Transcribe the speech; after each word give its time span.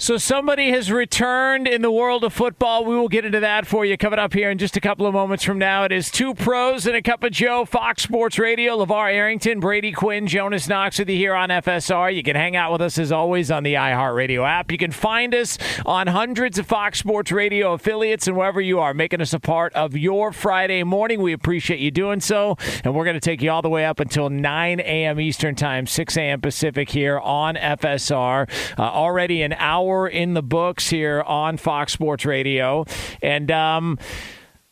So 0.00 0.16
somebody 0.16 0.70
has 0.70 0.92
returned 0.92 1.66
in 1.66 1.82
the 1.82 1.90
world 1.90 2.22
of 2.22 2.32
football. 2.32 2.84
We 2.84 2.94
will 2.94 3.08
get 3.08 3.24
into 3.24 3.40
that 3.40 3.66
for 3.66 3.84
you 3.84 3.96
coming 3.96 4.20
up 4.20 4.32
here 4.32 4.48
in 4.48 4.56
just 4.56 4.76
a 4.76 4.80
couple 4.80 5.06
of 5.06 5.12
moments 5.12 5.42
from 5.42 5.58
now. 5.58 5.82
It 5.82 5.90
is 5.90 6.08
two 6.08 6.34
pros 6.34 6.86
and 6.86 6.94
a 6.94 7.02
cup 7.02 7.24
of 7.24 7.32
Joe, 7.32 7.64
Fox 7.64 8.04
Sports 8.04 8.38
Radio, 8.38 8.76
LaVar 8.78 9.12
Arrington, 9.12 9.58
Brady 9.58 9.90
Quinn, 9.90 10.28
Jonas 10.28 10.68
Knox 10.68 11.00
with 11.00 11.08
you 11.08 11.16
here 11.16 11.34
on 11.34 11.48
FSR. 11.48 12.14
You 12.14 12.22
can 12.22 12.36
hang 12.36 12.54
out 12.54 12.70
with 12.70 12.80
us 12.80 12.96
as 12.96 13.10
always 13.10 13.50
on 13.50 13.64
the 13.64 13.74
iHeartRadio 13.74 14.48
app. 14.48 14.70
You 14.70 14.78
can 14.78 14.92
find 14.92 15.34
us 15.34 15.58
on 15.84 16.06
hundreds 16.06 16.60
of 16.60 16.68
Fox 16.68 17.00
Sports 17.00 17.32
Radio 17.32 17.72
affiliates 17.72 18.28
and 18.28 18.36
wherever 18.36 18.60
you 18.60 18.78
are, 18.78 18.94
making 18.94 19.20
us 19.20 19.32
a 19.32 19.40
part 19.40 19.72
of 19.72 19.96
your 19.96 20.30
Friday 20.30 20.84
morning. 20.84 21.20
We 21.20 21.32
appreciate 21.32 21.80
you 21.80 21.90
doing 21.90 22.20
so. 22.20 22.56
And 22.84 22.94
we're 22.94 23.04
going 23.04 23.14
to 23.14 23.20
take 23.20 23.42
you 23.42 23.50
all 23.50 23.62
the 23.62 23.68
way 23.68 23.84
up 23.84 23.98
until 23.98 24.30
9 24.30 24.78
a.m. 24.78 25.18
Eastern 25.18 25.56
Time, 25.56 25.88
6 25.88 26.16
a.m. 26.16 26.40
Pacific 26.40 26.88
here 26.88 27.18
on 27.18 27.56
FSR. 27.56 28.48
Uh, 28.78 28.82
already 28.82 29.42
an 29.42 29.54
hour 29.54 29.87
hour 29.88 30.08
in 30.08 30.34
the 30.34 30.42
books 30.42 30.88
here 30.88 31.22
on 31.22 31.56
Fox 31.56 31.92
Sports 31.92 32.24
Radio. 32.24 32.84
And 33.22 33.50
um, 33.50 33.98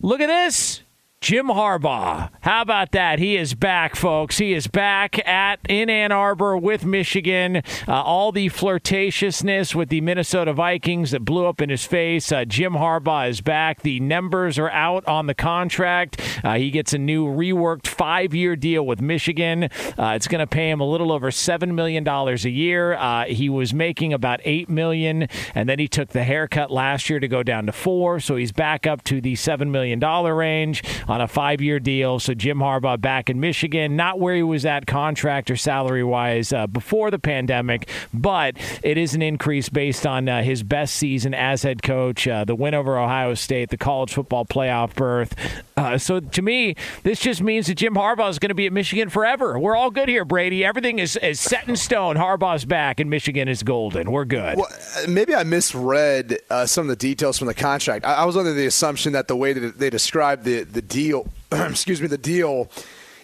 look 0.03 0.21
at 0.21 0.27
this. 0.27 0.83
Jim 1.21 1.47
Harbaugh. 1.47 2.31
How 2.47 2.63
about 2.63 2.93
that? 2.93 3.19
He 3.19 3.37
is 3.37 3.55
back, 3.55 3.97
folks. 3.97 4.39
He 4.39 4.53
is 4.53 4.69
back 4.69 5.19
at 5.27 5.59
in 5.69 5.91
Ann 5.91 6.13
Arbor 6.13 6.57
with 6.57 6.85
Michigan. 6.85 7.57
Uh, 7.89 8.03
all 8.03 8.31
the 8.31 8.51
flirtatiousness 8.51 9.75
with 9.75 9.89
the 9.89 10.01
Minnesota 10.01 10.53
Vikings 10.53 11.11
that 11.11 11.25
blew 11.25 11.47
up 11.47 11.61
in 11.61 11.71
his 11.71 11.85
face. 11.85 12.31
Uh, 12.31 12.45
Jim 12.45 12.75
Harbaugh 12.75 13.29
is 13.29 13.41
back. 13.41 13.83
The 13.83 13.99
numbers 13.99 14.61
are 14.61 14.71
out 14.71 15.05
on 15.09 15.27
the 15.27 15.35
contract. 15.35 16.21
Uh, 16.45 16.55
he 16.55 16.71
gets 16.71 16.93
a 16.93 16.99
new 16.99 17.27
reworked 17.27 17.89
five-year 17.89 18.55
deal 18.55 18.87
with 18.87 19.01
Michigan. 19.01 19.65
Uh, 19.99 20.13
it's 20.15 20.29
going 20.29 20.39
to 20.39 20.47
pay 20.47 20.71
him 20.71 20.79
a 20.79 20.89
little 20.89 21.11
over 21.11 21.33
seven 21.33 21.75
million 21.75 22.05
dollars 22.05 22.45
a 22.45 22.51
year. 22.51 22.95
Uh, 22.95 23.25
he 23.25 23.49
was 23.49 23.75
making 23.75 24.13
about 24.13 24.39
eight 24.45 24.69
million, 24.69 25.27
and 25.57 25.69
then 25.69 25.81
he 25.81 25.89
took 25.89 26.11
the 26.11 26.23
haircut 26.23 26.71
last 26.71 27.11
year 27.11 27.19
to 27.19 27.27
go 27.27 27.43
down 27.43 27.67
to 27.67 27.73
four. 27.73 28.21
So 28.21 28.37
he's 28.37 28.53
back 28.53 28.87
up 28.87 29.03
to 29.03 29.21
the 29.21 29.35
seven 29.35 29.73
million 29.73 29.99
dollar 29.99 30.33
range 30.33 30.85
on 31.09 31.21
a 31.21 31.27
five 31.27 31.61
year 31.61 31.81
deal. 31.81 32.21
So 32.21 32.36
Jim 32.37 32.59
Harbaugh 32.59 33.01
back 33.01 33.31
in 33.31 33.41
Michigan, 33.41 33.97
not 33.97 34.21
where 34.21 34.35
he 34.35 34.43
was 34.43 34.65
at 34.65 34.87
contract 34.87 35.51
or 35.51 35.57
salary 35.57 36.05
wise 36.05 36.53
uh, 36.53 36.67
before 36.67 37.11
the 37.11 37.19
pandemic, 37.19 37.89
but 38.13 38.57
it 38.83 38.99
is 38.99 39.15
an 39.15 39.23
increase 39.23 39.69
based 39.69 40.07
on 40.07 40.29
uh, 40.29 40.43
his 40.43 40.63
best 40.63 40.97
season 40.97 41.35
as 41.35 41.63
head 41.63 41.83
coach, 41.83 42.29
uh, 42.29 42.45
the 42.45 42.55
win 42.55 42.75
over 42.75 42.99
Ohio 42.99 43.35
State, 43.35 43.71
the 43.71 43.77
college 43.77 44.13
football 44.13 44.45
playoff 44.45 44.95
berth. 44.95 45.35
Uh, 45.77 45.99
so 45.99 46.21
to 46.21 46.43
me, 46.43 46.75
this 47.03 47.21
just 47.21 47.43
means 47.43 47.67
that 47.67 47.75
Jim 47.75 47.95
Harbaugh 47.95 48.31
is 48.31 48.39
going 48.39 48.49
to 48.49 48.55
be 48.55 48.67
at 48.67 48.73
Michigan 48.73 49.09
forever. 49.09 49.59
We're 49.59 49.77
all 49.77 49.91
good 49.91 50.09
here, 50.09 50.25
Brady. 50.25 50.65
Everything 50.65 50.99
is, 50.99 51.17
is 51.17 51.39
set 51.39 51.69
in 51.69 51.77
stone. 51.77 52.17
Harbaugh's 52.17 52.65
back, 52.65 53.01
and 53.01 53.11
Michigan 53.11 53.49
is 53.49 53.63
golden. 53.63 54.11
We're 54.11 54.25
good. 54.25 54.57
Well, 54.57 54.69
maybe 55.09 55.35
I 55.35 55.45
misread 55.45 56.39
uh, 56.49 56.67
some 56.67 56.83
of 56.83 56.89
the 56.89 56.97
details 56.97 57.39
from 57.39 57.47
the 57.47 57.55
contract. 57.55 58.05
I, 58.05 58.15
I 58.15 58.25
was 58.25 58.37
under 58.37 58.53
the 58.53 58.67
assumption 58.67 59.13
that 59.13 59.29
the 59.29 59.37
way 59.37 59.53
that 59.53 59.79
they 59.79 59.91
described 59.91 60.45
the 60.45 60.65
the 60.65 60.83
deal, 60.83 61.29
excuse 61.53 62.01
me, 62.01 62.09
the 62.09 62.19
deal 62.19 62.71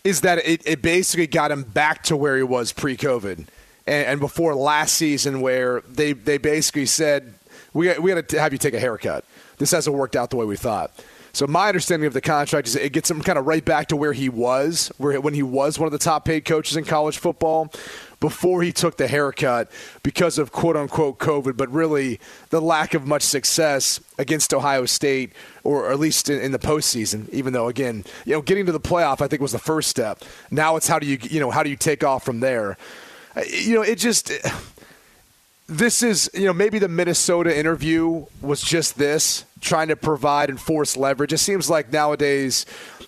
is 0.05 0.23
that 0.23 0.39
it, 0.39 0.67
it 0.67 0.83
basically 0.83 1.27
got 1.27 1.51
him 1.51 1.63
back 1.63 2.03
to 2.05 2.17
where 2.17 2.37
he 2.37 2.43
was 2.43 2.73
pre-COVID 2.73 3.47
and, 3.87 4.07
and 4.07 4.21
before 4.21 4.55
last 4.55 4.95
season, 4.95 5.41
where 5.41 5.83
they 5.89 6.13
they 6.13 6.39
basically 6.39 6.87
said 6.87 7.35
we 7.73 7.97
we 7.99 8.15
got 8.15 8.29
to 8.29 8.41
have 8.41 8.53
you 8.53 8.59
take 8.59 8.75
a 8.75 8.81
haircut. 8.81 9.25
This 9.59 9.71
hasn't 9.71 9.95
worked 9.95 10.17
out 10.17 10.31
the 10.31 10.37
way 10.37 10.47
we 10.47 10.57
thought. 10.57 10.93
So 11.35 11.47
my 11.47 11.69
understanding 11.69 12.07
of 12.07 12.13
the 12.13 12.21
contract 12.21 12.69
is 12.69 12.77
it 12.77 12.93
gets 12.93 13.11
him 13.11 13.23
kind 13.23 13.39
of 13.39 13.47
right 13.47 13.65
back 13.65 13.89
to 13.89 13.97
where 13.97 14.13
he 14.13 14.29
was, 14.29 14.93
where 14.99 15.19
when 15.21 15.33
he 15.33 15.43
was 15.43 15.79
one 15.79 15.87
of 15.87 15.93
the 15.93 15.99
top 15.99 16.27
paid 16.27 16.45
coaches 16.45 16.77
in 16.77 16.85
college 16.85 17.17
football 17.17 17.73
before 18.23 18.63
he 18.63 18.71
took 18.71 18.99
the 18.99 19.09
haircut 19.09 19.69
because 20.05 20.39
of 20.39 20.53
quote 20.53 20.77
unquote 20.77 21.19
COVID, 21.19 21.57
but 21.57 21.69
really 21.71 22.21
the 22.51 22.61
lack 22.61 22.95
of 22.95 23.05
much 23.05 23.23
success 23.23 23.99
against 24.17 24.55
Ohio 24.55 24.87
State, 24.87 25.33
or 25.65 25.91
at 25.91 25.99
least 25.99 26.31
in, 26.31 26.41
in, 26.41 26.53
the 26.53 26.59
postseason. 26.59 27.29
Even 27.31 27.53
though, 27.53 27.67
again, 27.67 28.05
you 28.25 28.33
know, 28.33 28.41
getting 28.41 28.65
to 28.65 28.73
the 28.73 28.81
playoff, 28.81 29.21
I 29.21 29.27
think 29.27 29.43
was 29.43 29.51
the 29.51 29.59
first 29.59 29.91
step. 29.91 30.23
Now 30.53 30.77
it's 30.77 30.87
how 30.87 31.01
do 31.01 31.07
you, 31.07 31.19
you 31.21 31.41
know, 31.41 31.51
how 31.51 31.65
do 31.65 31.71
you 31.71 31.77
take 31.77 32.05
off 32.05 32.25
from 32.25 32.39
there? 32.39 32.79
You 33.51 33.75
know, 33.75 33.83
it 33.83 33.97
just. 33.97 34.33
This 35.69 36.03
is, 36.03 36.29
you 36.35 36.45
know, 36.45 36.53
maybe 36.53 36.79
the 36.79 36.89
Minnesota 36.89 37.57
interview 37.57 38.27
was 38.43 38.61
just 38.61 38.99
this, 38.99 39.47
trying 39.61 39.89
to 39.89 39.97
provide 39.97 40.51
and 40.51 40.61
force 40.61 40.99
leverage. 40.99 41.33
It 41.33 41.39
seems 41.39 41.71
like 41.71 41.91
nowadays, 41.91 42.67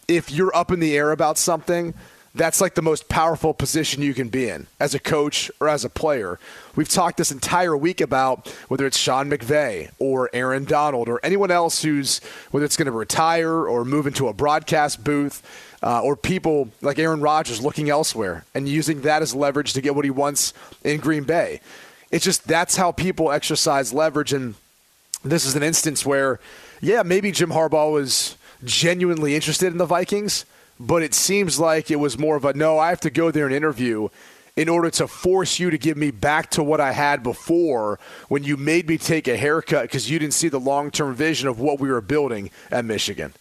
if 0.09 0.31
you're 0.31 0.55
up 0.57 0.71
in 0.71 0.81
the 0.81 0.97
air 0.97 1.11
about 1.11 1.37
something, 1.37 1.93
that's 2.35 2.61
like 2.61 2.75
the 2.75 2.83
most 2.83 3.09
powerful 3.09 3.55
position 3.55 4.03
you 4.03 4.13
can 4.13 4.29
be 4.29 4.49
in 4.49 4.67
as 4.81 4.95
a 4.95 4.99
coach 4.99 5.51
or 5.61 5.69
as 5.69 5.85
a 5.85 5.89
player. 5.89 6.39
We've 6.75 6.89
talked 6.89 7.17
this 7.17 7.31
entire 7.31 7.77
week 7.77 8.01
about 8.01 8.49
whether 8.69 8.87
it's 8.87 8.99
Sean 8.99 9.31
McVay 9.31 9.91
or 10.01 10.31
Aaron 10.33 10.65
Donald 10.65 11.09
or 11.09 11.21
anyone 11.23 11.53
else 11.53 11.83
who's 11.83 12.19
whether 12.51 12.65
it's 12.65 12.77
going 12.77 12.87
to 12.87 12.93
retire 12.93 13.67
or 13.69 13.85
move 13.85 14.07
into 14.07 14.29
a 14.29 14.33
broadcast 14.33 15.05
booth. 15.05 15.43
Uh, 15.83 16.01
or 16.01 16.17
people 16.17 16.71
like 16.81 16.99
Aaron 16.99 17.21
Rodgers 17.21 17.61
looking 17.61 17.91
elsewhere 17.91 18.47
and 18.55 18.67
using 18.67 19.03
that 19.03 19.21
as 19.21 19.35
leverage 19.35 19.75
to 19.75 19.83
get 19.83 19.95
what 19.95 20.07
he 20.07 20.11
wants 20.11 20.55
in 20.83 20.99
Green 20.99 21.25
Bay. 21.25 21.61
It's 22.11 22.25
just 22.25 22.49
that's 22.49 22.77
how 22.77 22.91
people 22.91 23.31
exercise 23.31 23.93
leverage. 23.93 24.33
And 24.33 24.55
this 25.23 25.45
is 25.45 25.57
an 25.57 25.63
instance 25.63 26.07
where, 26.07 26.41
yeah, 26.81 27.03
maybe 27.03 27.31
Jim 27.33 27.51
Harbaugh 27.51 27.93
was 27.93 28.39
genuinely 28.65 29.35
interested 29.35 29.73
in 29.73 29.77
the 29.77 29.85
Vikings, 29.85 30.47
but 30.79 31.03
it 31.03 31.15
seems 31.15 31.59
like 31.59 31.91
it 31.91 31.97
was 31.97 32.19
more 32.19 32.37
of 32.37 32.45
a 32.45 32.55
no, 32.55 32.79
I 32.79 32.91
have 32.91 33.01
to 33.01 33.11
go 33.11 33.31
there 33.31 33.47
and 33.47 33.55
interview 33.55 34.09
in 34.57 34.69
order 34.69 34.91
to 34.91 35.09
force 35.09 35.59
you 35.59 35.71
to 35.71 35.79
give 35.79 35.97
me 35.97 36.11
back 36.11 36.51
to 36.51 36.63
what 36.63 36.81
I 36.81 36.93
had 36.93 37.23
before 37.23 37.99
when 38.29 38.45
you 38.45 38.57
made 38.57 38.89
me 38.89 38.99
take 38.99 39.27
a 39.27 39.37
haircut 39.37 39.83
because 39.83 40.11
you 40.11 40.19
didn't 40.19 40.35
see 40.35 40.49
the 40.49 40.61
long 40.61 40.91
term 40.91 41.15
vision 41.15 41.49
of 41.49 41.59
what 41.59 41.81
we 41.81 41.91
were 41.91 42.01
building 42.01 42.51
at 42.71 42.85
Michigan. 42.85 43.33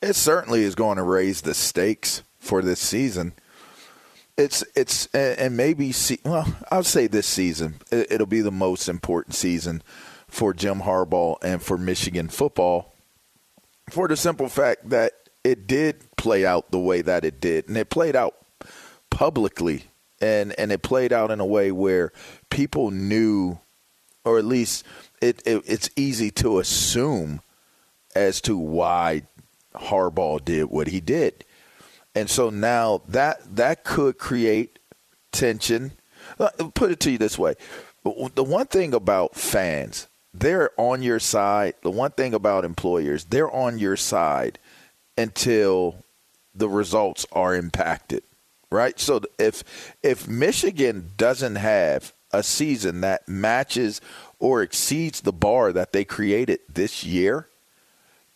It 0.00 0.14
certainly 0.14 0.62
is 0.62 0.74
going 0.74 0.96
to 0.96 1.02
raise 1.02 1.42
the 1.42 1.54
stakes 1.54 2.22
for 2.38 2.62
this 2.62 2.80
season. 2.80 3.32
It's 4.36 4.64
it's 4.74 5.06
and 5.14 5.56
maybe 5.56 5.92
well, 6.24 6.56
I'll 6.70 6.82
say 6.82 7.06
this 7.06 7.26
season 7.26 7.76
it'll 7.90 8.26
be 8.26 8.40
the 8.40 8.50
most 8.50 8.88
important 8.88 9.34
season 9.34 9.82
for 10.28 10.54
Jim 10.54 10.80
Harbaugh 10.80 11.36
and 11.42 11.62
for 11.62 11.76
Michigan 11.76 12.28
football 12.28 12.94
for 13.90 14.08
the 14.08 14.16
simple 14.16 14.48
fact 14.48 14.88
that 14.88 15.12
it 15.44 15.66
did 15.66 16.16
play 16.16 16.44
out 16.44 16.70
the 16.70 16.78
way 16.78 17.02
that 17.02 17.24
it 17.24 17.40
did, 17.40 17.68
and 17.68 17.76
it 17.76 17.90
played 17.90 18.16
out 18.16 18.34
publicly, 19.10 19.84
and 20.20 20.58
and 20.58 20.70
it 20.72 20.82
played 20.82 21.12
out 21.12 21.30
in 21.30 21.40
a 21.40 21.46
way 21.46 21.72
where 21.72 22.12
people 22.50 22.90
knew, 22.90 23.58
or 24.24 24.38
at 24.38 24.44
least 24.44 24.84
it, 25.20 25.42
it 25.46 25.62
it's 25.66 25.90
easy 25.96 26.30
to 26.30 26.58
assume 26.58 27.40
as 28.14 28.40
to 28.42 28.56
why 28.56 29.22
Harbaugh 29.74 30.44
did 30.44 30.64
what 30.64 30.88
he 30.88 31.00
did, 31.00 31.44
and 32.14 32.28
so 32.28 32.50
now 32.50 33.02
that 33.08 33.56
that 33.56 33.84
could 33.84 34.18
create 34.18 34.78
tension. 35.32 35.92
Uh, 36.38 36.50
put 36.74 36.90
it 36.90 37.00
to 37.00 37.10
you 37.10 37.18
this 37.18 37.38
way: 37.38 37.54
the 38.34 38.44
one 38.44 38.66
thing 38.66 38.92
about 38.92 39.34
fans, 39.34 40.06
they're 40.34 40.70
on 40.76 41.02
your 41.02 41.18
side. 41.18 41.74
The 41.82 41.90
one 41.90 42.10
thing 42.12 42.34
about 42.34 42.64
employers, 42.64 43.24
they're 43.24 43.50
on 43.50 43.78
your 43.78 43.96
side 43.96 44.58
until 45.20 46.04
the 46.54 46.68
results 46.68 47.26
are 47.32 47.54
impacted, 47.54 48.22
right? 48.70 48.98
So 48.98 49.20
if 49.38 49.62
if 50.02 50.26
Michigan 50.26 51.10
doesn't 51.16 51.56
have 51.56 52.12
a 52.32 52.42
season 52.42 53.00
that 53.02 53.28
matches 53.28 54.00
or 54.38 54.62
exceeds 54.62 55.20
the 55.20 55.32
bar 55.32 55.72
that 55.72 55.92
they 55.92 56.04
created 56.04 56.60
this 56.72 57.04
year, 57.04 57.48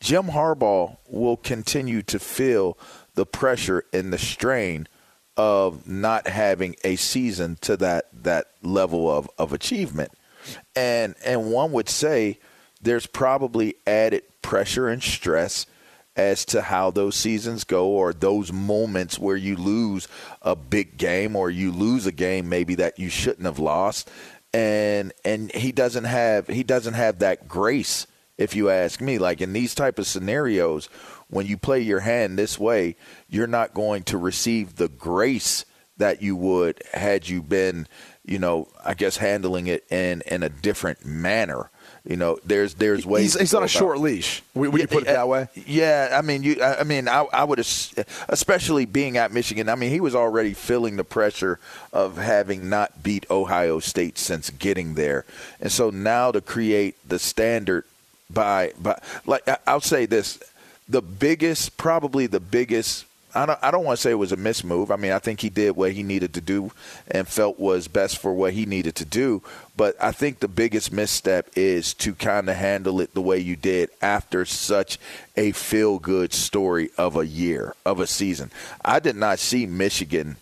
Jim 0.00 0.24
Harbaugh 0.26 0.96
will 1.08 1.36
continue 1.36 2.02
to 2.02 2.18
feel 2.18 2.76
the 3.14 3.26
pressure 3.26 3.84
and 3.92 4.12
the 4.12 4.18
strain 4.18 4.86
of 5.36 5.88
not 5.88 6.28
having 6.28 6.76
a 6.84 6.96
season 6.96 7.56
to 7.62 7.76
that 7.76 8.06
that 8.22 8.48
level 8.62 9.10
of, 9.10 9.28
of 9.38 9.52
achievement. 9.52 10.12
And 10.76 11.14
and 11.24 11.50
one 11.50 11.72
would 11.72 11.88
say 11.88 12.38
there's 12.82 13.06
probably 13.06 13.76
added 13.86 14.22
pressure 14.42 14.88
and 14.88 15.02
stress 15.02 15.66
as 16.16 16.44
to 16.46 16.62
how 16.62 16.90
those 16.90 17.16
seasons 17.16 17.64
go 17.64 17.88
or 17.88 18.12
those 18.12 18.52
moments 18.52 19.18
where 19.18 19.36
you 19.36 19.56
lose 19.56 20.08
a 20.42 20.54
big 20.54 20.96
game 20.96 21.34
or 21.34 21.50
you 21.50 21.72
lose 21.72 22.06
a 22.06 22.12
game 22.12 22.48
maybe 22.48 22.76
that 22.76 22.98
you 22.98 23.08
shouldn't 23.08 23.46
have 23.46 23.58
lost. 23.58 24.10
And 24.52 25.12
and 25.24 25.52
he 25.52 25.72
doesn't 25.72 26.04
have 26.04 26.46
he 26.46 26.62
doesn't 26.62 26.94
have 26.94 27.18
that 27.18 27.48
grace 27.48 28.06
if 28.38 28.54
you 28.54 28.70
ask 28.70 29.00
me. 29.00 29.18
Like 29.18 29.40
in 29.40 29.52
these 29.52 29.74
type 29.74 29.98
of 29.98 30.06
scenarios 30.06 30.88
when 31.28 31.46
you 31.46 31.56
play 31.56 31.80
your 31.80 32.00
hand 32.00 32.38
this 32.38 32.58
way 32.58 32.96
you're 33.28 33.46
not 33.46 33.74
going 33.74 34.02
to 34.04 34.16
receive 34.18 34.76
the 34.76 34.88
grace 34.88 35.64
that 35.96 36.22
you 36.22 36.36
would 36.36 36.80
had 36.92 37.28
you 37.28 37.42
been 37.42 37.86
you 38.24 38.38
know 38.38 38.68
i 38.84 38.94
guess 38.94 39.16
handling 39.16 39.66
it 39.66 39.84
in 39.90 40.22
in 40.26 40.42
a 40.42 40.48
different 40.48 41.04
manner 41.04 41.70
you 42.06 42.16
know, 42.16 42.38
there's 42.44 42.74
there's 42.74 43.06
ways. 43.06 43.32
He's, 43.32 43.40
he's 43.40 43.54
on 43.54 43.62
a 43.62 43.68
short 43.68 43.98
leash. 43.98 44.42
Would, 44.54 44.78
you 44.78 44.86
put 44.86 45.04
it 45.04 45.06
that 45.06 45.26
way? 45.26 45.48
Yeah, 45.54 46.14
I 46.16 46.20
mean, 46.20 46.42
you. 46.42 46.62
I 46.62 46.84
mean, 46.84 47.08
I, 47.08 47.24
I 47.32 47.44
would, 47.44 47.58
especially 47.58 48.84
being 48.84 49.16
at 49.16 49.32
Michigan. 49.32 49.70
I 49.70 49.74
mean, 49.74 49.90
he 49.90 50.00
was 50.00 50.14
already 50.14 50.52
feeling 50.52 50.96
the 50.96 51.04
pressure 51.04 51.58
of 51.94 52.18
having 52.18 52.68
not 52.68 53.02
beat 53.02 53.24
Ohio 53.30 53.78
State 53.80 54.18
since 54.18 54.50
getting 54.50 54.94
there, 54.94 55.24
and 55.60 55.72
so 55.72 55.88
now 55.88 56.30
to 56.30 56.42
create 56.42 56.96
the 57.08 57.18
standard 57.18 57.84
by 58.28 58.72
by 58.78 59.00
like 59.24 59.48
I'll 59.66 59.80
say 59.80 60.04
this, 60.04 60.38
the 60.86 61.00
biggest, 61.00 61.78
probably 61.78 62.26
the 62.26 62.40
biggest 62.40 63.06
I 63.34 63.46
don't, 63.46 63.58
I 63.62 63.70
don't 63.70 63.84
want 63.84 63.98
to 63.98 64.02
say 64.02 64.12
it 64.12 64.14
was 64.14 64.32
a 64.32 64.36
mismove. 64.36 64.90
I 64.90 64.96
mean, 64.96 65.12
I 65.12 65.18
think 65.18 65.40
he 65.40 65.48
did 65.48 65.76
what 65.76 65.92
he 65.92 66.02
needed 66.02 66.34
to 66.34 66.40
do 66.40 66.70
and 67.08 67.26
felt 67.26 67.58
was 67.58 67.88
best 67.88 68.18
for 68.18 68.32
what 68.32 68.52
he 68.52 68.66
needed 68.66 68.94
to 68.96 69.04
do. 69.04 69.42
But 69.76 69.96
I 70.00 70.12
think 70.12 70.38
the 70.38 70.48
biggest 70.48 70.92
misstep 70.92 71.48
is 71.56 71.94
to 71.94 72.14
kind 72.14 72.48
of 72.48 72.56
handle 72.56 73.00
it 73.00 73.14
the 73.14 73.20
way 73.20 73.38
you 73.38 73.56
did 73.56 73.90
after 74.00 74.44
such 74.44 74.98
a 75.36 75.52
feel 75.52 75.98
good 75.98 76.32
story 76.32 76.90
of 76.96 77.16
a 77.16 77.26
year, 77.26 77.74
of 77.84 77.98
a 77.98 78.06
season. 78.06 78.50
I 78.84 79.00
did 79.00 79.16
not 79.16 79.38
see 79.38 79.66
Michigan 79.66 80.36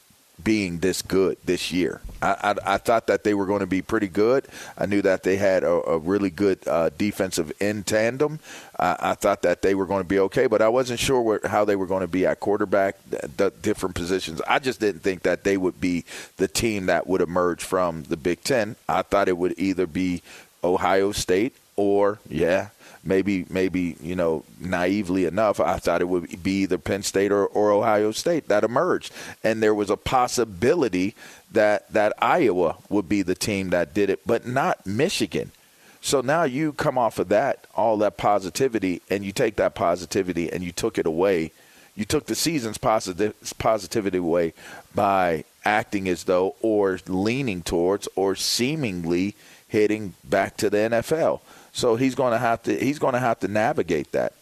being 0.45 0.79
this 0.79 1.03
good 1.03 1.37
this 1.45 1.73
year. 1.73 2.01
I, 2.21 2.55
I, 2.67 2.75
I, 2.75 2.79
thought 2.79 3.09
that 3.09 3.25
they 3.25 3.35
were 3.35 3.47
going 3.47 3.61
to 3.61 3.67
be 3.67 3.83
pretty 3.83 4.09
good. 4.09 4.47
I 4.79 4.87
knew 4.87 5.03
that 5.03 5.23
they 5.23 5.37
had 5.37 5.65
a, 5.65 5.73
a 5.91 5.99
really 5.99 6.31
good 6.31 6.59
uh, 6.67 6.91
defensive 6.97 7.53
in 7.61 7.83
tandem. 7.83 8.39
I, 8.79 8.97
I, 9.01 9.15
thought 9.15 9.43
that 9.43 9.63
they 9.63 9.75
were 9.75 9.87
going 9.87 10.03
to 10.03 10.09
be 10.09 10.19
okay, 10.21 10.47
but 10.47 10.63
I 10.63 10.69
wasn't 10.69 11.01
sure 11.01 11.21
where, 11.21 11.41
how 11.45 11.65
they 11.65 11.77
were 11.77 11.87
going 11.87 12.03
to 12.03 12.09
be 12.09 12.27
at 12.27 12.41
quarterback, 12.41 12.97
the, 13.11 13.29
the 13.37 13.51
different 13.63 13.95
positions. 13.95 14.41
I 14.47 14.59
just 14.59 14.81
didn't 14.81 15.03
think 15.03 15.23
that 15.23 15.45
they 15.45 15.57
would 15.57 15.81
be 15.81 16.05
the 16.37 16.49
team 16.49 16.87
that 16.87 17.07
would 17.07 17.21
emerge 17.21 17.65
from 17.65 18.05
the 18.05 18.17
Big 18.17 18.43
Ten. 18.45 18.77
I 18.89 19.03
thought 19.03 19.29
it 19.29 19.37
would 19.37 19.55
either 19.59 19.87
be 19.87 20.23
Ohio 20.63 21.13
State 21.13 21.57
or, 21.77 22.19
yeah, 22.29 22.69
maybe 23.05 23.45
maybe 23.51 23.97
you 24.01 24.15
know 24.15 24.45
naively 24.61 25.25
enough 25.25 25.59
i 25.59 25.77
thought 25.79 26.01
it 26.01 26.09
would 26.09 26.43
be 26.43 26.63
either 26.63 26.79
penn 26.79 27.03
state 27.03 27.33
or, 27.33 27.47
or 27.47 27.71
ohio 27.71 28.13
state 28.13 28.49
that 28.49 28.65
emerged. 28.65 29.13
And 29.43 29.63
there 29.63 29.75
was 29.75 29.91
a 29.91 29.97
possibility 29.97 31.15
that 31.51 31.91
that 31.93 32.13
iowa 32.19 32.77
would 32.89 33.09
be 33.09 33.23
the 33.23 33.35
team 33.35 33.71
that 33.71 33.95
did 33.95 34.11
it 34.11 34.21
but 34.27 34.47
not 34.47 34.87
michigan. 34.87 35.51
So 36.01 36.21
now 36.21 36.43
you 36.43 36.73
come 36.73 36.99
off 36.99 37.19
of 37.19 37.29
that 37.29 37.67
all 37.75 37.97
that 37.99 38.17
positivity 38.17 39.03
and 39.11 39.25
you 39.25 39.33
take 39.33 39.57
that 39.57 39.75
positivity 39.75 40.53
and 40.53 40.63
you 40.63 40.73
took 40.73 40.99
it 40.99 41.07
away. 41.07 41.53
You 41.95 42.05
took 42.05 42.27
the 42.27 42.35
season's 42.35 42.79
positive 42.79 43.35
positivity 43.59 44.19
away 44.19 44.55
by 44.95 45.45
acting 45.65 46.09
as 46.09 46.25
though 46.25 46.57
or 46.61 46.99
leaning 47.07 47.63
towards 47.63 48.09
or 48.17 48.35
seemingly 48.35 49.35
hitting 49.69 50.15
back 50.25 50.57
to 50.59 50.71
the 50.71 50.79
NFL. 50.79 51.41
So 51.73 51.97
he's 51.97 52.15
going 52.15 52.33
to 52.33 52.39
have 52.39 52.63
to 52.65 52.79
he's 52.79 52.99
going 52.99 53.15
to 53.15 53.21
have 53.21 53.41
to 53.41 53.49
navigate 53.49 54.13
that 54.13 54.35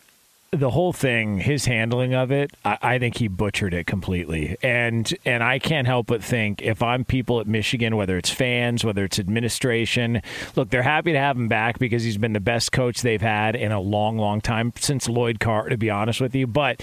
the 0.52 0.70
whole 0.70 0.92
thing, 0.92 1.38
his 1.38 1.66
handling 1.66 2.12
of 2.12 2.32
it, 2.32 2.50
I, 2.64 2.78
I, 2.82 2.98
think 2.98 3.18
he 3.18 3.28
butchered 3.28 3.72
it 3.72 3.86
completely. 3.86 4.56
And 4.62 5.12
and 5.24 5.44
I 5.44 5.60
can't 5.60 5.86
help 5.86 6.08
but 6.08 6.24
think 6.24 6.60
if 6.60 6.82
I'm 6.82 7.04
people 7.04 7.40
at 7.40 7.46
Michigan, 7.46 7.96
whether 7.96 8.18
it's 8.18 8.30
fans, 8.30 8.84
whether 8.84 9.04
it's 9.04 9.18
administration, 9.18 10.22
look, 10.56 10.70
they're 10.70 10.82
happy 10.82 11.12
to 11.12 11.18
have 11.18 11.36
him 11.36 11.46
back 11.46 11.78
because 11.78 12.02
he's 12.02 12.18
been 12.18 12.32
the 12.32 12.40
best 12.40 12.72
coach 12.72 13.02
they've 13.02 13.22
had 13.22 13.54
in 13.54 13.70
a 13.70 13.80
long, 13.80 14.18
long 14.18 14.40
time 14.40 14.72
since 14.76 15.08
Lloyd 15.08 15.38
Carr, 15.38 15.68
to 15.68 15.76
be 15.76 15.88
honest 15.88 16.20
with 16.20 16.34
you. 16.34 16.48
But 16.48 16.82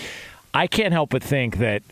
I 0.53 0.67
can't 0.67 0.93
help 0.93 1.09
but 1.09 1.21
think 1.21 1.57
that 1.57 1.83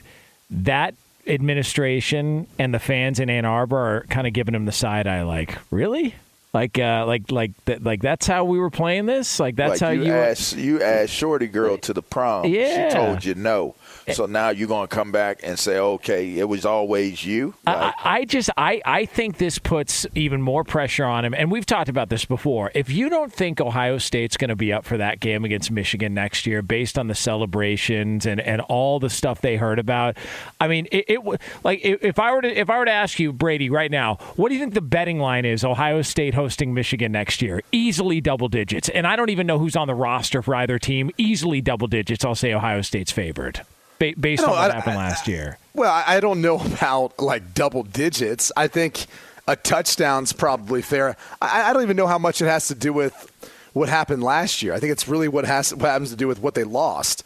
that 0.49 0.95
administration 1.27 2.47
and 2.57 2.73
the 2.73 2.79
fans 2.79 3.19
in 3.19 3.29
Ann 3.29 3.43
Arbor 3.43 3.77
are 3.77 4.05
kind 4.09 4.27
of 4.27 4.31
giving 4.33 4.55
him 4.55 4.65
the 4.65 4.71
side 4.71 5.07
eye, 5.07 5.23
like, 5.23 5.57
really? 5.71 6.15
Like, 6.55 6.79
uh, 6.79 7.03
like, 7.05 7.31
like, 7.31 7.51
th- 7.65 7.81
like 7.81 8.01
that's 8.01 8.25
how 8.25 8.45
we 8.45 8.59
were 8.59 8.69
playing 8.69 9.07
this. 9.07 9.41
Like, 9.41 9.57
that's 9.57 9.71
like 9.71 9.79
how 9.81 9.89
you, 9.89 10.05
you 10.05 10.13
asked. 10.13 10.55
You 10.55 10.81
asked 10.81 11.11
Shorty 11.11 11.47
girl 11.47 11.77
to 11.79 11.91
the 11.91 12.01
prom. 12.01 12.45
Yeah, 12.45 12.87
she 12.87 12.95
told 12.95 13.25
you 13.25 13.35
no. 13.35 13.75
So 14.13 14.25
now 14.25 14.49
you're 14.49 14.67
going 14.67 14.87
to 14.87 14.95
come 14.95 15.11
back 15.11 15.39
and 15.43 15.57
say, 15.57 15.77
okay, 15.77 16.37
it 16.37 16.47
was 16.47 16.65
always 16.65 17.25
you? 17.25 17.55
Like, 17.65 17.75
I, 17.75 17.93
I, 18.03 18.25
just, 18.25 18.51
I, 18.55 18.81
I 18.85 19.05
think 19.05 19.37
this 19.37 19.57
puts 19.57 20.05
even 20.13 20.41
more 20.41 20.63
pressure 20.63 21.05
on 21.05 21.25
him. 21.25 21.33
And 21.33 21.51
we've 21.51 21.65
talked 21.65 21.89
about 21.89 22.09
this 22.09 22.23
before. 22.23 22.71
If 22.75 22.89
you 22.89 23.09
don't 23.09 23.33
think 23.33 23.59
Ohio 23.59 23.97
State's 23.97 24.37
going 24.37 24.49
to 24.49 24.55
be 24.55 24.71
up 24.71 24.85
for 24.85 24.97
that 24.97 25.19
game 25.19 25.43
against 25.43 25.71
Michigan 25.71 26.13
next 26.13 26.45
year 26.45 26.61
based 26.61 26.99
on 26.99 27.07
the 27.07 27.15
celebrations 27.15 28.25
and, 28.27 28.39
and 28.39 28.61
all 28.61 28.99
the 28.99 29.09
stuff 29.09 29.41
they 29.41 29.57
heard 29.57 29.79
about, 29.79 30.17
I 30.61 30.67
mean, 30.67 30.87
it, 30.91 31.05
it 31.07 31.41
like 31.63 31.79
if 31.83 32.19
I 32.19 32.31
were 32.31 32.41
to 32.43 32.59
if 32.59 32.69
I 32.69 32.77
were 32.77 32.85
to 32.85 32.91
ask 32.91 33.19
you, 33.19 33.33
Brady, 33.33 33.69
right 33.69 33.91
now, 33.91 34.15
what 34.35 34.49
do 34.49 34.55
you 34.55 34.61
think 34.61 34.75
the 34.75 34.81
betting 34.81 35.19
line 35.19 35.45
is 35.45 35.65
Ohio 35.65 36.03
State 36.03 36.35
hosting 36.45 36.75
Michigan 36.75 37.12
next 37.12 37.42
year? 37.42 37.63
Easily 37.71 38.21
double 38.21 38.47
digits. 38.47 38.88
And 38.89 39.07
I 39.07 39.15
don't 39.15 39.31
even 39.31 39.47
know 39.47 39.57
who's 39.57 39.75
on 39.75 39.88
the 39.88 39.95
roster 39.95 40.44
for 40.44 40.53
either 40.53 40.77
team. 40.77 41.09
Easily 41.18 41.59
double 41.59 41.88
digits. 41.88 42.24
I'll 42.24 42.36
say 42.36 42.53
Ohio 42.53 42.81
State's 42.81 43.12
favored 43.12 43.62
based 43.97 44.44
on 44.44 44.51
what 44.51 44.71
I, 44.71 44.75
happened 44.75 44.94
I, 44.94 44.97
last 44.97 45.27
year? 45.27 45.57
Well, 45.74 46.03
I 46.06 46.19
don't 46.19 46.39
know 46.42 46.59
about 46.74 47.19
like 47.19 47.56
double 47.56 47.81
digits. 47.81 48.51
I 48.56 48.68
think 48.68 49.07
a 49.47 49.56
touchdown's 49.56 50.33
probably 50.33 50.83
fair. 50.83 51.18
I, 51.42 51.69
I, 51.69 51.74
don't 51.74 51.81
even 51.81 51.97
know 51.97 52.06
how 52.06 52.19
much 52.19 52.42
it 52.42 52.45
has 52.45 52.68
to 52.68 52.75
do 52.75 52.94
with 52.94 53.31
what 53.74 53.89
happened 53.89 54.21
last 54.21 54.62
year. 54.62 54.74
I 54.74 54.80
think 54.80 54.91
it's 54.91 55.07
really 55.07 55.27
what 55.27 55.45
has 55.45 55.74
what 55.74 55.89
happens 55.89 56.12
to 56.12 56.15
do 56.15 56.27
with 56.27 56.41
what 56.41 56.53
they 56.53 56.63
lost. 56.63 57.24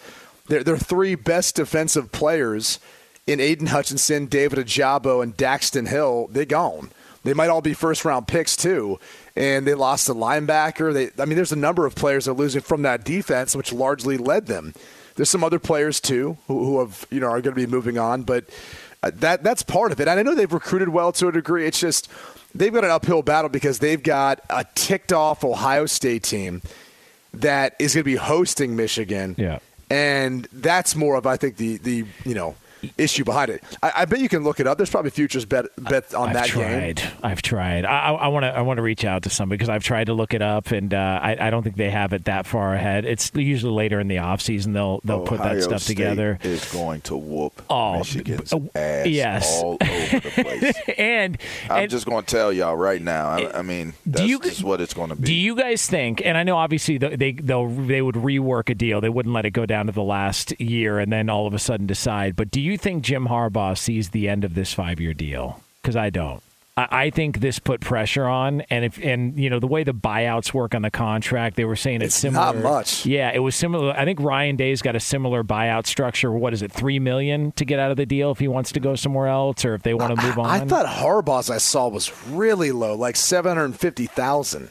Their 0.47 0.63
their 0.63 0.77
three 0.77 1.15
best 1.15 1.55
defensive 1.55 2.13
players 2.13 2.79
in 3.27 3.41
Aidan 3.41 3.67
Hutchinson, 3.67 4.27
David 4.27 4.59
Ojabo, 4.59 5.21
and 5.21 5.35
Daxton 5.35 5.89
Hill—they're 5.89 6.45
gone. 6.45 6.91
They 7.23 7.33
might 7.33 7.49
all 7.49 7.61
be 7.61 7.73
first 7.73 8.05
round 8.05 8.27
picks 8.27 8.55
too. 8.55 8.99
And 9.35 9.65
they 9.65 9.73
lost 9.73 10.09
a 10.09 10.13
linebacker. 10.13 10.93
They, 10.93 11.21
I 11.21 11.25
mean, 11.25 11.35
there's 11.35 11.51
a 11.51 11.57
number 11.57 11.85
of 11.85 11.95
players 11.95 12.25
that 12.25 12.31
are 12.31 12.35
losing 12.35 12.61
from 12.61 12.81
that 12.83 13.03
defense, 13.03 13.55
which 13.55 13.73
largely 13.73 14.17
led 14.17 14.47
them. 14.47 14.73
There's 15.15 15.29
some 15.29 15.43
other 15.43 15.59
players 15.59 15.99
too 15.99 16.37
who, 16.47 16.63
who 16.63 16.79
have 16.79 17.05
you 17.09 17.19
know 17.19 17.27
are 17.27 17.41
going 17.41 17.55
to 17.55 17.61
be 17.61 17.67
moving 17.67 17.97
on, 17.97 18.23
but 18.23 18.45
uh, 19.03 19.11
that 19.15 19.43
that's 19.43 19.63
part 19.63 19.91
of 19.91 19.99
it. 19.99 20.07
And 20.07 20.17
I 20.17 20.23
know 20.23 20.33
they've 20.33 20.51
recruited 20.51 20.89
well 20.89 21.11
to 21.13 21.27
a 21.27 21.31
degree. 21.31 21.65
It's 21.65 21.79
just 21.79 22.09
they've 22.55 22.71
got 22.71 22.85
an 22.85 22.91
uphill 22.91 23.21
battle 23.21 23.49
because 23.49 23.79
they've 23.79 24.01
got 24.01 24.39
a 24.49 24.65
ticked 24.75 25.11
off 25.11 25.43
Ohio 25.43 25.87
State 25.87 26.23
team 26.23 26.61
that 27.33 27.75
is 27.79 27.95
going 27.95 28.03
to 28.03 28.05
be 28.05 28.15
hosting 28.15 28.75
Michigan. 28.75 29.35
Yeah. 29.37 29.59
And 29.89 30.47
that's 30.53 30.95
more 30.95 31.15
of 31.15 31.25
I 31.25 31.35
think 31.35 31.57
the 31.57 31.77
the 31.77 32.05
you 32.23 32.33
know 32.33 32.55
issue 32.97 33.23
behind 33.23 33.51
it. 33.51 33.63
I, 33.81 33.91
I, 33.97 34.05
bet 34.05 34.19
you 34.19 34.29
can 34.29 34.43
look 34.43 34.59
it 34.59 34.67
up. 34.67 34.77
There's 34.77 34.89
probably 34.89 35.11
futures 35.11 35.45
bet 35.45 35.65
bet 35.77 36.13
on 36.13 36.29
I've 36.29 36.33
that 36.33 36.47
tried. 36.47 36.95
game. 36.97 37.11
I've 37.23 37.41
tried. 37.41 37.85
I 37.85 38.27
want 38.27 38.43
to 38.43 38.49
I 38.49 38.61
want 38.61 38.77
to 38.77 38.83
reach 38.83 39.05
out 39.05 39.23
to 39.23 39.29
somebody 39.29 39.57
because 39.57 39.69
I've 39.69 39.83
tried 39.83 40.05
to 40.05 40.13
look 40.13 40.33
it 40.33 40.41
up, 40.41 40.71
and 40.71 40.93
uh, 40.93 41.19
I, 41.21 41.47
I 41.47 41.49
don't 41.49 41.63
think 41.63 41.75
they 41.75 41.89
have 41.89 42.13
it 42.13 42.25
that 42.25 42.45
far 42.45 42.73
ahead. 42.73 43.05
It's 43.05 43.31
usually 43.33 43.73
later 43.73 43.99
in 43.99 44.07
the 44.07 44.19
off 44.19 44.41
season 44.41 44.73
they'll 44.73 45.01
they'll 45.03 45.21
Ohio 45.21 45.27
put 45.27 45.39
that 45.43 45.63
stuff 45.63 45.81
State 45.81 45.95
together. 45.95 46.39
Is 46.43 46.71
going 46.71 47.01
to 47.01 47.17
whoop 47.17 47.61
oh, 47.69 47.99
Michigan's 47.99 48.53
uh, 48.53 48.59
ass 48.75 49.07
yes. 49.07 49.61
all 49.61 49.77
over 49.81 50.19
the 50.19 50.31
place. 50.43 50.75
and 50.97 51.37
I'm 51.69 51.83
and, 51.83 51.91
just 51.91 52.05
going 52.05 52.23
to 52.25 52.35
tell 52.35 52.53
y'all 52.53 52.75
right 52.75 53.01
now. 53.01 53.29
I, 53.29 53.59
I 53.59 53.61
mean, 53.61 53.93
that's 54.05 54.27
you, 54.27 54.39
just 54.39 54.63
what 54.63 54.81
it's 54.81 54.93
going 54.93 55.09
to 55.09 55.15
be. 55.15 55.27
Do 55.27 55.33
you 55.33 55.55
guys 55.55 55.87
think? 55.87 56.21
And 56.23 56.37
I 56.37 56.43
know 56.43 56.57
obviously 56.57 56.97
they 56.97 57.33
they'll 57.33 57.67
they 57.67 58.01
would 58.01 58.15
rework 58.15 58.69
a 58.69 58.75
deal. 58.75 59.01
They 59.01 59.09
wouldn't 59.09 59.33
let 59.33 59.45
it 59.45 59.51
go 59.51 59.65
down 59.65 59.87
to 59.87 59.91
the 59.91 60.03
last 60.03 60.59
year 60.59 60.99
and 60.99 61.11
then 61.11 61.29
all 61.29 61.47
of 61.47 61.53
a 61.53 61.59
sudden 61.59 61.87
decide. 61.87 62.35
But 62.35 62.51
do 62.51 62.61
you 62.61 62.68
think 62.77 63.03
Jim 63.03 63.27
Harbaugh 63.27 63.77
sees 63.77 64.09
the 64.09 64.27
end 64.29 64.43
of 64.43 64.55
this 64.55 64.73
five 64.73 64.99
year 64.99 65.13
deal 65.13 65.61
because 65.81 65.95
I 65.95 66.09
don't. 66.09 66.41
I 66.89 67.09
think 67.09 67.41
this 67.41 67.59
put 67.59 67.81
pressure 67.81 68.25
on, 68.25 68.61
and 68.69 68.85
if 68.85 68.97
and 69.03 69.37
you 69.37 69.49
know 69.49 69.59
the 69.59 69.67
way 69.67 69.83
the 69.83 69.93
buyouts 69.93 70.53
work 70.53 70.73
on 70.73 70.81
the 70.81 70.91
contract, 70.91 71.57
they 71.57 71.65
were 71.65 71.75
saying 71.75 71.97
it's, 71.97 72.13
it's 72.13 72.15
similar. 72.15 72.53
Not 72.53 72.63
much. 72.63 73.05
Yeah, 73.05 73.31
it 73.33 73.39
was 73.39 73.55
similar. 73.55 73.93
I 73.97 74.05
think 74.05 74.21
Ryan 74.21 74.55
Day's 74.55 74.81
got 74.81 74.95
a 74.95 74.99
similar 74.99 75.43
buyout 75.43 75.87
structure. 75.87 76.31
What 76.31 76.53
is 76.53 76.61
it, 76.61 76.71
three 76.71 76.99
million 76.99 77.51
to 77.53 77.65
get 77.65 77.79
out 77.79 77.91
of 77.91 77.97
the 77.97 78.05
deal 78.05 78.31
if 78.31 78.39
he 78.39 78.47
wants 78.47 78.71
to 78.73 78.79
go 78.79 78.95
somewhere 78.95 79.27
else, 79.27 79.65
or 79.65 79.73
if 79.73 79.83
they 79.83 79.93
want 79.93 80.17
to 80.17 80.25
move 80.25 80.39
on? 80.39 80.45
I 80.45 80.59
thought 80.59 80.85
Harbaugh's 80.85 81.49
I 81.49 81.57
saw 81.57 81.89
was 81.89 82.11
really 82.27 82.71
low, 82.71 82.95
like 82.95 83.17
seven 83.17 83.57
hundred 83.57 83.77
fifty 83.77 84.05
thousand. 84.05 84.69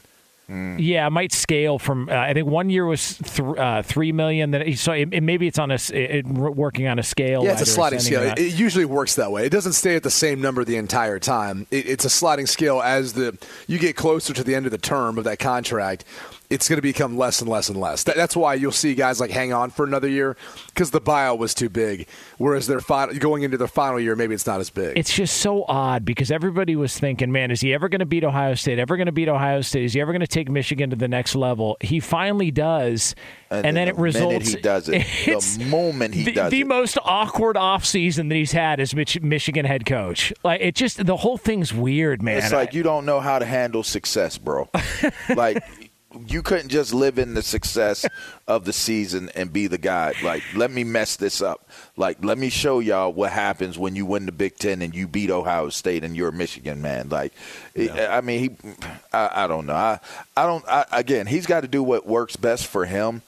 Mm. 0.49 0.77
Yeah, 0.79 1.05
it 1.05 1.11
might 1.11 1.31
scale 1.31 1.77
from. 1.77 2.09
Uh, 2.09 2.13
I 2.13 2.33
think 2.33 2.47
one 2.47 2.69
year 2.69 2.85
was 2.85 3.17
th- 3.17 3.57
uh, 3.57 3.83
three 3.83 4.11
million. 4.11 4.51
That 4.51 4.77
so 4.77 4.93
it, 4.93 5.13
it, 5.13 5.21
maybe 5.21 5.47
it's 5.47 5.59
on 5.59 5.69
a 5.69 5.77
it, 5.93 6.25
working 6.25 6.87
on 6.87 6.97
a 6.97 7.03
scale. 7.03 7.43
Yeah, 7.43 7.51
it's 7.51 7.61
a 7.61 7.65
sliding 7.67 7.99
scale. 7.99 8.23
It, 8.23 8.39
it, 8.39 8.53
usually 8.53 8.85
works 8.85 9.15
that 9.15 9.31
way. 9.31 9.45
It 9.45 9.51
doesn't 9.51 9.73
stay 9.73 9.95
at 9.95 10.03
the 10.03 10.09
same 10.09 10.41
number 10.41 10.63
the 10.63 10.77
entire 10.77 11.19
time. 11.19 11.67
it's 11.71 12.05
a 12.05 12.09
sliding 12.09 12.47
scale 12.47 12.81
as 12.81 13.13
the 13.13 13.37
you 13.67 13.77
get 13.77 13.95
closer 13.95 14.33
to 14.33 14.43
the 14.43 14.55
end 14.55 14.65
of 14.65 14.71
the 14.71 14.77
term 14.77 15.17
of 15.17 15.23
that 15.25 15.37
contract. 15.39 16.03
It's 16.49 16.67
going 16.67 16.77
to 16.77 16.81
become 16.81 17.15
less 17.15 17.41
and 17.41 17.49
less 17.49 17.69
and 17.69 17.79
less. 17.79 18.03
That, 18.03 18.15
that's 18.15 18.35
why 18.35 18.55
you'll 18.55 18.71
see 18.71 18.95
guys 18.95 19.19
like 19.19 19.29
hang 19.29 19.53
on 19.53 19.69
for 19.69 19.85
another 19.85 20.07
year 20.07 20.35
because 20.67 20.89
the 20.89 20.99
buyout 20.99 21.37
was 21.37 21.53
too 21.53 21.69
big. 21.69 22.07
Whereas 22.39 22.65
they're 22.65 22.81
final, 22.81 23.13
going 23.15 23.43
into 23.43 23.57
their 23.57 23.67
final 23.67 23.99
year, 23.99 24.15
maybe 24.15 24.33
it's 24.33 24.47
not 24.47 24.59
as 24.59 24.71
big. 24.71 24.97
It's 24.97 25.13
just 25.13 25.37
so 25.37 25.63
odd 25.67 26.05
because 26.05 26.31
everybody 26.31 26.75
was 26.75 26.97
thinking, 26.97 27.31
man, 27.31 27.51
is 27.51 27.61
he 27.61 27.71
ever 27.71 27.87
going 27.87 27.99
to 27.99 28.05
beat 28.07 28.23
Ohio 28.23 28.55
State? 28.55 28.79
Ever 28.79 28.97
going 28.97 29.05
to 29.05 29.11
beat 29.11 29.29
Ohio 29.29 29.61
State? 29.61 29.85
Is 29.85 29.93
he 29.93 30.01
ever 30.01 30.11
going 30.11 30.21
to 30.21 30.27
take 30.27 30.49
Michigan 30.49 30.89
to 30.89 30.95
the 30.95 31.07
next 31.07 31.35
level? 31.35 31.77
He 31.81 31.99
finally 31.99 32.49
does. 32.49 33.13
And, 33.51 33.67
and 33.67 33.77
then 33.77 33.85
the 33.85 33.93
it 33.93 33.97
results. 33.97 34.49
He 34.49 34.61
does 34.61 34.89
it. 34.89 35.05
The 35.25 35.65
moment 35.69 36.15
he 36.15 36.23
the, 36.23 36.31
does 36.31 36.51
the 36.51 36.61
it. 36.61 36.67
most 36.67 36.97
awkward 37.03 37.57
offseason 37.57 38.29
that 38.29 38.35
he's 38.35 38.53
had 38.53 38.79
as 38.79 38.95
Mich- 38.95 39.21
Michigan 39.21 39.65
head 39.65 39.85
coach. 39.85 40.33
Like 40.43 40.61
it 40.61 40.73
just 40.73 41.05
the 41.05 41.17
whole 41.17 41.37
thing's 41.37 41.73
weird, 41.73 42.23
man. 42.23 42.37
It's 42.37 42.51
like 42.51 42.73
you 42.73 42.81
don't 42.81 43.05
know 43.05 43.19
how 43.19 43.37
to 43.37 43.45
handle 43.45 43.83
success, 43.83 44.39
bro. 44.39 44.69
like 45.35 45.63
you 46.27 46.41
couldn't 46.41 46.69
just 46.69 46.93
live 46.93 47.19
in 47.19 47.33
the 47.35 47.41
success 47.41 48.05
of 48.47 48.65
the 48.65 48.73
season 48.73 49.29
and 49.35 49.53
be 49.53 49.67
the 49.67 49.77
guy. 49.77 50.13
Like, 50.23 50.43
let 50.55 50.71
me 50.71 50.83
mess 50.83 51.15
this 51.15 51.41
up. 51.41 51.67
Like, 51.97 52.23
let 52.23 52.37
me 52.37 52.49
show 52.49 52.79
y'all 52.79 53.13
what 53.13 53.31
happens 53.31 53.77
when 53.77 53.95
you 53.95 54.05
win 54.05 54.25
the 54.25 54.31
Big 54.31 54.57
Ten 54.57 54.81
and 54.81 54.95
you 54.95 55.07
beat 55.07 55.29
Ohio 55.29 55.69
State 55.69 56.03
and 56.03 56.15
you're 56.15 56.29
a 56.29 56.33
Michigan 56.33 56.81
man. 56.81 57.09
Like, 57.09 57.33
yeah. 57.75 58.15
I 58.15 58.21
mean, 58.21 58.39
he, 58.39 58.71
I, 59.13 59.43
I, 59.43 59.47
don't 59.47 59.65
know. 59.65 59.75
I, 59.75 59.99
I 60.35 60.45
don't. 60.45 60.67
I, 60.67 60.85
again, 60.91 61.27
he's 61.27 61.45
got 61.45 61.61
to 61.61 61.67
do 61.67 61.83
what 61.83 62.05
works 62.05 62.35
best 62.35 62.67
for 62.67 62.85
him. 62.85 63.21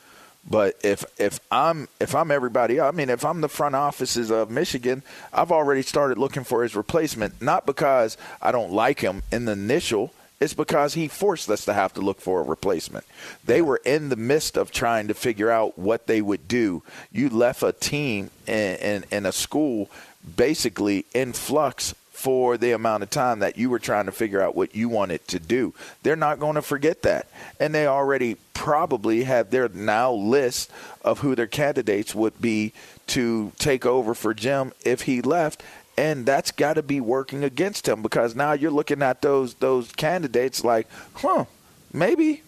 But 0.49 0.75
if 0.83 1.05
if 1.19 1.39
I'm 1.51 1.87
if 1.99 2.15
I'm 2.15 2.31
everybody, 2.31 2.81
I 2.81 2.89
mean, 2.89 3.11
if 3.11 3.23
I'm 3.23 3.41
the 3.41 3.47
front 3.47 3.75
offices 3.75 4.31
of 4.31 4.49
Michigan, 4.49 5.03
I've 5.31 5.51
already 5.51 5.83
started 5.83 6.17
looking 6.17 6.43
for 6.43 6.63
his 6.63 6.75
replacement. 6.75 7.43
Not 7.43 7.67
because 7.67 8.17
I 8.41 8.51
don't 8.51 8.71
like 8.71 9.01
him 9.01 9.21
in 9.31 9.45
the 9.45 9.51
initial 9.51 10.11
it's 10.41 10.55
because 10.55 10.95
he 10.95 11.07
forced 11.07 11.49
us 11.49 11.65
to 11.65 11.73
have 11.73 11.93
to 11.93 12.01
look 12.01 12.19
for 12.19 12.41
a 12.41 12.43
replacement. 12.43 13.05
They 13.45 13.61
were 13.61 13.79
in 13.85 14.09
the 14.09 14.15
midst 14.15 14.57
of 14.57 14.71
trying 14.71 15.07
to 15.07 15.13
figure 15.13 15.51
out 15.51 15.77
what 15.77 16.07
they 16.07 16.21
would 16.21 16.47
do. 16.47 16.81
You 17.11 17.29
left 17.29 17.61
a 17.61 17.71
team 17.71 18.31
and, 18.47 18.79
in, 18.79 19.05
in 19.11 19.25
a 19.27 19.31
school 19.31 19.89
basically 20.35 21.05
in 21.13 21.33
flux 21.33 21.93
for 22.11 22.57
the 22.57 22.71
amount 22.71 23.01
of 23.01 23.09
time 23.09 23.39
that 23.39 23.57
you 23.57 23.69
were 23.69 23.79
trying 23.79 24.05
to 24.05 24.11
figure 24.11 24.41
out 24.41 24.55
what 24.55 24.75
you 24.75 24.89
wanted 24.89 25.27
to 25.27 25.39
do. 25.39 25.73
They're 26.03 26.15
not 26.15 26.39
going 26.39 26.55
to 26.55 26.61
forget 26.61 27.01
that. 27.03 27.27
And 27.59 27.73
they 27.73 27.87
already 27.87 28.37
probably 28.53 29.23
have 29.23 29.49
their 29.49 29.69
now 29.69 30.11
list 30.11 30.69
of 31.03 31.19
who 31.19 31.33
their 31.35 31.47
candidates 31.47 32.13
would 32.13 32.39
be 32.39 32.73
to 33.07 33.51
take 33.57 33.85
over 33.85 34.13
for 34.13 34.33
Jim 34.33 34.71
if 34.85 35.01
he 35.01 35.21
left 35.21 35.63
and 35.97 36.25
that's 36.25 36.51
got 36.51 36.73
to 36.73 36.83
be 36.83 37.01
working 37.01 37.43
against 37.43 37.87
him 37.87 38.01
because 38.01 38.35
now 38.35 38.53
you're 38.53 38.71
looking 38.71 39.01
at 39.01 39.21
those 39.21 39.55
those 39.55 39.91
candidates 39.91 40.63
like, 40.63 40.87
huh, 41.13 41.45
maybe 41.93 42.41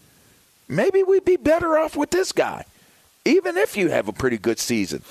maybe 0.67 1.03
we'd 1.03 1.25
be 1.25 1.37
better 1.37 1.77
off 1.77 1.95
with 1.95 2.11
this 2.11 2.31
guy, 2.31 2.65
even 3.25 3.57
if 3.57 3.77
you 3.77 3.89
have 3.89 4.07
a 4.07 4.13
pretty 4.13 4.37
good 4.37 4.59
season. 4.59 5.01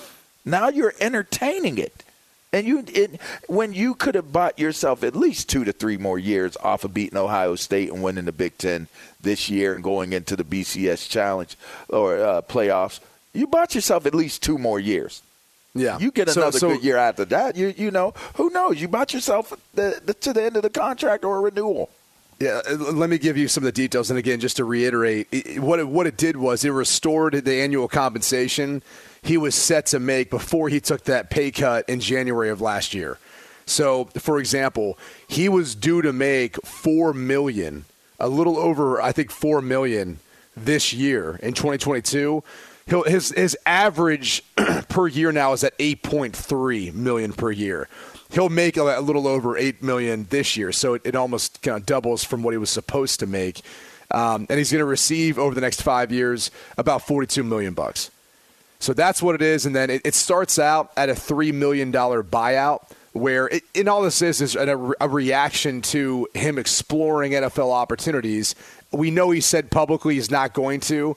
Now 0.45 0.69
you're 0.69 0.95
entertaining 1.01 1.79
it. 1.79 2.05
And 2.55 2.67
you, 2.67 2.85
it, 2.89 3.19
when 3.49 3.73
you 3.73 3.95
could 3.95 4.15
have 4.15 4.31
bought 4.31 4.59
yourself 4.59 5.03
at 5.03 5.17
least 5.17 5.49
two 5.49 5.65
to 5.65 5.73
three 5.73 5.97
more 5.97 6.19
years 6.19 6.55
off 6.59 6.85
of 6.85 6.93
beating 6.93 7.17
Ohio 7.17 7.55
State 7.55 7.91
and 7.91 8.03
winning 8.03 8.27
the 8.27 8.33
Big 8.33 8.59
Ten 8.59 8.89
this 9.23 9.49
year 9.49 9.75
and 9.75 9.83
going 9.83 10.13
into 10.13 10.37
the 10.37 10.45
BCS 10.45 11.09
Challenge 11.09 11.57
or 11.89 12.23
uh, 12.23 12.43
playoffs, 12.43 13.01
you 13.33 13.47
bought 13.47 13.75
yourself 13.75 14.05
at 14.05 14.15
least 14.15 14.43
two 14.43 14.59
more 14.59 14.79
years. 14.79 15.23
Yeah, 15.75 15.99
you 15.99 16.11
get 16.11 16.29
another 16.29 16.53
so, 16.53 16.59
so, 16.59 16.69
good 16.75 16.85
year 16.85 16.99
after 16.99 17.25
that. 17.27 17.57
You 17.57 17.75
you 17.77 17.91
know 17.91 18.13
who 18.35 18.51
knows? 18.51 18.81
You 18.81 18.89
bought 18.89 19.15
yourself 19.15 19.53
the, 19.75 20.01
the, 20.05 20.15
to 20.15 20.33
the 20.33 20.43
end 20.43 20.57
of 20.57 20.63
the 20.63 20.71
contract 20.71 21.25
or 21.25 21.39
a 21.39 21.41
renewal. 21.41 21.89
Yeah, 22.39 22.61
uh, 22.69 22.75
let 22.75 23.09
me 23.09 23.19
give 23.19 23.37
you 23.37 23.47
some 23.49 23.63
of 23.63 23.67
the 23.67 23.73
details. 23.73 24.11
And 24.11 24.19
again, 24.19 24.41
just 24.41 24.57
to 24.57 24.65
reiterate, 24.65 25.29
it, 25.31 25.61
what 25.61 25.79
it, 25.79 25.89
what 25.89 26.07
it 26.07 26.17
did 26.17 26.37
was 26.37 26.65
it 26.65 26.71
restored 26.71 27.35
the 27.35 27.55
annual 27.55 27.89
compensation 27.89 28.83
he 29.23 29.37
was 29.37 29.55
set 29.55 29.87
to 29.87 30.01
make 30.01 30.29
before 30.29 30.69
he 30.69 30.81
took 30.81 31.05
that 31.05 31.31
pay 31.31 31.51
cut 31.53 31.89
in 31.89 32.01
January 32.01 32.51
of 32.51 32.61
last 32.61 32.93
year. 32.93 33.19
So, 33.65 34.07
for 34.19 34.41
example, 34.41 34.99
he 35.29 35.49
was 35.49 35.75
due 35.75 36.03
to 36.03 36.13
make 36.13 36.57
four 36.67 37.13
million, 37.13 37.85
a 38.19 38.29
little 38.29 38.59
over, 38.59 39.01
I 39.01 39.13
think, 39.13 39.31
four 39.31 39.63
million 39.63 40.19
this 40.57 40.93
year 40.93 41.39
in 41.43 41.55
2022 41.55 42.43
he'll, 42.87 43.05
his 43.05 43.31
his 43.31 43.57
average 43.67 44.45
per 44.89 45.07
year 45.09 45.33
now 45.33 45.53
is 45.53 45.65
at 45.65 45.77
8.3 45.79 46.95
million 46.95 47.33
per 47.33 47.51
year. 47.51 47.89
He'll 48.31 48.49
make 48.49 48.79
a, 48.79 48.83
little 49.01 49.29
over 49.29 49.59
8 49.59 49.83
million 49.83 50.27
this 50.31 50.57
year, 50.57 50.73
so 50.73 50.95
it, 50.95 51.03
it 51.05 51.15
almost 51.15 51.61
kind 51.61 51.77
of 51.77 51.85
doubles 51.85 52.25
from 52.25 52.43
what 52.43 52.53
he 52.53 52.59
was 52.59 52.71
supposed 52.71 53.21
to 53.21 53.27
make. 53.27 53.61
Um, 54.11 54.47
and 54.49 54.59
he's 54.59 54.73
going 54.73 54.81
to 54.81 54.87
receive 54.87 55.39
over 55.39 55.55
the 55.55 55.61
next 55.61 55.83
five 55.83 56.11
years 56.11 56.51
about 56.79 57.07
42 57.07 57.43
million 57.43 57.75
bucks. 57.75 58.11
So 58.79 58.93
that's 58.93 59.23
what 59.23 59.35
it 59.35 59.43
is, 59.43 59.65
and 59.67 59.77
then 59.77 59.91
it, 59.91 60.03
it 60.05 60.15
starts 60.15 60.59
out 60.59 60.93
at 60.97 61.09
a 61.09 61.15
three 61.15 61.53
million 61.53 61.91
dollar 61.91 62.23
buyout 62.23 62.89
where 63.13 63.47
it, 63.49 63.63
in 63.75 63.89
all 63.89 64.03
this 64.03 64.23
is 64.23 64.41
is 64.41 64.57
a, 64.57 64.93
a, 65.01 65.09
reaction 65.09 65.83
to 65.83 66.27
him 66.35 66.59
exploring 66.59 67.33
NFL 67.33 67.71
opportunities. 67.71 68.55
We 68.91 69.11
know 69.11 69.31
he 69.31 69.41
said 69.41 69.71
publicly 69.71 70.15
he's 70.15 70.31
not 70.31 70.55
going 70.55 70.81
to, 70.81 71.17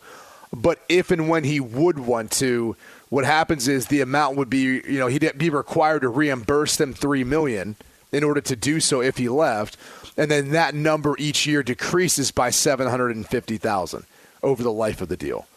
but 0.54 0.80
if 0.90 1.12
and 1.12 1.30
when 1.30 1.44
he 1.44 1.60
would 1.60 2.00
want 2.00 2.32
to, 2.32 2.76
what 3.10 3.26
happens 3.26 3.68
is 3.68 3.88
the 3.88 4.02
amount 4.02 4.38
would 4.38 4.50
be, 4.50 4.82
you 4.88 5.00
know, 5.00 5.08
he'd 5.08 5.38
be 5.38 5.50
required 5.50 6.02
to 6.02 6.10
reimburse 6.10 6.78
them 6.78 6.94
three 6.94 7.24
million 7.24 7.76
in 8.12 8.24
order 8.24 8.42
to 8.42 8.56
do 8.56 8.80
so 8.80 9.02
if 9.02 9.18
he 9.18 9.28
left, 9.28 9.78
and 10.18 10.32
then 10.32 10.52
that 10.52 10.74
number 10.74 11.16
each 11.18 11.46
year 11.46 11.64
decreases 11.64 12.32
by 12.32 12.50
seven 12.50 12.88
hundred 12.88 13.16
and 13.16 13.28
fifty 13.28 13.58
thousand 13.58 14.06
over 14.42 14.64
the 14.64 14.72
life 14.72 15.02
of 15.02 15.10
the 15.10 15.18
deal. 15.18 15.48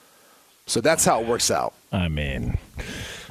So 0.66 0.80
that's 0.80 1.04
how 1.04 1.20
it 1.20 1.26
works 1.26 1.50
out. 1.50 1.72
I 1.92 2.08
mean, 2.08 2.58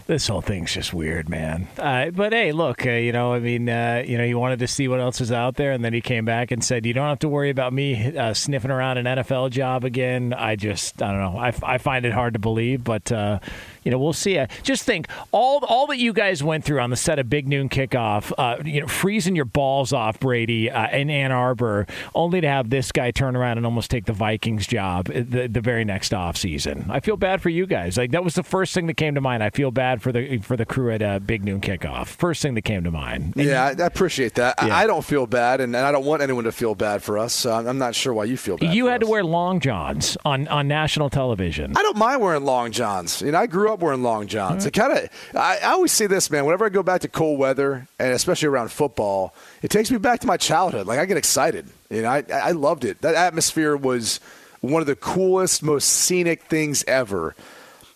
this 0.08 0.28
whole 0.28 0.42
thing's 0.42 0.74
just 0.74 0.94
weird, 0.94 1.30
man. 1.30 1.68
Uh, 1.78 2.10
but 2.12 2.32
hey, 2.34 2.54
look, 2.54 2.86
uh, 2.86 2.92
you 2.92 3.12
know, 3.12 3.34
I 3.34 3.40
mean, 3.40 3.68
uh, 3.70 4.04
you 4.06 4.18
know, 4.18 4.26
he 4.26 4.34
wanted 4.34 4.60
to 4.60 4.68
see 4.68 4.88
what 4.88 5.00
else 5.00 5.22
is 5.22 5.32
out 5.32 5.56
there, 5.56 5.74
and 5.74 5.84
then 5.84 5.94
he 5.94 6.02
came 6.02 6.26
back 6.26 6.52
and 6.52 6.64
said, 6.64 6.86
"You 6.86 6.94
don't 6.94 7.08
have 7.08 7.20
to 7.20 7.30
worry 7.30 7.50
about 7.50 7.74
me 7.74 8.18
uh, 8.18 8.34
sniffing 8.34 8.72
around 8.72 8.98
an 8.98 9.06
NFL 9.06 9.52
job 9.52 9.84
again." 9.84 10.34
I 10.34 10.56
just, 10.56 11.02
I 11.02 11.12
don't 11.12 11.22
know. 11.34 11.40
I, 11.40 11.54
I 11.62 11.78
find 11.78 12.06
it 12.06 12.14
hard 12.14 12.34
to 12.34 12.40
believe, 12.40 12.84
but 12.84 13.12
uh, 13.12 13.40
you 13.88 13.92
know, 13.92 14.00
we'll 14.00 14.12
see. 14.12 14.38
Just 14.64 14.84
think 14.84 15.08
all 15.32 15.64
all 15.64 15.88
that 15.88 15.98
you 15.98 16.12
guys 16.12 16.44
went 16.44 16.66
through 16.66 16.82
on 16.82 16.90
the 16.90 16.98
set 16.98 17.20
of 17.20 17.30
Big 17.30 17.48
Noon 17.48 17.70
Kickoff, 17.70 18.34
uh, 18.38 18.62
you 18.66 18.82
know, 18.82 18.88
freezing 18.88 19.34
your 19.34 19.46
balls 19.46 19.94
off, 19.94 20.20
Brady, 20.20 20.70
uh, 20.70 20.90
in 20.90 21.10
Ann 21.10 21.32
Arbor, 21.32 21.88
only 22.14 22.42
to 22.42 22.50
have 22.50 22.70
this 22.70 22.92
guy 22.92 23.12
turn 23.12 23.38
around 23.38 23.56
and 23.56 23.66
almost 23.66 23.90
take 23.90 24.04
the 24.04 24.12
Vikings 24.12 24.68
job 24.68 25.06
the, 25.06 25.48
the 25.48 25.62
very 25.62 25.86
next 25.86 26.12
offseason. 26.12 26.90
I 26.90 27.00
feel 27.00 27.16
bad 27.16 27.42
for 27.42 27.48
you 27.48 27.66
guys. 27.66 27.96
Like 27.96 28.12
that 28.12 28.26
was 28.26 28.36
the 28.36 28.44
first 28.44 28.74
thing 28.74 28.88
that 28.88 28.96
came 28.96 29.16
to 29.16 29.22
mind. 29.22 29.42
I 29.42 29.52
feel 29.52 29.72
bad 29.72 30.02
for 30.02 30.12
the 30.12 30.40
for 30.40 30.58
the 30.58 30.66
crew 30.66 30.92
at 30.92 31.02
uh, 31.02 31.20
Big 31.20 31.46
Noon 31.46 31.62
Kickoff. 31.62 32.08
First 32.08 32.42
thing 32.42 32.56
that 32.56 32.64
came 32.64 32.84
to 32.84 32.92
mind. 32.92 33.38
And 33.38 33.46
yeah, 33.46 33.68
I, 33.68 33.86
appreciate 33.86 34.34
that. 34.34 34.56
Yeah. 34.62 34.76
I, 34.76 34.84
I, 34.84 34.88
don't 34.88 35.06
feel 35.06 35.28
bad, 35.28 35.62
and, 35.62 35.74
and, 35.74 35.86
I 35.86 35.94
don't 35.94 36.06
want 36.06 36.22
anyone 36.22 36.44
to 36.44 36.52
feel 36.52 36.76
bad 36.76 37.02
for 37.02 37.18
us. 37.18 37.32
So 37.32 37.54
I'm 37.54 37.78
not 37.78 37.96
sure 37.96 38.14
why 38.14 38.26
you 38.26 38.36
feel 38.36 38.58
bad. 38.58 38.74
You 38.74 38.88
had 38.88 39.02
us. 39.02 39.08
to 39.08 39.12
wear 39.12 39.24
long 39.24 39.62
johns 39.62 40.18
on 40.26 40.50
on 40.50 40.68
national 40.68 41.10
television. 41.10 41.72
I 41.78 41.84
don't 41.84 41.98
mind 41.98 42.22
wearing 42.22 42.44
long 42.44 42.74
johns. 42.74 43.22
You 43.22 43.32
know, 43.32 43.40
I 43.40 43.48
grew 43.48 43.72
up 43.72 43.77
wearing 43.80 44.04
long 44.04 44.28
johns. 44.28 44.66
It 44.66 44.72
kind 44.72 44.98
of. 44.98 45.10
I, 45.36 45.60
I 45.60 45.72
always 45.72 45.92
say 45.92 46.08
this, 46.08 46.30
man. 46.30 46.46
Whenever 46.46 46.66
I 46.66 46.70
go 46.70 46.84
back 46.84 47.02
to 47.02 47.08
cold 47.08 47.40
weather, 47.40 47.88
and 48.00 48.14
especially 48.14 48.48
around 48.48 48.72
football, 48.72 49.34
it 49.62 49.70
takes 49.70 49.92
me 49.92 49.98
back 49.98 50.20
to 50.22 50.28
my 50.28 50.38
childhood. 50.38 50.88
Like 50.88 51.00
I 51.00 51.06
get 51.06 51.18
excited. 51.18 51.68
You 51.90 52.04
know, 52.04 52.10
I 52.10 52.24
I 52.32 52.52
loved 52.52 52.86
it. 52.86 53.02
That 53.02 53.16
atmosphere 53.16 53.76
was 53.76 54.20
one 54.62 54.82
of 54.82 54.88
the 54.88 54.96
coolest, 54.96 55.64
most 55.64 55.88
scenic 55.88 56.44
things 56.44 56.84
ever. 56.88 57.36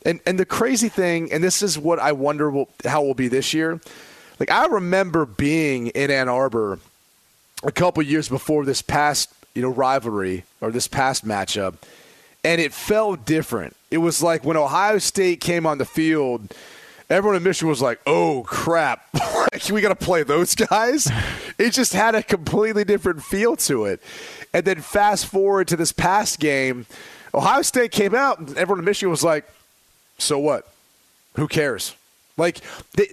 And 0.05 0.19
and 0.25 0.39
the 0.39 0.45
crazy 0.45 0.89
thing, 0.89 1.31
and 1.31 1.43
this 1.43 1.61
is 1.61 1.77
what 1.77 1.99
I 1.99 2.11
wonder 2.11 2.49
will, 2.49 2.69
how 2.85 3.03
it 3.03 3.07
will 3.07 3.13
be 3.13 3.27
this 3.27 3.53
year. 3.53 3.79
Like 4.39 4.49
I 4.49 4.65
remember 4.65 5.25
being 5.25 5.87
in 5.87 6.09
Ann 6.09 6.29
Arbor 6.29 6.79
a 7.63 7.71
couple 7.71 8.01
years 8.01 8.27
before 8.27 8.65
this 8.65 8.81
past 8.81 9.31
you 9.53 9.61
know 9.61 9.69
rivalry 9.69 10.43
or 10.59 10.71
this 10.71 10.87
past 10.87 11.25
matchup, 11.25 11.75
and 12.43 12.59
it 12.59 12.73
felt 12.73 13.25
different. 13.25 13.75
It 13.91 13.97
was 13.97 14.23
like 14.23 14.43
when 14.45 14.57
Ohio 14.57 14.97
State 14.97 15.41
came 15.41 15.65
on 15.65 15.77
the 15.77 15.85
field, 15.85 16.53
everyone 17.09 17.35
in 17.35 17.43
Michigan 17.43 17.69
was 17.69 17.81
like, 17.81 17.99
"Oh 18.07 18.43
crap, 18.47 19.05
we 19.71 19.81
got 19.81 19.89
to 19.89 19.95
play 19.95 20.23
those 20.23 20.55
guys." 20.55 21.11
It 21.57 21.71
just 21.71 21.93
had 21.93 22.15
a 22.15 22.23
completely 22.23 22.85
different 22.85 23.21
feel 23.21 23.55
to 23.57 23.85
it. 23.85 24.01
And 24.53 24.65
then 24.65 24.81
fast 24.81 25.25
forward 25.27 25.67
to 25.67 25.75
this 25.75 25.91
past 25.91 26.39
game, 26.39 26.85
Ohio 27.33 27.61
State 27.61 27.91
came 27.91 28.15
out, 28.15 28.39
and 28.39 28.57
everyone 28.57 28.79
in 28.79 28.85
Michigan 28.85 29.11
was 29.11 29.23
like, 29.23 29.45
"So 30.17 30.39
what? 30.39 30.67
Who 31.35 31.47
cares?" 31.47 31.95
Like, 32.37 32.61
they, 32.95 33.07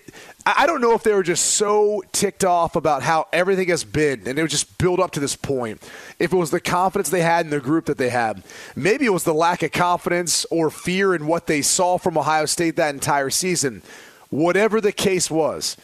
I 0.47 0.67
don't 0.67 0.81
know 0.81 0.95
if 0.95 1.03
they 1.03 1.13
were 1.13 1.23
just 1.23 1.45
so 1.55 2.03
ticked 2.13 2.45
off 2.45 2.77
about 2.77 3.03
how 3.03 3.27
everything 3.33 3.69
has 3.69 3.85
been, 3.85 4.27
and 4.27 4.39
it 4.39 4.43
would 4.43 4.51
just 4.51 4.79
build 4.79 5.01
up 5.01 5.11
to 5.13 5.21
this 5.21 5.37
point. 5.37 5.83
If 6.19 6.33
it 6.33 6.37
was 6.37 6.51
the 6.51 6.61
confidence 6.61 7.11
they 7.11 7.23
had 7.23 7.45
in 7.45 7.51
the 7.51 7.61
group 7.61 7.87
that 7.87 7.99
they 7.99 8.11
had, 8.11 8.43
maybe 8.75 9.05
it 9.05 9.13
was 9.13 9.25
the 9.25 9.35
lack 9.35 9.63
of 9.63 9.73
confidence 9.73 10.47
or 10.51 10.71
fear 10.71 11.15
in 11.15 11.27
what 11.27 11.47
they 11.47 11.63
saw 11.63 11.99
from 11.99 12.17
Ohio 12.17 12.47
State 12.47 12.77
that 12.77 12.95
entire 12.95 13.31
season. 13.31 13.83
Whatever 14.31 14.81
the 14.81 14.93
case 14.93 15.31
was, 15.31 15.77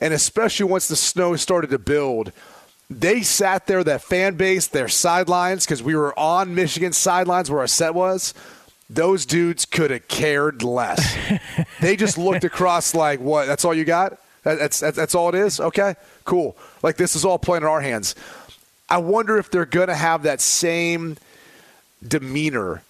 and 0.00 0.12
especially 0.12 0.66
once 0.66 0.88
the 0.88 0.96
snow 0.96 1.36
started 1.36 1.70
to 1.70 1.78
build, 1.78 2.32
they 2.90 3.22
sat 3.22 3.66
there, 3.66 3.84
that 3.84 4.02
fan 4.02 4.34
base, 4.34 4.66
their 4.66 4.88
sidelines, 4.88 5.64
because 5.64 5.82
we 5.82 5.94
were 5.94 6.18
on 6.18 6.54
Michigan 6.56 6.92
sidelines 6.92 7.48
where 7.48 7.60
our 7.60 7.68
set 7.68 7.94
was. 7.94 8.34
Those 8.92 9.24
dudes 9.24 9.64
could 9.64 9.92
have 9.92 10.08
cared 10.08 10.64
less. 10.64 11.16
they 11.80 11.94
just 11.94 12.18
looked 12.18 12.42
across 12.44 12.92
like, 12.94 13.20
"What? 13.20 13.46
That's 13.46 13.64
all 13.64 13.72
you 13.72 13.84
got? 13.84 14.18
That's, 14.42 14.80
that's 14.80 14.96
that's 14.96 15.14
all 15.14 15.28
it 15.28 15.36
is? 15.36 15.60
Okay, 15.60 15.94
cool. 16.24 16.56
Like 16.82 16.96
this 16.96 17.14
is 17.14 17.24
all 17.24 17.38
playing 17.38 17.62
in 17.62 17.68
our 17.68 17.80
hands." 17.80 18.14
I 18.88 18.98
wonder 18.98 19.38
if 19.38 19.50
they're 19.50 19.64
going 19.64 19.86
to 19.86 19.94
have 19.94 20.24
that 20.24 20.40
same 20.40 21.16
demeanor 22.06 22.82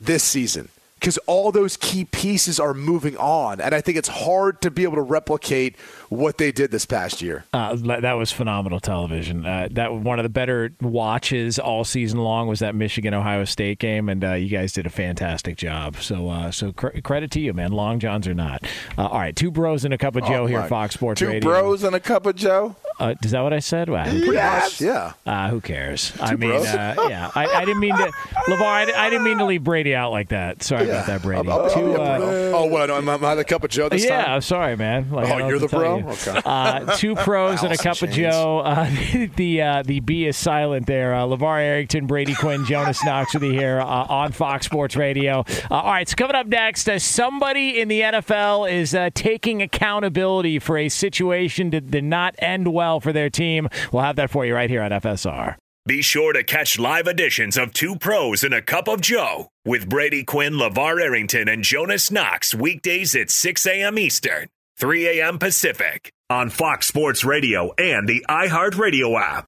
this 0.00 0.24
season 0.24 0.70
because 0.98 1.18
all 1.26 1.52
those 1.52 1.76
key 1.76 2.06
pieces 2.06 2.58
are 2.58 2.72
moving 2.72 3.18
on, 3.18 3.60
and 3.60 3.74
I 3.74 3.82
think 3.82 3.98
it's 3.98 4.08
hard 4.08 4.62
to 4.62 4.70
be 4.70 4.84
able 4.84 4.96
to 4.96 5.02
replicate 5.02 5.76
what 6.08 6.38
they 6.38 6.52
did 6.52 6.70
this 6.70 6.86
past 6.86 7.22
year. 7.22 7.44
Uh, 7.52 7.74
that 8.00 8.12
was 8.14 8.32
phenomenal 8.32 8.80
television. 8.80 9.44
Uh, 9.44 9.68
that 9.72 9.92
one 9.94 10.18
of 10.18 10.22
the 10.22 10.28
better 10.28 10.72
watches 10.80 11.58
all 11.58 11.84
season 11.84 12.18
long 12.20 12.48
was 12.48 12.60
that 12.60 12.74
Michigan 12.74 13.14
Ohio 13.14 13.44
State 13.44 13.78
game, 13.78 14.08
and 14.08 14.24
uh, 14.24 14.32
you 14.32 14.48
guys 14.48 14.72
did 14.72 14.86
a 14.86 14.90
fantastic 14.90 15.56
job. 15.56 15.96
So, 15.96 16.28
uh, 16.30 16.50
so 16.50 16.72
cr- 16.72 17.00
credit 17.02 17.30
to 17.32 17.40
you, 17.40 17.52
man. 17.52 17.72
Long 17.72 17.98
johns 17.98 18.26
or 18.28 18.34
not. 18.34 18.64
Uh, 18.96 19.06
all 19.06 19.18
right, 19.18 19.34
two 19.34 19.50
bros 19.50 19.84
and 19.84 19.92
a 19.94 19.98
cup 19.98 20.16
of 20.16 20.24
Joe 20.24 20.44
Oh, 20.44 20.46
here 20.46 20.64
Fox 20.68 20.94
Sports 20.94 21.18
Two 21.20 21.28
Radio. 21.28 21.40
bros 21.40 21.82
and 21.84 21.94
a 21.94 22.00
cup 22.00 22.26
of 22.26 22.36
Joe. 22.36 22.76
Uh, 22.98 23.14
is 23.22 23.32
that 23.32 23.42
what 23.42 23.52
I 23.52 23.58
said? 23.58 23.88
Who 23.88 24.32
Yes. 24.32 24.80
Yeah. 24.80 25.12
Uh, 25.26 25.50
who 25.50 25.60
cares? 25.60 26.12
I 26.20 26.34
mean, 26.36 26.52
uh, 26.52 26.94
yeah, 27.08 27.30
I, 27.34 27.46
I 27.46 27.64
didn't 27.64 27.80
mean 27.80 27.96
to, 27.96 28.04
LaVar. 28.48 28.62
I, 28.62 29.06
I 29.06 29.10
didn't 29.10 29.24
mean 29.24 29.38
to 29.38 29.44
leave 29.44 29.64
Brady 29.64 29.94
out 29.94 30.12
like 30.12 30.28
that. 30.30 30.62
Sorry 30.62 30.88
about 30.88 31.06
that, 31.06 31.22
Brady. 31.22 31.48
I'll- 31.48 31.62
I'll 31.62 31.70
Two. 31.74 31.96
Oh, 31.96 32.66
what? 32.66 32.90
Am 32.90 33.08
I, 33.24 33.34
the 33.34 33.44
cup 33.44 33.64
of 33.64 33.70
Joe 33.70 33.88
this 33.88 34.04
yeah, 34.04 34.24
time? 34.24 34.34
I'm 34.36 34.40
sorry, 34.40 34.76
man. 34.76 35.10
Like, 35.10 35.28
Oh, 35.28 35.48
you're 35.48 35.58
the 35.58 35.68
bro? 35.68 35.95
You. 36.00 36.08
Okay. 36.08 36.40
Uh, 36.44 36.96
two 36.96 37.14
pros 37.16 37.62
and 37.62 37.72
a 37.72 37.76
cup 37.76 38.02
in 38.02 38.08
of. 38.08 38.14
Joe. 38.14 38.58
Uh, 38.60 38.90
the 39.36 39.62
uh, 39.62 39.82
the 39.82 40.00
B 40.00 40.26
is 40.26 40.36
silent 40.36 40.86
there. 40.86 41.14
Uh, 41.14 41.22
LaVar 41.24 41.60
Arrington, 41.60 42.06
Brady 42.06 42.34
Quinn, 42.34 42.64
Jonas 42.64 43.04
Knox 43.04 43.34
with 43.34 43.42
you 43.42 43.52
here 43.52 43.80
uh, 43.80 43.84
on 43.84 44.32
Fox 44.32 44.66
Sports 44.66 44.96
Radio. 44.96 45.44
Uh, 45.70 45.74
all 45.74 45.92
right, 45.92 46.08
so 46.08 46.14
coming 46.16 46.36
up 46.36 46.46
next, 46.46 46.88
uh, 46.88 46.98
somebody 46.98 47.80
in 47.80 47.88
the 47.88 48.00
NFL 48.00 48.70
is 48.70 48.94
uh, 48.94 49.10
taking 49.14 49.62
accountability 49.62 50.58
for 50.58 50.78
a 50.78 50.88
situation 50.88 51.70
that 51.70 51.90
did 51.90 52.04
not 52.04 52.34
end 52.38 52.72
well 52.72 53.00
for 53.00 53.12
their 53.12 53.30
team. 53.30 53.68
We'll 53.92 54.02
have 54.02 54.16
that 54.16 54.30
for 54.30 54.44
you 54.46 54.54
right 54.54 54.70
here 54.70 54.82
on 54.82 54.90
FSR. 54.90 55.56
Be 55.86 56.02
sure 56.02 56.32
to 56.32 56.42
catch 56.42 56.80
live 56.80 57.06
editions 57.06 57.56
of 57.56 57.72
Two 57.72 57.94
Pros 57.94 58.42
and 58.42 58.52
a 58.52 58.60
Cup 58.60 58.88
of 58.88 59.00
Joe 59.00 59.50
with 59.64 59.88
Brady 59.88 60.24
Quinn, 60.24 60.54
LaVar 60.54 61.00
Arrington, 61.00 61.48
and 61.48 61.62
Jonas 61.62 62.10
Knox 62.10 62.52
weekdays 62.52 63.14
at 63.14 63.30
6 63.30 63.64
a.m. 63.66 63.96
Eastern, 63.96 64.48
3 64.78 65.20
a.m. 65.20 65.38
Pacific 65.38 66.12
on 66.28 66.50
Fox 66.50 66.86
Sports 66.86 67.24
Radio 67.24 67.72
and 67.78 68.06
the 68.06 68.22
iHeartRadio 68.28 69.18
app. 69.18 69.46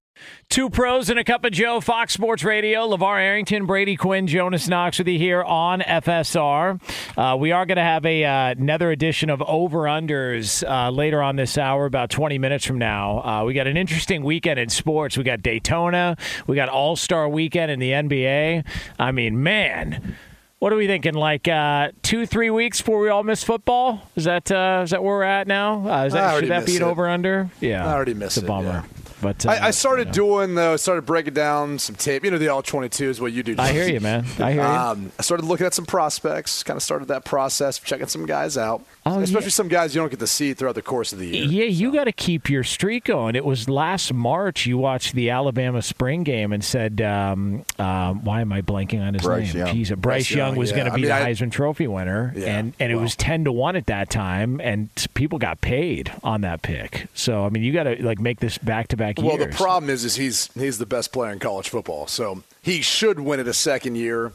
Two 0.49 0.71
pros 0.71 1.11
and 1.11 1.19
a 1.19 1.25
cup 1.25 1.45
of 1.45 1.53
Joe, 1.53 1.83
Fox 1.83 2.15
Sports 2.15 2.43
Radio. 2.45 2.89
LaVar 2.89 3.21
Arrington, 3.21 3.67
Brady 3.67 3.95
Quinn, 3.95 4.27
Jonas 4.27 4.69
Knox 4.69 4.99
with 4.99 5.07
you 5.07 5.19
here 5.19 5.43
on 5.43 5.81
FSR. 5.81 6.81
Uh, 7.15 7.37
we 7.37 7.53
are 7.53 7.67
going 7.67 7.77
to 7.77 7.83
have 7.83 8.07
a, 8.07 8.25
uh, 8.25 8.51
another 8.53 8.91
edition 8.91 9.29
of 9.29 9.43
Over 9.43 9.81
Unders 9.81 10.67
uh, 10.67 10.89
later 10.91 11.23
on 11.23 11.37
this 11.37 11.59
hour, 11.59 11.85
about 11.85 12.09
20 12.09 12.39
minutes 12.39 12.65
from 12.65 12.79
now. 12.79 13.19
Uh, 13.23 13.45
we 13.45 13.53
got 13.53 13.67
an 13.67 13.77
interesting 13.77 14.25
weekend 14.25 14.59
in 14.59 14.71
sports. 14.71 15.19
We 15.19 15.25
got 15.25 15.43
Daytona, 15.43 16.17
we 16.47 16.57
got 16.57 16.71
All 16.71 16.97
Star 16.97 17.29
weekend 17.29 17.71
in 17.71 17.81
the 17.81 17.91
NBA. 17.91 18.65
I 18.99 19.13
mean, 19.13 19.43
man. 19.43 20.17
What 20.59 20.73
are 20.73 20.77
we 20.77 20.89
thinking? 20.89 21.15
Like 21.15 21.47
uh, 21.47 21.93
two, 22.03 22.27
three 22.27 22.51
weeks 22.51 22.81
before 22.81 23.01
we 23.01 23.09
all 23.11 23.23
miss 23.23 23.45
football? 23.45 24.03
Is 24.17 24.25
that 24.25 24.51
uh, 24.51 24.81
is 24.83 24.91
that 24.91 25.05
where 25.05 25.15
we're 25.19 25.23
at 25.23 25.47
now? 25.47 25.89
Uh, 25.89 26.07
is 26.07 26.13
that, 26.15 26.41
should 26.41 26.51
that 26.51 26.67
be 26.67 26.77
an 26.77 26.83
it. 26.83 26.85
over 26.85 27.09
under? 27.09 27.49
Yeah, 27.61 27.87
I 27.87 27.93
already 27.93 28.15
miss 28.15 28.37
it's 28.37 28.43
a 28.43 28.45
it, 28.45 28.49
bummer. 28.49 28.69
yeah. 28.69 28.85
But 29.23 29.47
uh, 29.47 29.51
I, 29.51 29.67
I 29.67 29.71
started 29.71 30.09
yeah. 30.09 30.15
doing 30.15 30.55
though. 30.57 30.77
Started 30.77 31.07
breaking 31.07 31.35
down 31.35 31.79
some 31.79 31.95
tape. 31.95 32.25
You 32.25 32.33
know, 32.33 32.39
the 32.39 32.49
all 32.49 32.63
twenty-two 32.63 33.09
is 33.09 33.21
what 33.21 33.33
you 33.33 33.45
do. 33.45 33.55
I 33.57 33.71
hear 33.73 33.89
you, 33.89 34.01
man. 34.01 34.27
I 34.41 34.53
hear 34.53 34.63
you. 34.63 34.69
Um, 34.69 35.13
I 35.17 35.23
started 35.23 35.47
looking 35.47 35.65
at 35.67 35.75
some 35.75 35.87
prospects. 35.87 36.65
Kind 36.65 36.77
of 36.77 36.83
started 36.83 37.07
that 37.07 37.25
process, 37.25 37.79
checking 37.79 38.09
some 38.09 38.27
guys 38.27 38.59
out. 38.59 38.85
Oh, 39.17 39.21
especially 39.21 39.47
yeah. 39.47 39.51
some 39.51 39.69
guys 39.69 39.95
you 39.95 40.01
don't 40.01 40.11
get 40.11 40.21
to 40.21 40.27
see 40.27 40.55
throughout 40.55 40.75
the 40.75 40.83
course 40.83 41.13
of 41.13 41.19
the 41.19 41.27
year. 41.27 41.45
Yeah, 41.45 41.65
you 41.65 41.93
got 41.93 42.05
to 42.05 42.13
keep 42.13 42.49
your 42.51 42.65
streak 42.65 43.05
going. 43.05 43.35
It 43.37 43.45
was 43.45 43.69
last 43.69 44.13
March 44.13 44.67
you 44.67 44.79
watched 44.79 45.15
the 45.15 45.31
Alabama 45.31 45.83
spring 45.83 46.23
game 46.25 46.53
and 46.53 46.63
said, 46.65 47.01
um, 47.01 47.65
um, 47.79 48.25
"Why 48.25 48.41
am 48.41 48.53
I 48.53 48.63
blanking 48.63 49.01
on 49.07 49.15
his 49.15 49.23
Bryce 49.23 49.55
name?" 49.55 49.67
Young. 49.67 49.77
Jeez, 49.77 49.89
Bryce, 49.89 49.99
Bryce 50.01 50.31
Young 50.31 50.49
Young, 50.51 50.57
was 50.57 50.71
yeah. 50.71 50.77
going 50.77 50.87
to 50.87 50.93
I 50.93 50.97
be 50.97 51.03
mean, 51.03 51.09
the 51.11 51.15
I- 51.17 51.31
Heisman 51.33 51.51
Trophy 51.53 51.87
winner, 51.87 52.33
Yeah, 52.37 52.59
and 52.59 52.75
and 52.79 52.93
it 52.93 52.97
well. 52.97 53.05
was 53.05 53.17
ten 53.17 53.45
to 53.45 53.53
one 53.53 53.77
at 53.77 53.87
that 53.87 54.11
time, 54.11 54.61
and 54.63 54.89
people 55.15 55.39
got 55.39 55.61
paid 55.61 56.13
on 56.23 56.43
that 56.43 56.63
pick. 56.63 57.07
So 57.15 57.45
I 57.45 57.49
mean, 57.49 57.63
you 57.63 57.73
got 57.73 57.85
to 57.85 58.03
like 58.05 58.19
make 58.21 58.41
this 58.41 58.59
back 58.59 58.89
to 58.89 58.97
back 58.97 59.19
years. 59.19 59.27
Well, 59.29 59.37
the 59.39 59.55
problem 59.55 59.91
is, 59.91 60.05
is 60.05 60.17
he's 60.17 60.51
he's 60.55 60.79
the 60.79 60.87
best 60.87 61.13
player 61.13 61.33
in 61.33 61.39
college 61.39 61.69
football, 61.69 62.07
so 62.07 62.43
he 62.63 62.83
should 62.83 63.21
win 63.21 63.41
it 63.41 63.49
a 63.49 63.55
second 63.55 63.97
year. 63.97 64.33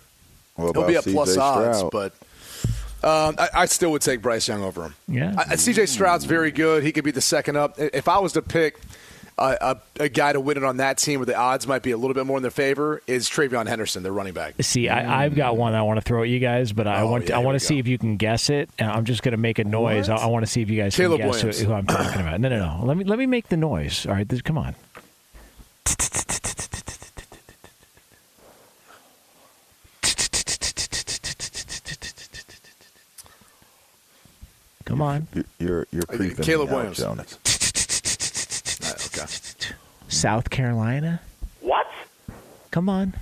What 0.55 0.75
He'll 0.75 0.85
be 0.87 0.93
about 0.93 1.07
at 1.07 1.13
plus 1.13 1.35
CJ 1.35 1.41
odds, 1.41 1.77
Stroud? 1.79 1.91
but 1.91 2.13
um, 3.03 3.35
I, 3.37 3.49
I 3.53 3.65
still 3.65 3.91
would 3.91 4.01
take 4.01 4.21
Bryce 4.21 4.47
Young 4.47 4.63
over 4.63 4.83
him. 4.83 4.95
Yeah. 5.07 5.35
I, 5.37 5.55
C.J. 5.55 5.85
Stroud's 5.87 6.25
very 6.25 6.51
good. 6.51 6.83
He 6.83 6.91
could 6.91 7.03
be 7.03 7.11
the 7.11 7.21
second 7.21 7.57
up. 7.57 7.75
If 7.77 8.07
I 8.07 8.19
was 8.19 8.33
to 8.33 8.41
pick 8.41 8.79
a, 9.37 9.57
a, 9.99 10.03
a 10.03 10.09
guy 10.09 10.31
to 10.33 10.39
win 10.39 10.57
it 10.57 10.63
on 10.63 10.77
that 10.77 10.97
team, 10.99 11.19
where 11.19 11.25
the 11.25 11.35
odds 11.35 11.65
might 11.67 11.81
be 11.81 11.91
a 11.91 11.97
little 11.97 12.13
bit 12.13 12.25
more 12.25 12.37
in 12.37 12.43
their 12.43 12.51
favor, 12.51 13.01
is 13.07 13.27
TreVeyon 13.29 13.67
Henderson, 13.67 14.03
their 14.03 14.11
running 14.13 14.33
back. 14.33 14.53
See, 14.61 14.89
I, 14.89 15.25
I've 15.25 15.35
got 15.35 15.57
one 15.57 15.73
I 15.73 15.81
want 15.81 15.97
to 15.97 16.01
throw 16.01 16.21
at 16.23 16.29
you 16.29 16.39
guys, 16.39 16.71
but 16.71 16.87
I 16.87 17.01
Oh, 17.01 17.09
want 17.11 17.29
yeah, 17.29 17.35
I 17.37 17.39
want 17.39 17.59
to 17.59 17.65
see 17.65 17.75
go. 17.75 17.79
if 17.79 17.87
you 17.87 17.97
can 17.97 18.17
guess 18.17 18.49
it, 18.49 18.69
and 18.79 18.89
I'm 18.91 19.05
just 19.05 19.23
going 19.23 19.31
to 19.33 19.37
make 19.37 19.57
a 19.59 19.63
noise. 19.63 20.07
I? 20.09 20.17
I 20.17 20.25
want 20.27 20.45
to 20.45 20.51
see 20.51 20.61
if 20.61 20.69
you 20.69 20.79
guys 20.81 20.95
Caleb 20.95 21.19
can 21.19 21.31
guess 21.31 21.41
who, 21.59 21.65
who 21.65 21.73
I'm 21.73 21.87
talking 21.87 22.21
about. 22.21 22.39
No, 22.39 22.47
no, 22.49 22.59
no. 22.59 22.85
Let 22.85 22.95
me 22.95 23.03
let 23.05 23.17
me 23.19 23.25
make 23.25 23.49
the 23.49 23.57
noise. 23.57 24.05
All 24.05 24.13
right, 24.13 24.27
this, 24.29 24.41
come 24.41 24.57
on. 24.57 24.75
Come 35.03 35.15
on. 35.15 35.27
You're 35.33 35.45
you're, 35.59 35.87
you're 35.91 36.03
Uh, 36.09 36.15
creeping 36.17 36.43
Caleb 36.43 36.69
me 36.69 36.73
out, 36.75 36.77
Williams. 36.77 36.97
Jonas. 36.97 37.37
okay. 39.17 39.75
South 40.07 40.49
Carolina. 40.49 41.21
What? 41.61 41.87
Come 42.71 42.89
on. 42.89 43.13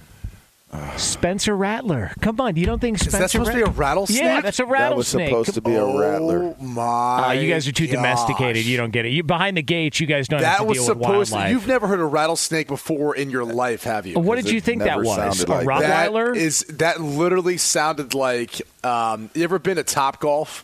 Spencer 0.95 1.53
Rattler. 1.53 2.13
Come 2.21 2.39
on. 2.39 2.55
You 2.55 2.65
don't 2.65 2.79
think 2.79 2.97
Spencer? 2.97 3.17
Is 3.17 3.21
that 3.23 3.29
supposed 3.31 3.51
to 3.51 3.57
be 3.57 3.63
a 3.63 3.65
rattlesnake? 3.69 4.21
Yeah, 4.21 4.39
that's 4.39 4.59
a 4.59 4.65
rattlesnake. 4.65 5.29
That 5.31 5.35
was 5.35 5.45
rattlesnake. 5.45 5.45
supposed 5.45 5.53
to 5.55 5.61
be 5.61 5.75
a 5.75 5.85
rattler. 5.99 6.55
Oh 6.57 6.63
my! 6.63 7.27
Uh, 7.27 7.31
you 7.33 7.49
guys 7.51 7.67
are 7.67 7.73
too 7.73 7.87
gosh. 7.87 7.95
domesticated. 7.95 8.65
You 8.65 8.77
don't 8.77 8.91
get 8.91 9.05
it. 9.05 9.09
You 9.09 9.23
behind 9.23 9.57
the 9.57 9.61
gates. 9.63 9.99
You 9.99 10.07
guys 10.07 10.29
don't 10.29 10.41
have 10.41 10.49
That 10.49 10.57
to 10.59 10.63
was 10.69 10.77
deal 10.77 10.95
with 10.95 11.03
supposed. 11.03 11.33
to, 11.33 11.49
you've 11.49 11.67
never 11.67 11.87
heard 11.87 11.99
a 11.99 12.05
rattlesnake 12.05 12.67
before 12.69 13.15
in 13.17 13.29
your 13.29 13.43
life, 13.43 13.83
have 13.83 14.05
you? 14.07 14.17
what 14.17 14.35
did 14.37 14.49
you 14.49 14.61
think 14.61 14.83
that 14.83 14.99
was? 14.99 15.13
sounded 15.13 15.49
A 15.49 15.51
like 15.65 15.81
that. 15.81 16.09
Rottweiler? 16.11 16.33
That 16.35 16.41
is 16.41 16.59
that 16.69 17.01
literally 17.01 17.57
sounded 17.57 18.13
like. 18.13 18.61
Um, 18.85 19.29
you 19.33 19.43
ever 19.43 19.59
been 19.59 19.75
to 19.75 19.83
Top 19.83 20.21
Golf? 20.21 20.63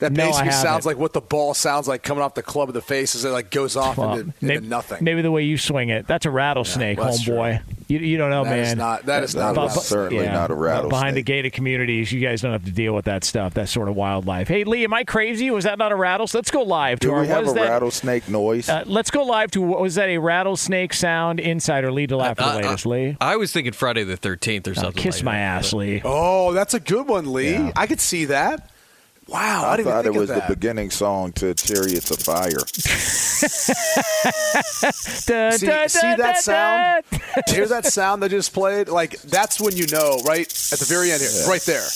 That 0.00 0.12
No, 0.12 0.22
I 0.22 0.26
basically 0.28 0.50
sounds 0.52 0.62
haven't. 0.64 0.84
like 0.86 0.96
what 0.98 1.12
the 1.12 1.20
ball 1.20 1.54
sounds 1.54 1.88
like 1.88 2.04
coming 2.04 2.22
off 2.22 2.34
the 2.34 2.42
club 2.42 2.68
of 2.68 2.74
the 2.74 2.80
face 2.80 3.16
as 3.16 3.24
it 3.24 3.30
like 3.30 3.50
goes 3.50 3.76
off 3.76 3.98
Well, 3.98 4.12
into, 4.12 4.20
into 4.26 4.34
maybe, 4.46 4.66
nothing. 4.68 4.98
Maybe 5.02 5.22
the 5.22 5.32
way 5.32 5.42
you 5.42 5.58
swing 5.58 5.88
it. 5.88 6.06
That's 6.06 6.24
a 6.24 6.30
rattlesnake, 6.30 6.98
Yeah, 6.98 7.04
well, 7.06 7.14
homeboy. 7.18 7.62
You, 7.88 7.98
you 7.98 8.16
don't 8.16 8.30
know, 8.30 8.44
That 8.44 8.50
man. 8.50 8.58
is 8.60 8.76
not- 8.76 9.06
that 9.06 9.24
is 9.24 9.34
Uh, 9.34 9.40
not 9.40 9.50
a 9.50 9.54
bu- 9.54 9.54
bu- 9.54 9.66
rattlesnake. 9.66 9.84
Certainly 9.88 10.26
not 10.26 10.50
a 10.50 10.54
rattlesnake. 10.54 10.90
Behind 10.90 11.16
the 11.16 11.22
gated 11.22 11.52
communities, 11.52 12.12
you 12.12 12.20
guys 12.20 12.42
don't 12.42 12.52
have 12.52 12.64
to 12.66 12.70
deal 12.70 12.94
with 12.94 13.06
that 13.06 13.24
stuff, 13.24 13.54
that 13.54 13.68
sort 13.68 13.88
of 13.88 13.96
wildlife. 13.96 14.46
Hey, 14.46 14.62
Lee, 14.62 14.84
am 14.84 14.94
I 14.94 15.02
crazy? 15.02 15.50
Was 15.50 15.64
that 15.64 15.78
not 15.78 15.90
a 15.90 15.96
rattlesnake? 15.96 16.38
Let's 16.38 16.50
go 16.52 16.62
live 16.62 17.00
to 17.00 17.08
Do 17.08 17.14
our. 17.14 17.22
we 17.22 17.26
have 17.28 17.46
what 17.46 17.56
a 17.56 17.60
that? 17.60 17.68
rattlesnake 17.70 18.28
noise? 18.28 18.68
Uh, 18.68 18.84
let's 18.86 19.10
go 19.10 19.24
live 19.24 19.50
to 19.52 19.62
was 19.62 19.96
that 19.96 20.08
a 20.10 20.18
rattlesnake 20.18 20.92
sound 20.94 21.40
insider 21.40 21.90
Lee 21.90 22.06
to 22.06 22.16
laugh 22.16 22.32
at 22.32 22.36
the 22.36 22.44
I- 22.44 22.52
I- 22.52 22.56
latest 22.56 22.86
Lee. 22.86 23.16
I 23.20 23.34
was 23.34 23.52
thinking 23.52 23.72
Friday 23.72 24.04
the 24.04 24.16
13th 24.16 24.68
or 24.68 24.72
Oh, 24.72 24.74
something. 24.74 25.02
kiss 25.02 25.16
like 25.16 25.24
my 25.24 25.32
that, 25.38 25.40
ass, 25.40 25.70
but- 25.72 25.78
Lee. 25.78 26.02
oh, 26.04 26.52
that's 26.52 26.74
a 26.74 26.80
good 26.80 27.08
one, 27.08 27.32
Lee. 27.32 27.54
Yeah. 27.54 27.72
I 27.74 27.88
could 27.88 28.00
see 28.00 28.26
that. 28.26 28.70
Wow, 29.28 29.64
I, 29.66 29.72
I 29.72 29.76
didn't 29.76 29.92
thought 29.92 30.04
even 30.06 30.16
it 30.16 30.18
was 30.18 30.30
of 30.30 30.36
the 30.36 30.54
beginning 30.54 30.90
song 30.90 31.32
to 31.32 31.52
Chariots 31.54 32.10
of 32.10 32.18
Fire. 32.18 32.48
Da, 35.26 35.50
See, 35.50 35.66
da, 35.66 35.86
see 35.86 36.00
da, 36.00 36.16
that 36.16 36.18
da, 36.18 36.32
sound? 36.40 37.04
da. 37.10 37.18
Hear 37.52 37.66
that 37.68 37.84
sound 37.86 38.22
that 38.22 38.30
just 38.30 38.52
played? 38.52 38.88
Like 38.88 39.20
that's 39.22 39.60
when 39.60 39.76
you 39.76 39.86
know, 39.88 40.18
right 40.24 40.46
at 40.72 40.78
the 40.78 40.86
very 40.88 41.12
end 41.12 41.20
here, 41.20 41.30
right 41.48 41.60
there. 41.62 41.86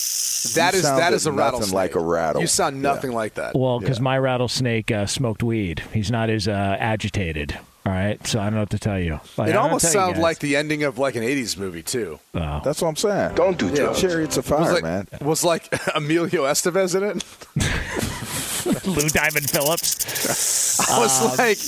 That 0.54 0.72
You 0.74 0.78
is 0.78 0.82
that 0.82 0.98
sounded 0.98 1.14
is 1.16 1.26
a 1.26 1.30
nothing 1.30 1.38
rattlesnake. 1.38 1.74
like 1.74 1.94
a 1.94 2.00
rattle. 2.00 2.40
You 2.42 2.46
sound 2.48 2.76
Yeah. 2.76 2.82
nothing 2.82 3.12
like 3.12 3.34
that. 3.34 3.54
Well, 3.56 3.80
because 3.80 4.00
my 4.00 4.18
rattlesnake 4.18 4.90
uh, 4.90 5.06
smoked 5.06 5.42
weed. 5.42 5.82
He's 5.92 6.10
not 6.10 6.28
as 6.30 6.48
uh, 6.48 6.76
agitated. 6.78 7.58
All 7.84 7.92
right, 7.92 8.24
so 8.26 8.38
I 8.38 8.44
don't 8.44 8.54
know 8.54 8.60
what 8.60 8.70
to 8.70 8.78
tell 8.78 8.98
you. 9.00 9.20
Like, 9.36 9.50
it 9.50 9.56
almost 9.56 9.82
tell 9.82 9.90
you 9.90 9.98
sounded 10.14 10.20
like 10.22 10.38
the 10.38 10.54
ending 10.56 10.84
of 10.84 10.98
like 10.98 11.16
an 11.16 11.22
'80s 11.24 11.56
movie 11.58 11.82
too. 11.82 12.20
Oh. 12.34 12.60
That's 12.64 12.80
what 12.80 12.88
I'm 12.88 12.96
saying. 12.96 13.34
Don't 13.34 13.58
do 13.58 13.66
Yeah. 13.68 13.74
drugs. 13.74 14.00
Chariots 14.00 14.36
of 14.36 14.46
It 14.46 14.50
was 14.56 14.60
Fire, 14.64 14.74
like, 14.74 14.82
man. 14.84 15.08
Was 15.20 15.42
like 15.44 15.68
Emilio 15.96 16.44
Estevez 16.44 16.94
in 16.94 17.02
it. 17.02 18.86
Lou 18.86 19.08
Diamond 19.08 19.50
Phillips. 19.50 20.78
I 20.88 20.98
was 21.00 21.22
Um, 21.22 21.36
like 21.36 21.58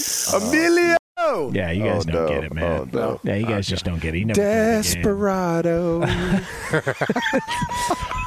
Emilio. 0.42 0.96
Oh, 1.16 1.52
Yeah, 1.54 1.70
you 1.70 1.84
guys 1.84 2.04
Oh, 2.08 2.10
don't 2.12 2.22
no. 2.22 2.28
get 2.28 2.44
it, 2.44 2.52
man. 2.52 2.64
Oh, 2.80 2.88
no. 2.92 3.20
Yeah, 3.22 3.36
you 3.36 3.46
guys 3.46 3.68
just 3.68 3.84
don't 3.84 4.00
get 4.00 4.14
it. 4.16 4.18
You 4.18 4.24
never. 4.24 4.40
Desperado. 4.40 6.04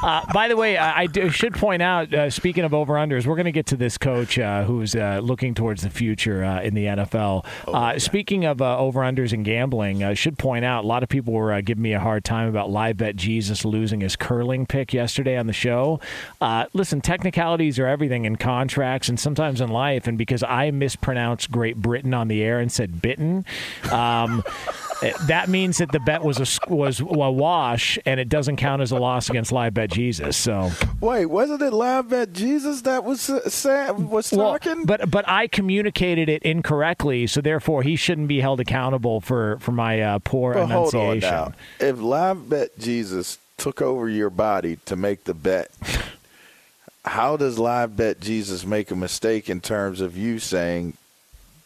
Uh, 0.00 0.24
by 0.32 0.46
the 0.46 0.56
way, 0.56 0.76
I, 0.76 1.00
I 1.00 1.06
do- 1.06 1.28
should 1.28 1.54
point 1.54 1.82
out, 1.82 2.14
uh, 2.14 2.30
speaking 2.30 2.62
of 2.62 2.72
over 2.72 2.94
unders, 2.94 3.26
we're 3.26 3.34
going 3.34 3.46
to 3.46 3.52
get 3.52 3.66
to 3.66 3.76
this 3.76 3.98
coach 3.98 4.38
uh, 4.38 4.62
who's 4.62 4.94
uh, 4.94 5.18
looking 5.20 5.54
towards 5.54 5.82
the 5.82 5.90
future 5.90 6.44
uh, 6.44 6.62
in 6.62 6.74
the 6.74 6.84
NFL. 6.84 7.44
uh, 7.66 7.98
Speaking 7.98 8.44
of 8.44 8.62
uh, 8.62 8.78
over 8.78 9.00
unders 9.00 9.32
and 9.32 9.44
gambling, 9.44 10.04
I 10.04 10.14
should 10.14 10.38
point 10.38 10.64
out 10.64 10.84
a 10.84 10.86
lot 10.86 11.02
of 11.02 11.08
people 11.08 11.34
were 11.34 11.52
uh, 11.52 11.62
giving 11.62 11.82
me 11.82 11.94
a 11.94 12.00
hard 12.00 12.24
time 12.24 12.48
about 12.48 12.70
live 12.70 12.96
bet 12.98 13.16
Jesus 13.16 13.64
losing 13.64 14.00
his 14.00 14.14
curling 14.14 14.66
pick 14.66 14.92
yesterday 14.94 15.36
on 15.36 15.48
the 15.48 15.52
show. 15.52 15.98
Uh, 16.40 16.66
listen, 16.74 17.00
technicalities 17.00 17.76
are 17.80 17.88
everything 17.88 18.24
in 18.24 18.36
contracts 18.36 19.08
and 19.08 19.18
sometimes 19.18 19.60
in 19.60 19.68
life, 19.68 20.06
and 20.06 20.16
because 20.16 20.44
I 20.44 20.70
mispronounced 20.70 21.50
Great 21.50 21.76
Britain 21.76 22.14
on 22.14 22.28
the 22.28 22.40
air 22.40 22.60
and 22.60 22.70
said 22.78 23.02
bitten. 23.02 23.44
Um, 23.92 24.42
That 25.28 25.48
means 25.48 25.78
that 25.78 25.92
the 25.92 26.00
bet 26.00 26.24
was 26.24 26.40
a 26.40 26.68
was 26.74 26.98
a 26.98 27.04
wash, 27.30 28.00
and 28.04 28.18
it 28.18 28.28
doesn't 28.28 28.56
count 28.56 28.82
as 28.82 28.90
a 28.90 28.96
loss 28.96 29.30
against 29.30 29.52
live 29.52 29.72
bet 29.72 29.92
Jesus. 29.92 30.36
So, 30.36 30.72
Wait, 31.00 31.26
wasn't 31.26 31.62
it 31.62 31.72
live 31.72 32.08
bet 32.08 32.32
Jesus 32.32 32.80
that 32.82 33.04
was 33.04 33.30
uh, 33.30 33.48
Sam 33.48 34.10
was 34.10 34.32
Well, 34.32 34.58
talking? 34.58 34.86
but 34.86 35.08
but 35.08 35.24
I 35.28 35.46
communicated 35.46 36.28
it 36.28 36.42
incorrectly, 36.42 37.28
so 37.28 37.40
therefore 37.40 37.84
he 37.84 37.94
shouldn't 37.94 38.26
be 38.26 38.40
held 38.40 38.58
accountable 38.58 39.20
for 39.20 39.58
for 39.60 39.70
my 39.70 40.00
uh, 40.00 40.18
poor 40.18 40.54
But 40.54 40.66
hold 40.66 40.92
on 40.96 41.00
enunciation. 41.00 41.30
now. 41.30 41.52
If 41.78 42.00
live 42.00 42.48
bet 42.50 42.76
Jesus 42.80 43.38
took 43.56 43.80
over 43.80 44.08
your 44.08 44.30
body 44.30 44.78
to 44.86 44.96
make 44.96 45.22
the 45.24 45.34
bet, 45.34 45.70
how 47.04 47.36
does 47.36 47.56
live 47.56 47.96
bet 47.96 48.18
Jesus 48.18 48.66
make 48.66 48.90
a 48.90 48.96
mistake 48.96 49.48
in 49.48 49.60
terms 49.60 50.00
of 50.00 50.16
you 50.16 50.40
saying 50.40 50.94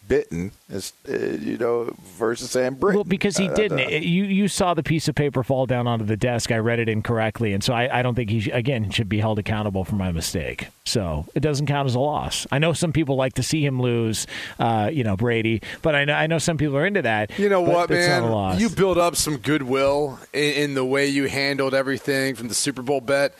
bitten, 0.07 0.51
is, 0.69 0.93
uh, 1.09 1.15
you 1.15 1.57
know, 1.57 1.93
versus 2.17 2.51
saying 2.51 2.75
Britain? 2.75 2.97
Well, 2.97 3.03
because 3.03 3.37
he 3.37 3.47
Uh, 3.49 3.53
didn't. 3.53 3.79
uh, 3.79 3.89
You 3.89 4.23
you 4.25 4.47
saw 4.47 4.73
the 4.73 4.83
piece 4.83 5.07
of 5.07 5.15
paper 5.15 5.43
fall 5.43 5.65
down 5.65 5.87
onto 5.87 6.05
the 6.05 6.17
desk. 6.17 6.51
I 6.51 6.57
read 6.57 6.79
it 6.79 6.89
incorrectly, 6.89 7.53
and 7.53 7.63
so 7.63 7.73
I, 7.73 7.99
I 7.99 8.01
don't 8.01 8.15
think 8.15 8.29
he 8.29 8.41
sh- 8.41 8.49
again 8.51 8.89
should 8.91 9.09
be 9.09 9.19
held 9.19 9.39
accountable 9.39 9.83
for 9.83 9.95
my 9.95 10.11
mistake. 10.11 10.67
So 10.85 11.25
it 11.33 11.39
doesn't 11.39 11.67
count 11.67 11.87
as 11.87 11.95
a 11.95 11.99
loss. 11.99 12.45
I 12.51 12.59
know 12.59 12.73
some 12.73 12.91
people 12.91 13.15
like 13.15 13.33
to 13.35 13.43
see 13.43 13.65
him 13.65 13.81
lose, 13.81 14.27
uh, 14.59 14.89
you 14.91 15.03
know, 15.03 15.15
Brady, 15.15 15.61
but 15.81 15.95
I 15.95 16.05
know 16.05 16.13
I 16.13 16.27
know 16.27 16.37
some 16.39 16.57
people 16.57 16.77
are 16.77 16.85
into 16.85 17.01
that. 17.03 17.31
You 17.39 17.49
know 17.49 17.61
what, 17.61 17.89
man? 17.89 18.21
Not 18.23 18.29
a 18.29 18.33
loss. 18.33 18.59
You 18.59 18.69
build 18.69 18.97
up 18.97 19.15
some 19.15 19.37
goodwill 19.37 20.19
in, 20.33 20.53
in 20.53 20.73
the 20.73 20.85
way 20.85 21.07
you 21.07 21.27
handled 21.27 21.73
everything 21.73 22.35
from 22.35 22.47
the 22.49 22.53
Super 22.55 22.81
Bowl 22.81 23.01
bet. 23.01 23.33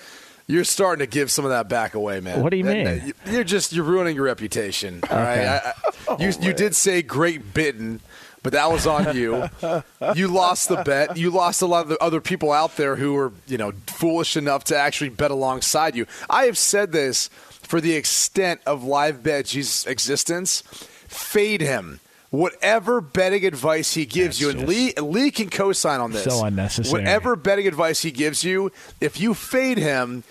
You're 0.54 0.63
starting 0.63 1.00
to 1.00 1.10
give 1.12 1.32
some 1.32 1.46
of 1.46 1.52
that 1.52 1.68
back 1.68 1.96
away, 1.96 2.20
man. 2.20 2.42
What 2.44 2.52
do 2.52 2.58
you 2.58 2.68
And, 2.68 3.04
mean? 3.04 3.13
uh, 3.26 3.32
You're 3.32 3.44
just 3.44 3.74
you're 3.74 3.84
ruining 3.86 4.16
your 4.16 4.26
reputation. 4.26 5.00
All 5.10 5.18
right. 5.18 5.39
I, 5.48 5.74
I, 6.10 6.16
you 6.20 6.32
you 6.39 6.54
did 6.54 6.76
say 6.76 7.02
great 7.02 7.54
bitten, 7.56 8.02
but 8.44 8.54
that 8.54 8.72
was 8.72 8.86
on 8.86 9.16
you. 9.16 9.50
you 10.16 10.28
lost 10.28 10.70
the 10.70 10.84
bet. 10.84 11.18
You 11.18 11.32
lost 11.32 11.62
a 11.63 11.66
lot 11.66 11.82
of 11.84 11.89
the 11.89 11.98
other 12.04 12.22
people 12.22 12.52
out 12.52 12.76
there 12.78 12.96
who 12.98 13.13
were 13.13 13.32
you 13.48 13.58
know 13.58 13.72
foolish 13.88 14.38
enough 14.38 14.63
to 14.66 14.78
actually 14.78 15.10
bet 15.10 15.32
alongside 15.32 15.96
you. 15.96 16.06
I 16.30 16.46
have 16.46 16.58
said 16.58 16.92
this 16.92 17.30
for 17.50 17.82
the 17.82 17.94
extent 17.94 18.62
of 18.68 18.84
live 18.84 19.24
bet 19.24 19.46
Jesus' 19.46 19.88
existence. 19.88 20.62
Fade 21.08 21.62
him. 21.62 22.00
Whatever 22.34 23.00
betting 23.00 23.46
advice 23.46 23.93
he 23.93 24.08
gives 24.08 24.39
That's 24.39 24.41
you, 24.41 24.50
and 24.50 24.67
Lee, 24.67 24.91
Lee 24.93 25.30
can 25.30 25.52
co-sign 25.52 26.02
on 26.02 26.13
this. 26.13 26.24
so 26.24 26.43
unnecessary. 26.43 27.04
Whatever 27.04 27.36
betting 27.36 27.67
advice 27.67 28.02
he 28.02 28.10
gives 28.10 28.43
you, 28.43 28.72
if 29.00 29.19
you 29.19 29.36
fade 29.36 29.78
him, 29.78 30.24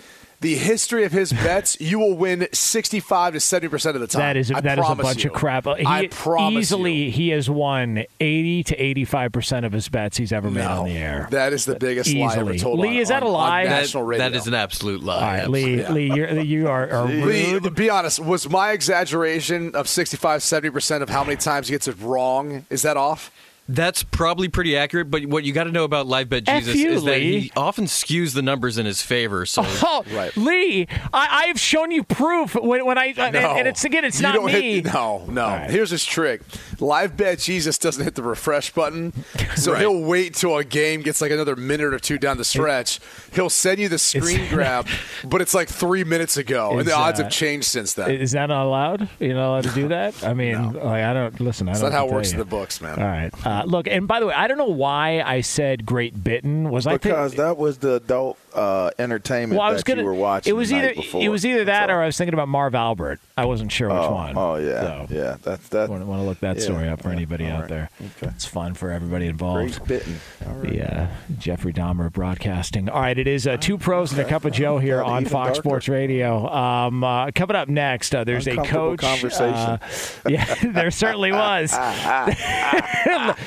the 0.43 0.53
history 0.55 1.03
of 1.05 1.11
his 1.11 1.33
bets, 1.33 1.75
you 1.81 1.97
will 1.97 2.13
win 2.15 2.47
sixty-five 2.53 3.33
to 3.33 3.39
seventy 3.39 3.69
percent 3.69 3.95
of 3.95 4.01
the 4.01 4.07
time. 4.07 4.19
That 4.21 4.37
is 4.37 4.51
I 4.51 4.61
that 4.61 4.77
is 4.77 4.85
a 4.87 4.93
bunch 4.95 5.23
you. 5.23 5.31
of 5.31 5.35
crap. 5.35 5.65
He, 5.65 5.85
I 5.85 6.07
promise 6.11 6.61
easily 6.65 6.93
you. 7.05 7.11
he 7.11 7.29
has 7.29 7.49
won 7.49 8.03
eighty 8.19 8.63
to 8.65 8.75
eighty 8.75 9.05
five 9.05 9.31
percent 9.31 9.65
of 9.65 9.71
his 9.71 9.89
bets 9.89 10.17
he's 10.17 10.31
ever 10.31 10.51
made 10.51 10.61
No, 10.65 10.81
on 10.81 10.85
the 10.85 10.97
air. 10.97 11.27
That 11.31 11.53
is 11.53 11.65
the 11.65 11.75
biggest 11.75 12.13
lie 12.13 12.35
ever 12.37 12.55
told. 12.55 12.79
Lee, 12.79 12.89
on- 12.89 12.93
is 12.97 13.07
that 13.07 13.23
on- 13.23 13.29
a 13.29 13.31
lie? 13.31 13.63
That- 13.65 13.87
That 14.19 14.33
is 14.35 14.45
an 14.47 14.53
absolute 14.53 15.01
lie. 15.03 15.15
All 15.15 15.21
right, 15.21 15.49
Lee, 15.49 15.87
Lee, 15.87 16.13
you're, 16.13 16.39
you 16.41 16.67
are, 16.67 16.89
are 16.91 17.05
Lee, 17.07 17.53
rude. 17.53 17.73
be 17.75 17.89
honest. 17.89 18.19
Was 18.19 18.49
my 18.49 18.71
exaggeration 18.71 19.73
of 19.75 19.87
65, 19.87 20.43
70 20.43 20.69
percent 20.71 21.03
of 21.03 21.09
how 21.09 21.23
many 21.23 21.37
times 21.37 21.67
he 21.69 21.73
gets 21.73 21.87
it 21.87 21.95
wrong? 22.01 22.65
Is 22.69 22.81
that 22.83 22.97
off? 22.97 23.31
That's 23.69 24.03
probably 24.03 24.49
pretty 24.49 24.75
accurate, 24.75 25.09
but 25.09 25.25
what 25.25 25.45
you 25.45 25.53
got 25.53 25.63
to 25.63 25.71
know 25.71 25.85
about 25.85 26.05
Live 26.05 26.27
Bet 26.27 26.43
Jesus 26.43 26.75
you, 26.75 26.91
is 26.91 27.03
that 27.05 27.11
Lee. 27.19 27.39
he 27.39 27.51
often 27.55 27.85
skews 27.85 28.33
the 28.33 28.41
numbers 28.41 28.77
in 28.77 28.85
his 28.85 29.01
favor. 29.01 29.45
So 29.45 29.61
Oh, 29.65 30.03
Right. 30.13 30.35
Lee, 30.35 30.87
I, 31.13 31.45
I've 31.47 31.59
shown 31.59 31.89
you 31.91 32.03
proof 32.03 32.55
when, 32.55 32.85
when 32.85 32.97
I 32.97 33.13
and, 33.17 33.35
and 33.37 33.65
it's 33.67 33.85
again, 33.85 34.03
it's 34.03 34.17
You 34.19 34.23
not 34.23 34.35
don't 34.35 34.45
me. 34.47 34.81
Hit, 34.81 34.85
no, 34.93 35.25
no. 35.29 35.47
right. 35.47 35.69
Here's 35.69 35.91
his 35.91 36.03
trick. 36.03 36.41
Live 36.81 37.15
bet 37.15 37.39
Jesus 37.39 37.77
doesn't 37.77 38.03
hit 38.03 38.15
the 38.15 38.23
refresh 38.23 38.73
button, 38.73 39.13
so 39.55 39.71
Right. 39.71 39.79
he'll 39.81 40.01
wait 40.01 40.33
till 40.35 40.57
a 40.57 40.65
game 40.65 41.01
gets 41.01 41.21
like 41.21 41.31
another 41.31 41.55
minute 41.55 41.93
or 41.93 41.99
two 41.99 42.17
down 42.17 42.37
the 42.37 42.43
stretch. 42.43 42.99
He'll 43.33 43.49
send 43.49 43.79
you 43.79 43.87
the 43.87 43.97
screen 43.97 44.45
grab, 44.49 44.87
but 45.23 45.41
it's 45.41 45.53
like 45.53 45.69
three 45.69 46.03
minutes 46.03 46.35
ago, 46.35 46.77
and 46.77 46.85
the 46.87 46.93
odds 46.93 47.19
uh, 47.21 47.23
have 47.23 47.31
changed 47.31 47.67
since 47.67 47.93
then. 47.93 48.11
Is 48.11 48.33
that 48.33 48.47
not 48.47 48.65
allowed? 48.65 49.07
You're 49.21 49.35
not 49.35 49.47
allowed 49.51 49.63
to 49.63 49.71
do 49.71 49.87
that. 49.89 50.21
I 50.21 50.33
mean, 50.33 50.73
like, 50.73 51.03
I 51.05 51.13
don't 51.13 51.39
listen. 51.39 51.69
I 51.69 51.71
It's 51.71 51.79
don't 51.79 51.91
not 51.91 51.97
how 51.97 52.07
it 52.07 52.11
works 52.13 52.31
tell 52.31 52.41
in 52.41 52.45
the 52.45 52.49
books, 52.49 52.81
man. 52.81 52.99
All 52.99 53.05
right. 53.07 53.31
Uh, 53.45 53.52
Uh, 53.53 53.63
look, 53.65 53.87
and 53.87 54.07
by 54.07 54.19
the 54.19 54.25
way, 54.25 54.33
I 54.33 54.47
don't 54.47 54.57
know 54.57 54.65
why 54.65 55.21
I 55.21 55.41
said 55.41 55.85
Great 55.85 56.15
Britain. 56.15 56.71
Was 56.71 56.87
I 56.87 56.93
because 56.93 57.35
that 57.35 57.57
was 57.57 57.77
the 57.77 57.95
adult 57.95 58.39
uh, 58.53 58.91
entertainment 58.99 59.59
well, 59.59 59.67
I 59.67 59.71
was 59.71 59.83
that 59.83 59.87
gonna. 59.87 60.01
you 60.01 60.07
were 60.07 60.13
watching. 60.13 60.51
it 60.51 60.55
was 60.55 60.69
the 60.69 60.77
either 60.77 60.93
before. 60.95 61.21
it 61.21 61.29
was 61.29 61.45
either 61.45 61.65
that 61.65 61.89
all. 61.89 61.97
or 61.97 62.01
I 62.01 62.05
was 62.05 62.17
thinking 62.17 62.33
about 62.33 62.47
Marv 62.47 62.75
Albert. 62.75 63.19
I 63.35 63.45
wasn't 63.45 63.71
sure 63.71 63.89
which 63.89 63.97
oh, 63.97 64.13
one. 64.13 64.37
Oh 64.37 64.55
yeah, 64.55 64.81
So, 64.81 65.07
yeah. 65.09 65.37
That's 65.41 65.67
that. 65.69 65.89
Want, 65.89 66.05
want 66.05 66.21
to 66.21 66.25
look 66.25 66.39
that 66.41 66.57
yeah, 66.57 66.63
story 66.63 66.87
up 66.87 67.01
for 67.01 67.09
yeah, 67.09 67.15
anybody 67.15 67.47
out 67.47 67.61
right, 67.61 67.69
there. 67.69 67.89
okay. 68.01 68.31
It's 68.35 68.45
fun 68.45 68.75
for 68.75 68.91
everybody 68.91 69.27
involved. 69.27 69.77
Great 69.85 69.87
bitten. 69.87 70.19
All 70.45 70.53
right. 70.53 70.71
The 70.71 70.93
uh, 71.01 71.07
Jeffrey 71.39 71.73
Dahmer 71.73 72.11
broadcasting. 72.11 72.89
All 72.89 73.01
right, 73.01 73.17
it 73.17 73.27
is 73.27 73.47
uh, 73.47 73.57
two 73.57 73.77
pros 73.77 74.11
and 74.11 74.21
a 74.21 74.25
cup 74.25 74.45
of 74.45 74.53
Joe 74.53 74.77
here 74.79 75.01
on 75.01 75.25
Fox 75.25 75.53
darker. 75.57 75.61
Sports 75.61 75.89
Radio. 75.89 76.47
Um, 76.47 77.03
uh, 77.03 77.31
coming 77.31 77.55
up 77.55 77.69
next, 77.69 78.13
uh, 78.13 78.23
there's 78.23 78.47
a 78.47 78.57
coach. 78.57 78.99
conversation. 78.99 79.53
uh, 79.53 79.79
yeah, 80.29 80.53
there 80.63 80.91
certainly 80.91 81.31
was. 81.31 81.71
how 81.71 82.25
about 82.27 83.37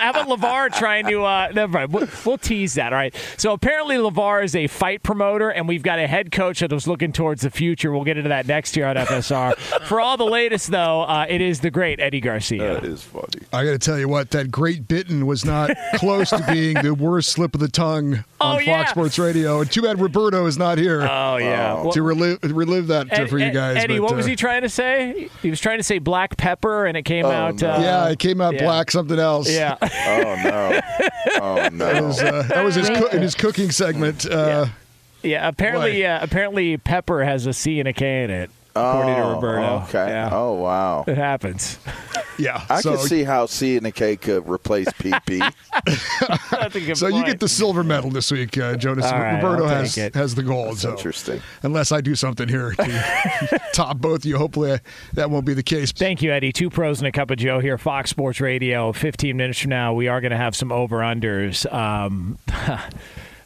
how 0.00 0.10
about 0.10 0.26
LaVar 0.28 0.76
trying 0.76 1.06
to? 1.06 1.22
Uh, 1.22 1.52
never 1.54 1.72
mind. 1.72 1.92
We'll, 1.92 2.08
we'll 2.24 2.38
tease 2.38 2.74
that. 2.74 2.92
All 2.92 2.98
right. 2.98 3.14
So 3.36 3.52
apparently 3.52 3.96
LaVar 3.96 4.44
is 4.44 4.55
a 4.56 4.66
fight 4.66 5.02
promoter, 5.02 5.50
and 5.50 5.68
we've 5.68 5.82
got 5.82 5.98
a 5.98 6.06
head 6.06 6.32
coach 6.32 6.60
that 6.60 6.72
was 6.72 6.86
looking 6.88 7.12
towards 7.12 7.42
the 7.42 7.50
future. 7.50 7.92
We'll 7.92 8.04
get 8.04 8.16
into 8.16 8.28
that 8.30 8.46
next 8.46 8.76
year 8.76 8.86
on 8.86 8.96
FSR. 8.96 9.56
For 9.86 10.00
all 10.00 10.16
the 10.16 10.24
latest, 10.24 10.70
though, 10.70 11.02
uh, 11.02 11.26
it 11.28 11.40
is 11.40 11.60
the 11.60 11.70
great 11.70 12.00
Eddie 12.00 12.20
Garcia. 12.20 12.74
That 12.74 12.84
is 12.84 13.02
funny. 13.02 13.24
I 13.52 13.64
got 13.64 13.72
to 13.72 13.78
tell 13.78 13.98
you 13.98 14.08
what, 14.08 14.30
that 14.30 14.50
great 14.50 14.88
bitten 14.88 15.26
was 15.26 15.44
not 15.44 15.70
close 15.94 16.30
to 16.30 16.44
being 16.50 16.74
the 16.82 16.94
worst 16.94 17.30
slip 17.30 17.54
of 17.54 17.60
the 17.60 17.68
tongue 17.68 18.14
on 18.40 18.54
Oh, 18.56 18.56
Fox 18.56 18.66
yeah. 18.66 18.86
Sports 18.86 19.18
Radio. 19.18 19.60
And 19.60 19.70
too 19.70 19.82
bad 19.82 20.00
Roberto 20.00 20.46
is 20.46 20.56
not 20.58 20.78
here 20.78 21.02
Oh 21.02 21.36
yeah. 21.36 21.74
Well- 21.74 21.92
to 21.92 22.02
relive 22.02 22.38
relive 22.42 22.86
that 22.88 23.12
uh, 23.12 23.22
Ed- 23.22 23.30
for 23.30 23.38
you 23.38 23.50
guys. 23.50 23.76
Eddie, 23.76 23.98
but, 23.98 24.04
what 24.04 24.16
was 24.16 24.26
uh, 24.26 24.30
he 24.30 24.36
trying 24.36 24.62
to 24.62 24.68
say? 24.68 25.28
He 25.42 25.50
was 25.50 25.60
trying 25.60 25.78
to 25.78 25.82
say 25.84 25.98
black 25.98 26.36
pepper, 26.36 26.86
and 26.86 26.96
it 26.96 27.02
came 27.04 27.26
out. 27.26 27.60
no. 27.60 27.70
Uh, 27.70 27.80
yeah, 27.80 28.08
it 28.08 28.18
came 28.18 28.40
out 28.40 28.54
yeah. 28.54 28.62
black 28.64 28.90
something 28.90 29.18
else. 29.18 29.50
Yeah. 29.50 29.76
Oh 29.82 30.40
no. 30.44 30.80
Oh 31.40 31.56
It 31.66 31.72
no. 31.72 32.04
was, 32.06 32.22
uh, 32.22 32.42
that 32.48 32.64
was 32.64 32.74
his 32.76 32.88
coo- 32.88 33.08
in 33.08 33.22
his 33.22 33.34
cooking 33.34 33.70
segment. 33.70 34.26
Uh, 34.46 34.68
yeah. 35.22 35.48
Apparently, 35.48 36.04
uh, 36.06 36.22
apparently, 36.22 36.76
pepper 36.76 37.24
has 37.24 37.46
a 37.46 37.52
C 37.52 37.80
and 37.80 37.88
a 37.88 37.92
K 37.92 38.24
in 38.24 38.30
it. 38.30 38.50
According 38.74 39.14
to 39.14 39.22
Oh, 39.22 39.34
Roberto. 39.36 39.84
Okay. 39.88 40.08
Yeah. 40.08 40.28
Oh 40.30 40.52
wow. 40.52 41.04
It 41.08 41.16
happens. 41.16 41.78
yeah. 42.38 42.62
I 42.68 42.82
so, 42.82 42.96
can 42.96 43.06
see 43.06 43.24
how 43.24 43.46
C 43.46 43.78
and 43.78 43.86
a 43.86 43.90
K 43.90 44.16
could 44.16 44.46
replace 44.46 44.86
PP. 44.88 45.38
That's 46.50 46.74
a 46.74 46.80
good 46.80 46.98
So 46.98 47.06
you 47.08 47.24
get 47.24 47.40
the 47.40 47.48
silver 47.48 47.82
medal 47.82 48.10
this 48.10 48.30
week, 48.30 48.58
uh, 48.58 48.76
Jonas. 48.76 49.06
All 49.06 49.18
right, 49.18 49.42
Roberto 49.42 49.64
I'll 49.64 49.70
has 49.70 49.94
take 49.94 50.08
it. 50.08 50.14
has 50.14 50.34
the 50.34 50.42
gold. 50.42 50.78
so 50.78 50.90
Interesting. 50.90 51.40
unless 51.62 51.90
I 51.90 52.02
do 52.02 52.14
something 52.14 52.48
here 52.48 52.72
to 52.72 53.60
top 53.72 53.96
both 53.96 54.18
of 54.20 54.24
you, 54.26 54.36
hopefully 54.36 54.74
I, 54.74 54.80
that 55.14 55.30
won't 55.30 55.46
be 55.46 55.54
the 55.54 55.62
case. 55.62 55.90
Thank 55.92 56.20
you, 56.20 56.30
Eddie. 56.30 56.52
Two 56.52 56.68
pros 56.68 56.98
and 56.98 57.06
a 57.06 57.12
cup 57.12 57.30
of 57.30 57.38
Joe 57.38 57.60
here, 57.60 57.78
Fox 57.78 58.10
Sports 58.10 58.42
Radio. 58.42 58.92
15 58.92 59.34
minutes 59.38 59.58
from 59.60 59.70
now, 59.70 59.94
we 59.94 60.06
are 60.08 60.20
going 60.20 60.32
to 60.32 60.36
have 60.36 60.54
some 60.54 60.70
over 60.70 60.98
unders. 60.98 61.64
Um, 61.72 62.36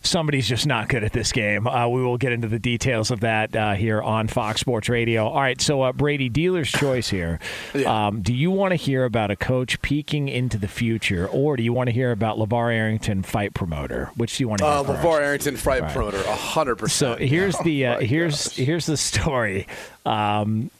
somebody's 0.02 0.48
just 0.48 0.66
not 0.66 0.88
good 0.88 1.04
at 1.04 1.12
this 1.12 1.32
game. 1.32 1.66
Uh, 1.66 1.88
we 1.88 2.02
will 2.02 2.18
get 2.18 2.32
into 2.32 2.48
the 2.48 2.58
details 2.58 3.10
of 3.10 3.20
that 3.20 3.54
uh, 3.54 3.74
here 3.74 4.00
on 4.02 4.28
Fox 4.28 4.60
Sports 4.60 4.88
Radio. 4.88 5.26
All 5.28 5.40
right, 5.40 5.60
so 5.60 5.82
uh, 5.82 5.92
Brady, 5.92 6.28
dealer's 6.28 6.70
choice 6.70 7.08
here. 7.08 7.38
Yeah. 7.74 8.06
Um, 8.06 8.22
do 8.22 8.32
you 8.34 8.50
want 8.50 8.72
to 8.72 8.76
hear 8.76 9.04
about 9.04 9.30
a 9.30 9.36
coach 9.36 9.80
peeking 9.82 10.28
into 10.28 10.58
the 10.58 10.68
future, 10.68 11.28
or 11.28 11.56
do 11.56 11.62
you 11.62 11.72
want 11.72 11.88
to 11.88 11.92
hear 11.92 12.12
about 12.12 12.38
LaVar 12.38 12.72
Arrington, 12.74 13.22
fight 13.22 13.54
promoter? 13.54 14.10
Which 14.16 14.36
do 14.38 14.44
you 14.44 14.48
want 14.48 14.60
to 14.60 14.64
hear? 14.64 14.74
Uh, 14.74 14.84
first? 14.84 15.02
LaVar 15.02 15.20
Arrington, 15.20 15.56
fight 15.56 15.92
promoter, 15.92 16.22
hundred 16.26 16.76
percent. 16.76 17.18
So 17.18 17.24
here's 17.24 17.58
the 17.64 17.86
uh, 17.86 17.94
my 17.96 18.04
here's 18.04 18.52
here's 18.52 18.86
the 18.86 18.96
story. 18.96 19.66
Um, 20.06 20.70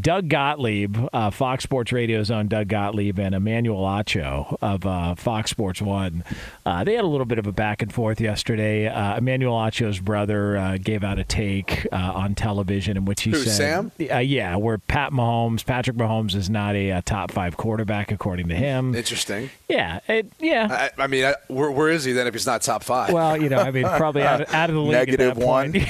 Doug 0.00 0.28
Gottlieb, 0.28 0.96
uh, 1.12 1.30
Fox 1.30 1.64
Sports 1.64 1.92
Radio's 1.92 2.30
own 2.30 2.48
Doug 2.48 2.68
Gottlieb, 2.68 3.18
and 3.18 3.34
Emmanuel 3.34 3.82
Acho 3.82 4.56
of 4.60 4.84
uh, 4.86 5.14
Fox 5.14 5.50
Sports 5.50 5.80
One. 5.80 6.24
Uh, 6.66 6.84
they 6.84 6.94
had 6.94 7.04
a 7.04 7.08
little 7.08 7.26
bit 7.26 7.38
of 7.38 7.46
a 7.46 7.52
back 7.52 7.82
and 7.82 7.92
forth 7.92 8.20
yesterday. 8.20 8.88
Uh, 8.88 9.16
Emmanuel 9.18 9.54
Acho's 9.54 10.00
brother 10.00 10.56
uh, 10.56 10.78
gave 10.78 11.04
out 11.04 11.18
a 11.18 11.24
take 11.24 11.86
uh, 11.92 11.96
on 11.96 12.34
television 12.34 12.96
in 12.96 13.04
which 13.04 13.22
he 13.22 13.30
Who, 13.30 13.38
said, 13.38 13.52
Sam? 13.52 13.92
Uh, 14.10 14.18
yeah, 14.18 14.56
where 14.56 14.78
Pat 14.78 15.12
Mahomes, 15.12 15.64
Patrick 15.64 15.96
Mahomes, 15.96 16.34
is 16.34 16.50
not 16.50 16.74
a, 16.74 16.92
uh 16.92 17.00
top 17.04 17.30
five 17.30 17.56
quarterback 17.56 18.10
according 18.10 18.48
to 18.48 18.54
him. 18.54 18.94
Interesting. 18.94 19.50
yeah, 19.68 20.00
it, 20.08 20.32
yeah. 20.40 20.88
I, 20.98 21.02
I 21.02 21.06
mean, 21.06 21.24
I, 21.24 21.34
where, 21.48 21.70
where 21.70 21.90
is 21.90 22.04
he 22.04 22.12
then 22.12 22.26
if 22.26 22.34
he's 22.34 22.46
not 22.46 22.62
top 22.62 22.82
five? 22.82 23.12
well, 23.12 23.36
you 23.36 23.48
know, 23.48 23.58
I 23.58 23.70
mean, 23.70 23.84
probably 23.84 24.22
out 24.22 24.40
of, 24.40 24.52
out 24.54 24.70
of 24.70 24.74
the 24.74 24.80
league. 24.80 24.94
at 24.94 25.06
Negative 25.08 25.36
one. 25.36 25.74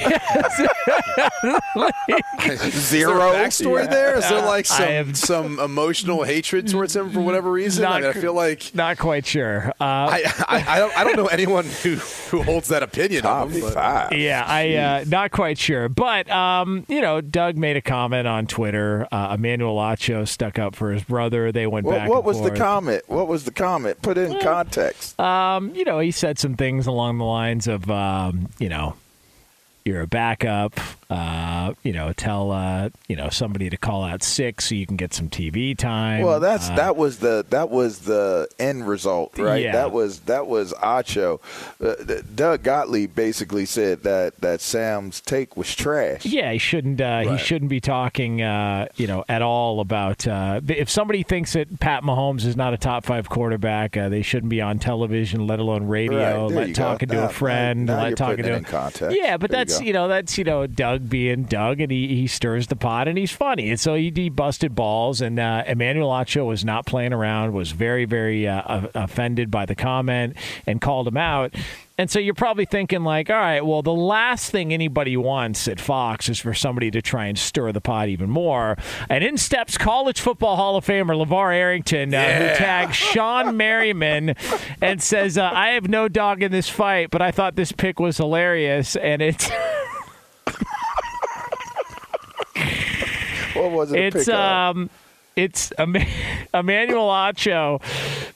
Is 2.45 2.91
there 2.91 3.07
Zero. 3.07 3.31
a 3.31 3.33
backstory 3.33 3.89
there? 3.95 4.17
Is 4.17 4.29
there 4.29 4.41
like 4.45 4.65
some 4.67 4.87
have- 4.87 5.17
some 5.31 5.59
emotional 5.59 6.23
hatred 6.23 6.67
towards 6.67 6.95
him 6.95 7.09
for 7.11 7.21
whatever 7.21 7.51
reason? 7.51 7.83
I, 7.85 7.89
Not 7.89 8.01
mean, 8.01 8.09
I 8.11 8.13
feel 8.13 8.33
like 8.33 8.73
Not 8.75 8.97
quite 8.97 9.25
sure. 9.25 9.69
Uh, 9.79 9.83
I, 9.83 10.23
I, 10.47 10.65
I 10.75 10.79
don't 10.79 10.97
I 10.97 11.03
don't 11.03 11.15
know 11.15 11.27
anyone 11.27 11.65
who, 11.65 11.95
who 11.95 12.43
holds 12.43 12.67
that 12.69 12.83
opinion 12.83 13.23
Top 13.23 13.47
of 13.47 13.53
him. 13.53 13.61
but- 13.61 13.73
five. 13.73 14.13
Yeah, 14.13 14.43
I 14.45 14.75
uh, 14.75 15.05
not 15.07 15.31
quite 15.31 15.57
sure, 15.57 15.89
but 15.89 16.29
um, 16.29 16.85
you 16.87 17.01
know, 17.01 17.21
Doug 17.21 17.57
made 17.57 17.77
a 17.77 17.81
comment 17.81 18.27
on 18.27 18.47
Twitter. 18.47 19.07
Uh, 19.11 19.35
Emmanuel 19.37 19.75
Acho 19.77 20.27
stuck 20.27 20.59
up 20.59 20.75
for 20.75 20.91
his 20.91 21.03
brother. 21.03 21.51
They 21.51 21.67
went 21.67 21.85
What, 21.85 21.95
back. 21.95 22.09
what 22.09 22.17
and 22.17 22.25
was 22.25 22.41
the 22.41 22.51
comment? 22.51 23.03
What 23.07 23.27
was 23.27 23.43
the 23.45 23.51
comment? 23.51 24.01
Put 24.01 24.17
it 24.17 24.29
in 24.31 24.39
context. 24.41 25.19
Um, 25.19 25.73
you 25.75 25.83
know, 25.85 25.99
he 25.99 26.11
said 26.11 26.37
some 26.39 26.55
things 26.55 26.87
along 26.87 27.17
the 27.17 27.23
lines 27.25 27.67
of, 27.67 27.89
um, 27.89 28.49
you 28.59 28.69
know, 28.69 28.95
you're 29.83 30.01
a 30.01 30.07
backup. 30.07 30.79
Uh, 31.09 31.73
you 31.83 31.93
know, 31.93 32.11
tell 32.13 32.51
uh, 32.51 32.89
you 33.07 33.15
know 33.15 33.29
somebody 33.29 33.69
to 33.69 33.77
call 33.77 34.03
out 34.03 34.23
sick 34.23 34.59
so 34.59 34.73
you 34.73 34.87
can 34.87 34.97
get 34.97 35.13
some 35.13 35.29
TV 35.29 35.77
time. 35.77 36.23
Well, 36.23 36.39
that's 36.39 36.69
Uh, 36.69 36.75
that 36.75 36.95
was 36.95 37.19
the 37.19 37.45
that 37.51 37.69
was 37.69 37.99
the 37.99 38.47
end 38.57 38.87
result, 38.87 39.37
right? 39.37 39.61
Yeah. 39.63 39.73
That 39.73 39.91
was 39.91 40.21
that 40.21 40.47
was 40.47 40.73
Acho. 40.73 41.39
Uh, 41.83 42.21
Doug 42.33 42.63
Gottlieb 42.63 43.13
basically 43.13 43.65
said 43.65 44.01
that 44.03 44.41
that 44.41 44.61
Sam's 44.61 45.21
take 45.21 45.55
was 45.55 45.75
trash. 45.75 46.25
Yeah, 46.25 46.51
he 46.51 46.57
shouldn't. 46.57 46.99
Uh, 47.01 47.19
He 47.21 47.37
shouldn't 47.37 47.69
be 47.69 47.79
talking, 47.81 48.41
uh, 48.41 48.87
you 48.95 49.05
know, 49.07 49.23
at 49.29 49.41
all 49.41 49.79
about. 49.81 50.25
Uh, 50.27 50.61
if 50.67 50.89
somebody 50.89 51.21
thinks 51.23 51.53
that 51.53 51.79
Pat 51.79 52.03
Mahomes 52.03 52.45
is 52.45 52.55
not 52.55 52.73
a 52.73 52.77
top 52.77 53.05
five 53.05 53.29
quarterback, 53.29 53.95
uh, 53.95 54.09
they 54.09 54.21
shouldn't 54.21 54.49
be 54.49 54.61
on 54.61 54.79
television, 54.79 55.45
let 55.45 55.59
alone 55.59 55.85
radio. 55.87 56.47
Right, 56.47 56.55
let 56.55 56.67
you 56.69 56.73
go. 56.73 56.83
talking 56.83 57.09
to 57.09 57.15
Now- 57.15 57.25
a 57.25 57.29
friend, 57.29 57.85
now 57.85 58.01
let 58.03 58.17
talking 58.17 58.43
to 58.45 58.53
in 58.55 58.63
context. 58.63 59.15
Yeah, 59.19 59.37
but 59.37 59.51
There 59.51 59.59
that's 59.59 59.79
go. 59.79 59.85
you 59.85 59.93
know 59.93 60.07
that's 60.07 60.37
you 60.37 60.43
know 60.43 60.65
Doug 60.65 60.94
being 60.99 61.43
Doug, 61.43 61.81
and 61.81 61.91
he, 61.91 62.07
he 62.07 62.27
stirs 62.27 62.67
the 62.67 62.75
pot, 62.75 63.07
and 63.07 63.17
he's 63.17 63.31
funny, 63.31 63.69
and 63.69 63.79
so 63.79 63.95
he, 63.95 64.11
he 64.13 64.29
busted 64.29 64.75
balls, 64.75 65.21
and 65.21 65.39
uh, 65.39 65.63
Emmanuel 65.67 66.09
Acho 66.09 66.45
was 66.45 66.65
not 66.65 66.85
playing 66.85 67.13
around, 67.13 67.53
was 67.53 67.71
very 67.71 68.05
very 68.05 68.47
uh, 68.47 68.87
offended 68.93 69.51
by 69.51 69.65
the 69.65 69.75
comment, 69.75 70.35
and 70.65 70.81
called 70.81 71.07
him 71.07 71.17
out. 71.17 71.53
And 71.97 72.11
so 72.11 72.19
you're 72.19 72.33
probably 72.33 72.65
thinking 72.65 73.03
like, 73.03 73.29
all 73.29 73.37
right, 73.37 73.65
well, 73.65 73.81
the 73.81 73.93
last 73.93 74.51
thing 74.51 74.73
anybody 74.73 75.15
wants 75.15 75.67
at 75.69 75.79
Fox 75.79 76.27
is 76.27 76.39
for 76.39 76.53
somebody 76.53 76.91
to 76.91 77.01
try 77.01 77.27
and 77.27 77.39
stir 77.39 77.71
the 77.71 77.79
pot 77.79 78.09
even 78.09 78.29
more. 78.29 78.77
And 79.09 79.23
in 79.23 79.37
steps 79.37 79.77
College 79.77 80.19
Football 80.19 80.57
Hall 80.57 80.75
of 80.75 80.85
Famer 80.85 81.25
LaVar 81.25 81.53
Arrington, 81.53 82.13
uh, 82.13 82.21
who 82.21 82.55
tags 82.55 82.97
Sean 82.97 83.55
Merriman 83.55 84.35
and 84.81 85.01
says, 85.01 85.37
uh, 85.37 85.49
"I 85.53 85.69
have 85.69 85.87
no 85.87 86.09
dog 86.09 86.43
in 86.43 86.51
this 86.51 86.67
fight, 86.67 87.11
but 87.11 87.21
I 87.21 87.31
thought 87.31 87.55
this 87.55 87.71
pick 87.71 87.97
was 87.99 88.17
hilarious." 88.17 88.97
And 88.97 89.21
it's 89.21 89.49
What 93.65 93.71
was 93.71 93.91
it? 93.91 94.15
it's 94.15 94.27
um 94.29 94.89
it's 95.35 95.71
Emmanuel 95.79 97.07
Acho 97.09 97.81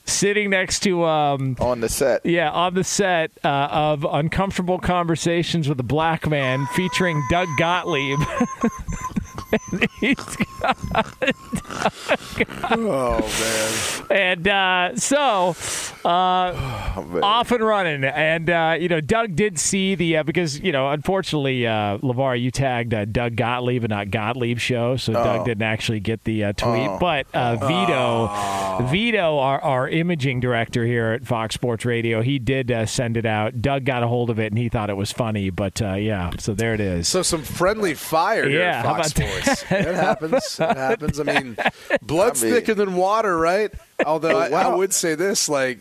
sitting 0.04 0.50
next 0.50 0.80
to 0.80 1.04
um 1.04 1.56
on 1.60 1.80
the 1.80 1.88
set. 1.88 2.26
yeah, 2.26 2.50
on 2.50 2.74
the 2.74 2.84
set 2.84 3.30
uh, 3.44 3.68
of 3.70 4.04
Uncomfortable 4.04 4.78
Conversations 4.78 5.68
with 5.68 5.80
a 5.80 5.84
Black 5.84 6.28
Man 6.28 6.66
featuring 6.74 7.22
Doug 7.30 7.48
Gottlieb. 7.58 8.18
He's- 10.00 10.36
Oh 12.72 13.20
man. 14.10 14.18
and 14.18 14.48
uh, 14.48 14.96
so 14.96 15.54
uh, 16.04 16.80
Oh, 16.96 17.20
off 17.22 17.52
and 17.52 17.62
running. 17.64 18.04
And, 18.04 18.50
uh, 18.50 18.76
you 18.78 18.88
know, 18.88 19.00
Doug 19.00 19.36
did 19.36 19.58
see 19.58 19.94
the, 19.94 20.18
uh, 20.18 20.22
because, 20.22 20.58
you 20.60 20.72
know, 20.72 20.90
unfortunately, 20.90 21.66
uh, 21.66 21.98
LaVar, 21.98 22.40
you 22.40 22.50
tagged 22.50 22.92
uh, 22.94 23.04
Doug 23.04 23.36
Gottlieb 23.36 23.84
and 23.84 23.90
not 23.90 24.10
Gottlieb 24.10 24.58
show. 24.58 24.96
So 24.96 25.12
Doug 25.12 25.44
didn't 25.44 25.62
actually 25.62 26.00
get 26.00 26.24
the 26.24 26.44
uh, 26.44 26.52
tweet. 26.52 26.88
Oh. 26.88 26.98
But 26.98 27.26
uh, 27.32 27.56
Vito, 27.56 28.86
Vito, 28.90 29.38
our, 29.38 29.60
our 29.60 29.88
imaging 29.88 30.40
director 30.40 30.84
here 30.84 31.12
at 31.12 31.26
Fox 31.26 31.54
Sports 31.54 31.84
Radio, 31.84 32.22
he 32.22 32.38
did 32.38 32.70
uh, 32.70 32.86
send 32.86 33.16
it 33.16 33.26
out. 33.26 33.62
Doug 33.62 33.84
got 33.84 34.02
a 34.02 34.08
hold 34.08 34.30
of 34.30 34.38
it 34.38 34.50
and 34.52 34.58
he 34.58 34.68
thought 34.68 34.90
it 34.90 34.96
was 34.96 35.12
funny. 35.12 35.50
But 35.50 35.80
uh, 35.80 35.94
yeah, 35.94 36.30
so 36.38 36.54
there 36.54 36.74
it 36.74 36.80
is. 36.80 37.08
So 37.08 37.22
some 37.22 37.42
friendly 37.42 37.94
fire 37.94 38.48
here 38.48 38.60
Yeah, 38.60 38.78
at 38.80 38.84
how 38.84 38.94
Fox 38.96 39.12
about 39.12 39.28
Sports. 39.28 39.62
It 39.70 39.94
happens. 39.94 40.49
It 40.58 40.76
happens. 40.76 41.20
I 41.20 41.24
mean, 41.24 41.56
blood's 42.02 42.42
I 42.42 42.46
mean- 42.46 42.54
thicker 42.54 42.74
than 42.74 42.94
water, 42.96 43.36
right? 43.36 43.70
Although 44.04 44.38
I, 44.38 44.48
I 44.48 44.74
would 44.74 44.92
say 44.92 45.14
this, 45.14 45.48
like, 45.48 45.78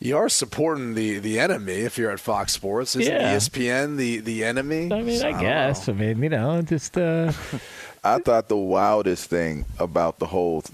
you 0.00 0.16
are 0.16 0.28
supporting 0.28 0.94
the, 0.94 1.18
the 1.18 1.38
enemy 1.38 1.72
if 1.74 1.98
you're 1.98 2.10
at 2.10 2.20
Fox 2.20 2.52
Sports. 2.52 2.96
Isn't 2.96 3.12
Yeah. 3.12 3.36
ESPN 3.36 3.96
the, 3.96 4.18
the 4.18 4.44
enemy? 4.44 4.92
I 4.92 5.02
mean, 5.02 5.18
So 5.20 5.28
I 5.28 5.32
don't 5.32 5.40
guess. 5.40 5.86
know. 5.88 5.94
I 5.94 5.96
mean, 5.96 6.22
you 6.22 6.28
know, 6.28 6.62
just. 6.62 6.96
Uh, 6.96 7.32
I 8.04 8.18
thought 8.18 8.48
the 8.48 8.56
wildest 8.56 9.30
thing 9.30 9.64
about 9.78 10.18
the 10.18 10.26
whole 10.26 10.64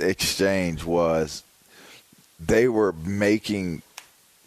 exchange 0.00 0.84
was 0.84 1.42
they 2.40 2.66
were 2.68 2.92
making, 2.92 3.82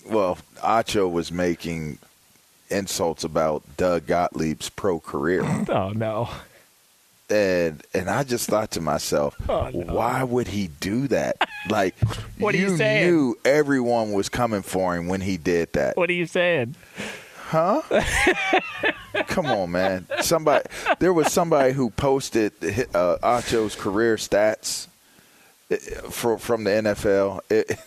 well, 0.10 0.38
Acho 0.58 1.12
was 1.12 1.32
making 1.32 2.00
insults 2.72 3.24
about 3.24 3.62
Doug 3.78 4.08
Gottlieb's 4.08 4.70
pro 4.70 5.00
career. 5.00 5.44
oh, 5.70 5.90
no. 5.90 6.30
And 7.32 7.82
and 7.94 8.10
I 8.10 8.24
just 8.24 8.48
thought 8.50 8.72
to 8.72 8.82
myself, 8.82 9.36
Oh, 9.50 9.70
no. 9.74 9.94
why 9.94 10.24
would 10.24 10.48
he 10.48 10.68
do 10.68 11.08
that? 11.08 11.38
Like, 11.70 11.96
What 12.38 12.54
are 12.54 12.58
you 12.58 12.70
you 12.72 12.78
saying? 12.78 13.08
knew 13.08 13.36
everyone 13.46 14.12
was 14.12 14.30
coming 14.30 14.62
for 14.62 14.96
him 14.96 15.08
when 15.08 15.22
he 15.22 15.38
did 15.38 15.74
that. 15.74 15.96
What 15.98 16.10
are 16.10 16.14
you 16.14 16.26
saying? 16.26 16.76
Huh? 17.48 17.82
Come 19.28 19.46
on, 19.48 19.72
man. 19.72 20.08
Somebody, 20.22 20.66
there 21.00 21.12
was 21.14 21.32
somebody 21.34 21.74
who 21.74 21.90
posted 21.90 22.54
uh, 22.96 23.18
Acho's 23.24 23.76
career 23.76 24.16
stats 24.16 24.88
uh, 25.70 25.76
from 26.10 26.38
from 26.40 26.64
the 26.64 26.70
NFL. 26.72 27.42
It, 27.50 27.78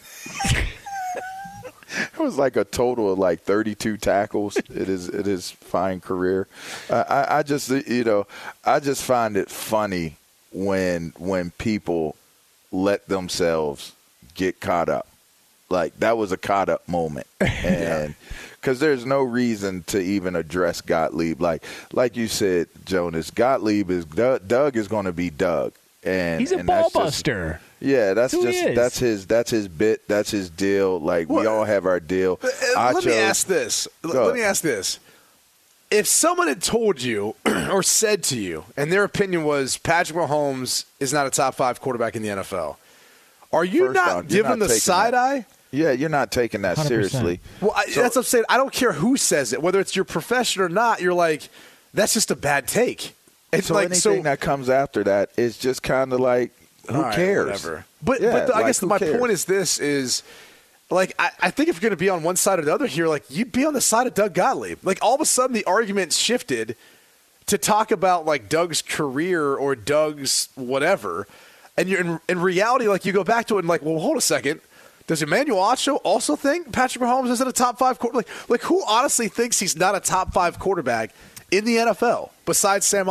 it 2.14 2.22
was 2.22 2.38
like 2.38 2.56
a 2.56 2.64
total 2.64 3.12
of 3.12 3.18
like 3.18 3.40
32 3.42 3.96
tackles. 3.96 4.56
It 4.56 4.88
is 4.88 5.08
it 5.08 5.26
is 5.26 5.50
fine 5.50 6.00
career. 6.00 6.46
Uh, 6.88 7.04
I, 7.08 7.38
I 7.38 7.42
just 7.42 7.68
you 7.70 8.04
know 8.04 8.26
I 8.64 8.80
just 8.80 9.02
find 9.02 9.36
it 9.36 9.50
funny 9.50 10.16
when 10.52 11.12
when 11.18 11.50
people 11.52 12.16
let 12.72 13.06
themselves 13.08 13.92
get 14.34 14.60
caught 14.60 14.88
up. 14.88 15.06
Like 15.70 15.98
that 16.00 16.16
was 16.16 16.30
a 16.30 16.36
caught 16.36 16.68
up 16.68 16.86
moment, 16.88 17.26
and 17.40 18.14
because 18.60 18.80
there's 18.80 19.04
no 19.06 19.22
reason 19.22 19.82
to 19.88 19.98
even 20.00 20.36
address 20.36 20.80
Gottlieb. 20.80 21.40
Like 21.40 21.64
like 21.92 22.16
you 22.16 22.28
said, 22.28 22.68
Jonas, 22.84 23.30
Gottlieb 23.30 23.90
is 23.90 24.04
Doug, 24.04 24.46
Doug 24.46 24.76
is 24.76 24.88
going 24.88 25.06
to 25.06 25.12
be 25.12 25.30
Doug, 25.30 25.72
and 26.04 26.38
He's 26.40 26.52
a 26.52 26.58
and 26.58 26.66
ball 26.66 26.82
that's 26.82 26.92
just- 26.92 27.04
buster. 27.24 27.60
Yeah, 27.84 28.14
that's 28.14 28.32
Who 28.32 28.42
just 28.50 28.74
that's 28.74 28.98
his 28.98 29.26
that's 29.26 29.50
his 29.50 29.68
bit. 29.68 30.06
That's 30.08 30.30
his 30.30 30.50
deal. 30.50 30.98
Like 30.98 31.28
we 31.28 31.46
all 31.46 31.64
have 31.64 31.86
our 31.86 32.00
deal. 32.00 32.40
Uh, 32.76 32.92
Let 32.94 33.04
me 33.04 33.12
ask 33.14 33.46
this. 33.46 33.86
L- 34.04 34.10
Let 34.10 34.34
me 34.34 34.42
ask 34.42 34.62
this. 34.62 34.98
If 35.90 36.06
someone 36.06 36.48
had 36.48 36.62
told 36.62 37.00
you 37.02 37.36
or 37.46 37.82
said 37.82 38.24
to 38.24 38.38
you, 38.38 38.64
and 38.76 38.90
their 38.90 39.04
opinion 39.04 39.44
was 39.44 39.76
Patrick 39.76 40.18
Mahomes 40.18 40.86
is 40.98 41.12
not 41.12 41.26
a 41.26 41.30
top 41.30 41.54
five 41.54 41.80
quarterback 41.80 42.16
in 42.16 42.22
the 42.22 42.28
NFL, 42.30 42.76
are 43.52 43.64
you 43.64 43.86
First 43.88 43.94
not 43.94 44.28
giving 44.28 44.58
the 44.58 44.68
side 44.70 45.12
that. 45.14 45.18
eye? 45.18 45.46
Yeah, 45.70 45.90
you're 45.90 46.08
not 46.08 46.30
taking 46.32 46.62
that 46.62 46.76
100%. 46.76 46.86
seriously. 46.86 47.40
Well, 47.60 47.72
I, 47.76 47.86
So- 47.86 48.02
that's 48.02 48.16
what 48.16 48.22
I'm 48.22 48.26
saying. 48.26 48.44
I 48.48 48.56
don't 48.56 48.72
care 48.72 48.92
who 48.92 49.16
says 49.16 49.52
it, 49.52 49.60
whether 49.62 49.78
it's 49.80 49.94
your 49.94 50.04
profession 50.04 50.62
or 50.62 50.68
not. 50.68 51.00
You're 51.00 51.14
like, 51.14 51.48
that's 51.92 52.14
just 52.14 52.30
a 52.30 52.36
bad 52.36 52.66
take. 52.66 53.14
It's 53.52 53.68
So 53.68 53.74
like 53.74 53.86
anything 53.86 54.00
so. 54.18 54.22
that 54.22 54.40
comes 54.40 54.68
after 54.70 55.04
that 55.04 55.30
is 55.36 55.58
just 55.58 55.82
kind 55.82 56.12
of 56.12 56.18
like 56.20 56.50
who 56.88 57.02
right, 57.02 57.14
cares? 57.14 57.46
Whatever. 57.46 57.84
But 58.02 58.20
Yeah, 58.20 58.32
but 58.32 58.46
the, 58.48 58.56
I 58.56 58.62
guess 58.62 58.82
my 58.82 58.98
cares? 58.98 59.18
point 59.18 59.32
is 59.32 59.44
this: 59.44 59.78
is 59.78 60.22
like 60.90 61.14
I, 61.18 61.30
I 61.40 61.50
think 61.50 61.68
if 61.68 61.76
you're 61.76 61.88
going 61.88 61.98
to 61.98 62.02
be 62.02 62.08
on 62.08 62.22
one 62.22 62.36
side 62.36 62.58
or 62.58 62.62
the 62.62 62.74
other 62.74 62.86
here, 62.86 63.08
like 63.08 63.24
you'd 63.30 63.52
be 63.52 63.64
on 63.64 63.74
the 63.74 63.80
side 63.80 64.06
of 64.06 64.14
Doug 64.14 64.34
Gottlieb. 64.34 64.78
Like 64.82 64.98
all 65.02 65.14
of 65.14 65.20
a 65.20 65.26
sudden 65.26 65.54
the 65.54 65.64
argument 65.64 66.12
shifted 66.12 66.76
to 67.46 67.58
talk 67.58 67.90
about 67.90 68.26
like 68.26 68.48
Doug's 68.48 68.82
career 68.82 69.54
or 69.54 69.74
Doug's 69.74 70.48
whatever, 70.54 71.26
and 71.76 71.88
you're 71.88 72.00
in, 72.00 72.20
in 72.28 72.40
reality 72.40 72.88
like 72.88 73.04
you 73.04 73.12
go 73.12 73.24
back 73.24 73.46
to 73.46 73.56
it 73.56 73.60
and 73.60 73.68
like, 73.68 73.82
well, 73.82 73.98
hold 73.98 74.16
a 74.16 74.22
second. 74.22 74.60
Does 75.06 75.22
Emmanuel 75.22 75.58
Acho 75.58 76.00
also 76.02 76.34
think 76.34 76.72
Patrick 76.72 77.04
Mahomes 77.04 77.28
isn't 77.30 77.46
a 77.46 77.52
top 77.52 77.78
five 77.78 77.98
quarterback? 77.98 78.26
Like, 78.26 78.50
like 78.50 78.62
who 78.62 78.82
honestly 78.86 79.28
thinks 79.28 79.60
he's 79.60 79.76
not 79.76 79.94
a 79.94 80.00
top 80.00 80.32
five 80.32 80.58
quarterback 80.58 81.14
in 81.50 81.66
the 81.66 81.76
NFL 81.76 82.30
besides 82.46 82.86
Sam 82.86 83.06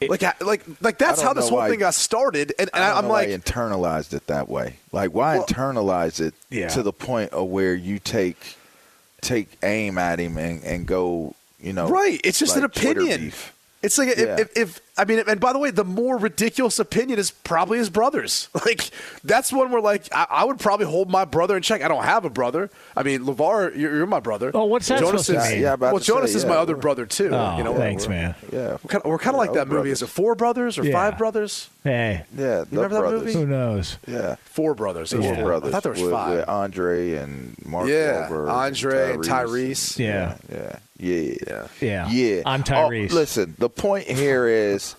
Like, 0.00 0.42
like, 0.42 0.62
like 0.82 0.98
that's 0.98 1.22
how 1.22 1.32
this 1.32 1.48
whole 1.48 1.64
thing 1.66 1.78
got 1.78 1.94
started. 1.94 2.52
And, 2.58 2.68
and 2.74 2.84
I 2.84 3.00
know 3.00 3.08
like, 3.08 3.28
internalized 3.28 4.12
it 4.12 4.26
that 4.26 4.48
way. 4.48 4.76
Like, 4.92 5.12
why 5.14 5.38
Well- 5.38 5.46
internalize 5.46 6.20
it 6.20 6.34
Yeah. 6.50 6.68
to 6.68 6.82
the 6.82 6.92
point 6.92 7.32
of 7.32 7.48
where 7.48 7.74
you 7.74 7.98
take 7.98 8.56
take 9.22 9.48
aim 9.62 9.96
at 9.98 10.20
him 10.20 10.36
and, 10.36 10.62
and 10.62 10.86
go, 10.86 11.34
you 11.58 11.72
know, 11.72 11.88
Right. 11.88 12.20
It's 12.22 12.38
just 12.38 12.52
like 12.54 12.58
an 12.58 12.64
opinion. 12.66 13.20
beef. 13.22 13.52
It's 13.86 13.98
like 13.98 14.08
if, 14.08 14.18
Yeah. 14.18 14.36
if, 14.40 14.56
if 14.56 14.80
I 14.98 15.04
mean, 15.04 15.22
and 15.28 15.38
by 15.38 15.52
the 15.52 15.58
way, 15.60 15.70
the 15.70 15.84
more 15.84 16.16
ridiculous 16.18 16.78
opinion 16.78 17.18
is 17.18 17.30
probably 17.30 17.78
his 17.78 17.88
brother's. 17.90 18.48
Like 18.66 18.90
that's 19.22 19.52
one 19.52 19.70
where 19.70 19.80
like 19.80 20.08
I, 20.12 20.26
I 20.28 20.44
would 20.44 20.58
probably 20.58 20.86
hold 20.86 21.08
my 21.08 21.24
brother 21.24 21.56
in 21.56 21.62
check. 21.62 21.82
I 21.82 21.88
don't 21.88 22.02
have 22.02 22.24
a 22.24 22.30
brother. 22.30 22.68
I 22.96 23.04
mean, 23.04 23.20
LaVar, 23.20 23.76
you're, 23.76 23.94
you're 23.98 24.06
my 24.06 24.18
brother. 24.18 24.50
Oh, 24.52 24.64
what's 24.64 24.88
that 24.88 24.98
Jonas 24.98 25.26
supposed 25.26 25.46
to 25.46 25.52
mean? 25.52 25.62
Yeah, 25.62 25.74
about 25.74 25.92
well, 25.92 25.98
to 26.00 26.04
say, 26.04 26.12
Jonas 26.12 26.34
is 26.34 26.44
my 26.44 26.56
other 26.56 26.74
brother 26.74 27.06
too. 27.06 27.30
Oh, 27.32 27.56
you 27.56 27.62
know, 27.62 27.74
thanks, 27.76 28.06
we're, 28.08 28.14
man. 28.14 28.34
Yeah, 28.52 28.70
We're 28.82 28.88
kind 28.88 29.04
of, 29.04 29.10
we're 29.10 29.18
kind 29.18 29.36
of 29.36 29.38
like 29.38 29.50
We're 29.50 29.56
that 29.58 29.68
movie. 29.68 29.90
Is 29.90 30.02
it 30.02 30.08
Four 30.08 30.34
Brothers 30.34 30.78
or 30.78 30.84
Yeah. 30.84 30.92
Five 30.94 31.16
Brothers? 31.18 31.70
Hey, 31.84 32.24
yeah. 32.36 32.64
the 32.64 32.66
remember 32.72 32.88
that 32.94 33.00
brothers. 33.00 33.20
movie? 33.22 33.32
who 33.34 33.46
knows? 33.46 33.98
Yeah, 34.08 34.34
Four 34.46 34.74
Brothers. 34.74 35.12
Four 35.12 35.20
Yeah. 35.20 35.42
brothers. 35.42 35.68
I 35.68 35.72
thought 35.72 35.82
there 35.84 35.92
was 35.92 36.02
with, 36.02 36.10
five. 36.10 36.38
With 36.38 36.48
Andre 36.48 37.12
and 37.12 37.54
Mark. 37.64 37.88
Yeah, 37.88 38.28
Wahlberg 38.28 38.50
Andre 38.50 39.12
and 39.12 39.22
Tyrese. 39.22 39.98
Yeah. 39.98 40.36
Yeah, 40.50 40.56
yeah, 40.58 40.76
Yeah. 40.98 41.66
Yeah. 41.80 42.08
yeah. 42.08 42.42
I'm 42.46 42.60
Oh, 42.62 42.64
Tyrese. 42.64 43.12
listen, 43.12 43.54
the 43.58 43.68
point 43.68 44.06
here 44.06 44.46
is, 44.48 44.96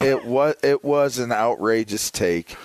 it 0.00 0.24
was 0.24 0.54
it 0.62 0.84
was 0.84 1.18
an 1.18 1.32
outrageous 1.32 2.10
take. 2.10 2.56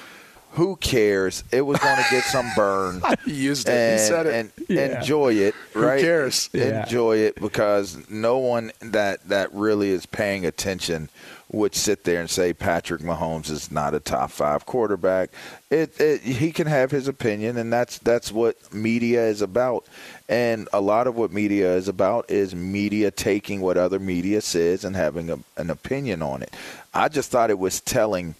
Who 0.56 0.76
cares? 0.78 1.44
It 1.52 1.62
was 1.62 1.78
going 1.80 1.98
to 1.98 2.06
get 2.10 2.24
some 2.24 2.50
burn. 2.56 3.02
He 3.26 3.34
used 3.34 3.68
it. 3.68 3.74
and, 3.74 4.00
he 4.00 4.06
said 4.06 4.26
it. 4.26 4.34
and 4.36 4.52
Yeah. 4.70 5.00
enjoy 5.00 5.34
it. 5.34 5.56
Who 5.74 5.82
Right? 5.82 6.02
cares? 6.02 6.50
Yeah. 6.54 6.84
Enjoy 6.84 7.18
it 7.18 7.36
because 7.42 7.98
no 8.10 8.38
one 8.38 8.72
that 8.82 9.28
that 9.30 9.54
really 9.54 9.90
is 9.92 10.06
paying 10.06 10.46
attention 10.46 11.10
would 11.52 11.76
sit 11.76 12.04
there 12.06 12.20
and 12.20 12.30
say 12.30 12.54
Patrick 12.54 13.02
Mahomes 13.02 13.50
is 13.52 13.72
not 13.72 13.94
a 13.94 14.00
top 14.00 14.32
five 14.32 14.66
quarterback. 14.66 15.30
It, 15.70 16.00
it 16.00 16.22
he 16.22 16.52
can 16.52 16.68
have 16.68 16.90
his 16.92 17.08
opinion, 17.08 17.58
and 17.58 17.72
that's 17.72 17.98
that's 18.00 18.32
what 18.32 18.56
media 18.74 19.26
is 19.28 19.42
about. 19.42 19.86
And 20.28 20.68
a 20.74 20.82
lot 20.82 21.06
of 21.08 21.16
what 21.16 21.32
media 21.32 21.76
is 21.76 21.88
about 21.88 22.30
is 22.32 22.56
media 22.56 23.12
taking 23.12 23.62
what 23.62 23.78
other 23.78 24.00
media 24.00 24.42
says 24.42 24.84
and 24.84 24.96
having 24.96 25.30
a, 25.30 25.38
an 25.58 25.70
opinion 25.70 26.22
on 26.22 26.42
it. 26.42 26.52
I 26.94 27.10
just 27.10 27.30
thought 27.30 27.50
it 27.52 27.60
was 27.60 27.80
telling, 27.82 28.36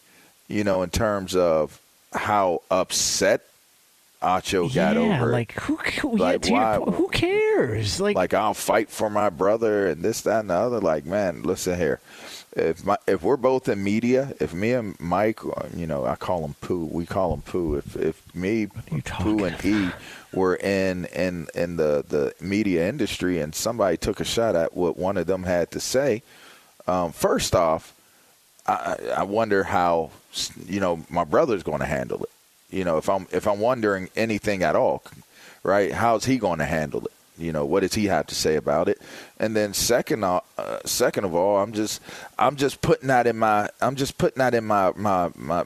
you 0.48 0.64
know, 0.64 0.82
in 0.82 0.90
terms 0.90 1.36
of 1.36 1.80
how 2.16 2.62
upset 2.72 3.42
Acho 4.22 4.74
got 4.74 4.98
over 4.98 5.30
it. 5.30 5.32
like 5.32 5.52
who? 5.54 5.76
who 5.76 6.18
Like, 6.18 6.48
yeah, 6.48 6.78
why- 6.80 6.86
point, 6.86 6.96
who 6.96 7.08
cares? 7.10 8.00
Like, 8.00 8.16
like 8.16 8.34
I'll 8.34 8.54
fight 8.56 8.90
for 8.90 9.10
my 9.10 9.30
brother 9.30 9.88
and 9.88 10.02
this, 10.02 10.22
that, 10.22 10.40
and 10.42 10.50
the 10.50 10.56
other. 10.56 10.80
Like, 10.80 11.06
man, 11.06 11.44
listen 11.44 11.78
here. 11.78 12.00
If 12.56 12.86
my 12.86 12.98
if 13.06 13.22
we're 13.22 13.36
both 13.38 13.68
in 13.68 13.84
media, 13.84 14.34
if 14.40 14.54
me 14.54 14.72
and 14.72 14.98
Mike, 15.00 15.46
uh, 15.46 15.68
you 15.76 15.86
know, 15.86 16.06
I 16.06 16.16
call 16.16 16.44
him 16.46 16.56
Pooh. 16.62 16.86
We 16.86 17.06
call 17.06 17.34
him 17.34 17.42
Pooh. 17.42 17.76
If 17.76 17.96
if 17.98 18.36
me, 18.36 18.68
Pooh, 19.04 19.44
and 19.44 19.60
he 19.60 19.90
were 20.34 20.56
in 20.56 21.04
in 21.08 21.48
in 21.54 21.76
the 21.76 22.06
the 22.08 22.34
media 22.40 22.88
industry, 22.88 23.42
and 23.42 23.54
somebody 23.54 23.98
took 23.98 24.22
a 24.22 24.24
shot 24.24 24.56
at 24.56 24.74
what 24.76 24.98
one 24.98 25.18
of 25.18 25.28
them 25.28 25.44
had 25.44 25.70
to 25.72 25.82
say, 25.82 26.24
um, 26.88 27.12
first 27.12 27.54
off, 27.56 27.94
I, 28.66 28.96
I 29.18 29.24
wonder 29.24 29.66
how 29.66 30.12
you 30.68 30.80
know 30.80 31.04
my 31.10 31.24
brother's 31.24 31.64
going 31.64 31.80
to 31.80 31.86
handle 31.86 32.24
it. 32.24 32.30
You 32.70 32.84
know, 32.84 32.98
if 32.98 33.10
I'm 33.10 33.28
if 33.32 33.48
I'm 33.48 33.60
wondering 33.60 34.10
anything 34.16 34.64
at 34.64 34.76
all, 34.76 35.04
right? 35.64 35.92
How's 35.92 36.26
he 36.26 36.38
going 36.38 36.60
to 36.60 36.66
handle 36.66 37.06
it? 37.06 37.12
You 37.38 37.52
know, 37.52 37.66
what 37.66 37.82
does 37.82 37.94
he 37.94 38.06
have 38.06 38.28
to 38.28 38.36
say 38.36 38.56
about 38.56 38.88
it? 38.88 39.02
And 39.40 39.56
then 39.56 39.74
second, 39.74 40.24
uh, 40.24 40.40
second 40.86 41.26
of 41.26 41.36
all, 41.36 41.58
I'm 41.58 41.74
just 41.74 42.02
I'm 42.40 42.56
just 42.56 42.82
putting 42.82 43.10
that 43.10 43.28
in 43.28 43.38
my 43.38 43.70
I'm 43.82 43.96
just 43.96 44.18
putting 44.18 44.40
that 44.40 44.54
in 44.54 44.66
my 44.66 44.94
my 44.96 45.32
my 45.36 45.66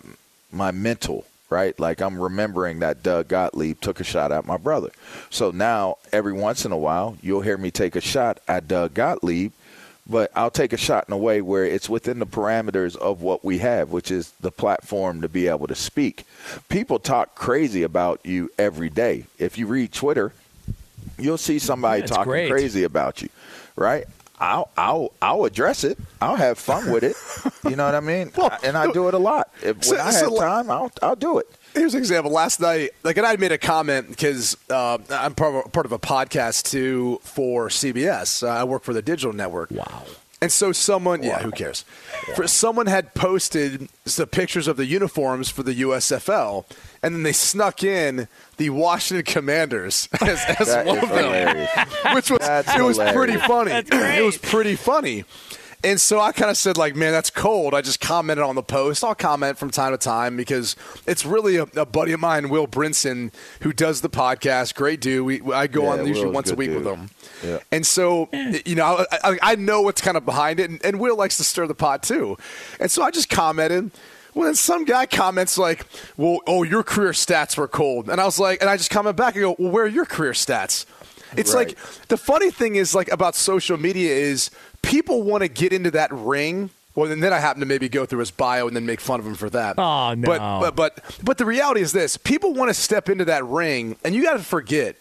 my 0.51 0.71
mental 0.71 1.25
right? 1.49 1.79
Like 1.79 2.01
I'm 2.01 2.19
remembering 2.19 2.79
that 2.79 3.03
Doug 3.03 3.27
Gottlieb 3.27 3.81
took 3.81 3.99
a 3.99 4.03
shot 4.03 4.31
at 4.31 4.45
my 4.45 4.57
brother. 4.57 4.91
So 5.29 5.51
now 5.51 5.97
every 6.11 6.33
once 6.33 6.65
in 6.65 6.71
a 6.71 6.77
while, 6.77 7.17
you'll 7.21 7.41
hear 7.41 7.57
me 7.57 7.71
take 7.71 7.95
a 7.95 8.01
shot 8.01 8.39
at 8.47 8.67
Doug 8.67 8.93
Gottlieb, 8.93 9.51
but 10.09 10.31
I'll 10.35 10.49
take 10.51 10.73
a 10.73 10.77
shot 10.77 11.05
in 11.07 11.13
a 11.13 11.17
way 11.17 11.41
where 11.41 11.63
it's 11.63 11.87
within 11.87 12.19
the 12.19 12.25
parameters 12.25 12.95
of 12.95 13.21
what 13.21 13.45
we 13.45 13.59
have, 13.59 13.91
which 13.91 14.09
is 14.09 14.31
the 14.41 14.51
platform 14.51 15.21
to 15.21 15.29
be 15.29 15.47
able 15.47 15.67
to 15.67 15.75
speak. 15.75 16.25
People 16.67 16.97
talk 16.99 17.35
crazy 17.35 17.83
about 17.83 18.19
you 18.25 18.51
every 18.57 18.89
day. 18.89 19.25
If 19.37 19.57
you 19.57 19.67
read 19.67 19.93
Twitter, 19.93 20.33
you'll 21.17 21.37
see 21.37 21.59
somebody 21.59 22.01
That's 22.01 22.11
talking 22.11 22.31
great. 22.31 22.49
crazy 22.51 22.83
about 22.83 23.21
you, 23.21 23.29
right? 23.75 24.05
I'll 24.41 24.69
I'll 24.77 25.11
I'll 25.21 25.43
address 25.45 25.83
it. 25.83 25.97
I'll 26.21 26.37
have 26.37 26.57
fun 26.57 26.91
with 26.91 27.03
it. 27.03 27.15
You 27.69 27.75
know 27.75 27.85
what 27.85 27.93
I 27.95 27.99
mean? 27.99 28.31
Well, 28.37 28.57
and 28.63 28.77
I 28.77 28.89
do 28.91 29.09
it 29.09 29.13
a 29.13 29.17
lot. 29.17 29.49
If, 29.61 29.83
So- 29.83 29.95
when 29.97 30.01
I 30.01 30.11
so 30.11 30.29
have 30.31 30.39
time, 30.39 30.71
I'll 30.71 30.91
I'll 31.03 31.15
do 31.17 31.39
it. 31.39 31.47
Here's 31.79 31.93
an 31.93 31.99
example. 31.99 32.29
Last 32.29 32.59
night, 32.59 32.91
like, 33.03 33.15
and 33.15 33.25
I 33.25 33.37
made 33.37 33.53
a 33.53 33.57
comment 33.57 34.09
because 34.09 34.57
uh, 34.69 34.97
I'm 35.09 35.33
part 35.33 35.55
of, 35.55 35.65
a, 35.65 35.69
part 35.69 35.85
of 35.85 35.93
a 35.93 35.99
podcast 35.99 36.69
too 36.69 37.21
for 37.23 37.69
CBS. 37.69 38.43
Uh, 38.43 38.47
I 38.47 38.65
work 38.65 38.83
for 38.83 38.93
the 38.93 39.01
digital 39.01 39.31
network. 39.31 39.71
wow. 39.71 40.03
And 40.41 40.51
so 40.51 40.71
someone, 40.71 41.23
yeah, 41.23 41.39
who 41.41 41.51
cares? 41.51 41.83
For 42.35 42.47
someone 42.47 42.87
had 42.87 43.13
posted 43.13 43.89
the 44.05 44.27
pictures 44.27 44.67
of 44.69 44.77
the 44.77 44.85
uniforms 44.85 45.49
for 45.49 45.63
the 45.63 45.75
USFL, 45.75 46.65
and 47.03 47.13
then 47.13 47.23
they 47.23 47.33
snuck 47.33 47.83
in 47.83 48.29
the 48.55 48.69
Washington 48.69 49.25
Commanders 49.25 50.07
as, 50.21 50.41
as 50.59 50.85
one 50.85 50.99
of 50.99 51.09
them, 51.09 51.67
which 52.13 52.31
was 52.31 52.39
That's 52.39 52.73
it 52.73 52.81
was 52.81 52.97
pretty 52.97 53.37
funny. 53.37 53.71
That's 53.71 53.89
great. 53.89 54.19
It 54.19 54.23
was 54.23 54.37
pretty 54.37 54.75
funny. 54.75 55.25
And 55.83 55.99
so 56.01 56.19
I 56.19 56.33
kind 56.33 56.51
of 56.51 56.57
said, 56.57 56.77
like, 56.77 56.95
man, 56.95 57.13
that's 57.13 57.29
cold. 57.29 57.73
I 57.73 57.81
just 57.81 58.01
commented 58.01 58.43
on 58.43 58.55
the 58.55 58.61
post. 58.63 59.01
I'll 59.03 59.15
comment 59.15 59.57
from 59.57 59.69
time 59.71 59.93
to 59.93 59.97
time 59.97 60.35
because 60.35 60.75
it's 61.07 61.25
really 61.25 61.55
a, 61.55 61.63
a 61.77 61.85
buddy 61.85 62.11
of 62.11 62.19
mine, 62.19 62.49
Will 62.49 62.67
Brinson, 62.67 63.31
who 63.61 63.71
does 63.71 64.01
the 64.01 64.09
podcast. 64.09 64.75
Great 64.75 64.99
dude. 64.99 65.25
We, 65.25 65.41
I 65.53 65.67
go 65.67 65.83
Yeah, 65.83 66.01
on 66.01 66.05
usually 66.07 66.25
Will's 66.25 66.35
once 66.35 66.51
a 66.51 66.55
week 66.55 66.69
dude. 66.71 66.83
with 66.83 66.93
him. 66.93 67.09
Yeah. 67.43 67.59
And 67.71 67.87
so, 67.87 68.27
you 68.65 68.75
know, 68.75 69.05
I, 69.11 69.17
I, 69.23 69.37
I 69.41 69.55
know 69.55 69.81
what's 69.81 70.01
kind 70.01 70.17
of 70.17 70.25
behind 70.25 70.59
it, 70.59 70.69
and, 70.69 70.83
and 70.83 70.99
Will 70.99 71.15
likes 71.15 71.37
to 71.37 71.45
stir 71.45 71.65
the 71.67 71.75
pot 71.75 72.03
too. 72.03 72.37
And 72.79 72.91
so 72.91 73.01
I 73.01 73.11
just 73.11 73.29
commented. 73.29 73.91
Well, 74.35 74.45
then 74.45 74.55
some 74.55 74.85
guy 74.85 75.07
comments 75.07 75.57
like, 75.57 75.85
"Well, 76.15 76.39
oh, 76.45 76.61
your 76.63 76.83
career 76.83 77.11
stats 77.13 77.57
were 77.57 77.67
cold," 77.67 78.09
and 78.09 78.21
I 78.21 78.25
was 78.25 78.37
like, 78.39 78.61
and 78.61 78.69
I 78.69 78.77
just 78.77 78.91
comment 78.91 79.17
back 79.17 79.33
and 79.35 79.41
go, 79.41 79.55
"Well, 79.57 79.71
where 79.71 79.85
are 79.85 79.87
your 79.87 80.05
career 80.05 80.33
stats?" 80.33 80.85
It's 81.37 81.53
Right. 81.53 81.69
like 81.69 82.07
the 82.07 82.17
funny 82.17 82.51
thing 82.51 82.75
is 82.75 82.95
like 82.95 83.11
about 83.11 83.35
social 83.35 83.77
media 83.77 84.13
is 84.13 84.51
people 84.81 85.23
want 85.23 85.41
to 85.43 85.47
get 85.47 85.73
into 85.73 85.91
that 85.91 86.11
ring. 86.11 86.69
Well, 86.95 87.11
and 87.11 87.21
then 87.23 87.31
I 87.31 87.39
happen 87.39 87.59
to 87.61 87.65
maybe 87.65 87.87
go 87.87 88.05
through 88.05 88.19
his 88.19 88.31
bio 88.31 88.67
and 88.67 88.75
then 88.75 88.85
make 88.85 88.99
fun 88.99 89.19
of 89.19 89.25
him 89.25 89.35
for 89.35 89.49
that. 89.51 89.75
Oh, 89.77 90.13
no. 90.15 90.25
But 90.27 90.59
but 90.59 90.75
but 90.75 91.19
but 91.23 91.37
the 91.37 91.45
reality 91.45 91.81
is 91.81 91.91
this: 91.91 92.17
people 92.17 92.53
want 92.53 92.69
to 92.69 92.73
step 92.73 93.09
into 93.09 93.25
that 93.25 93.45
ring, 93.45 93.95
and 94.03 94.13
you 94.15 94.23
got 94.23 94.33
to 94.33 94.43
forget. 94.43 94.95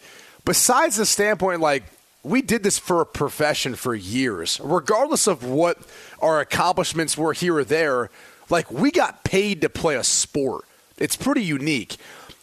Besides 0.45 0.97
the 0.97 1.07
standpoint, 1.07 1.61
like 1.61 1.85
we 2.23 2.43
did 2.43 2.62
this 2.62 2.79
for 2.79 3.01
a 3.01 3.07
profession 3.07 3.75
for 3.75 3.95
years, 3.95 4.61
regardless 4.62 5.27
of 5.27 5.45
what 5.45 5.79
our 6.21 6.41
accomplishments 6.41 7.17
were 7.17 7.33
here 7.33 7.57
or 7.57 7.64
there. 7.64 8.11
Like 8.51 8.71
we 8.71 8.91
got 8.91 9.25
paid 9.25 9.61
to 9.62 9.69
play 9.69 9.97
a 9.97 10.05
sport. 10.05 10.64
It's 10.97 11.17
pretty 11.17 11.43
unique. 11.43 11.97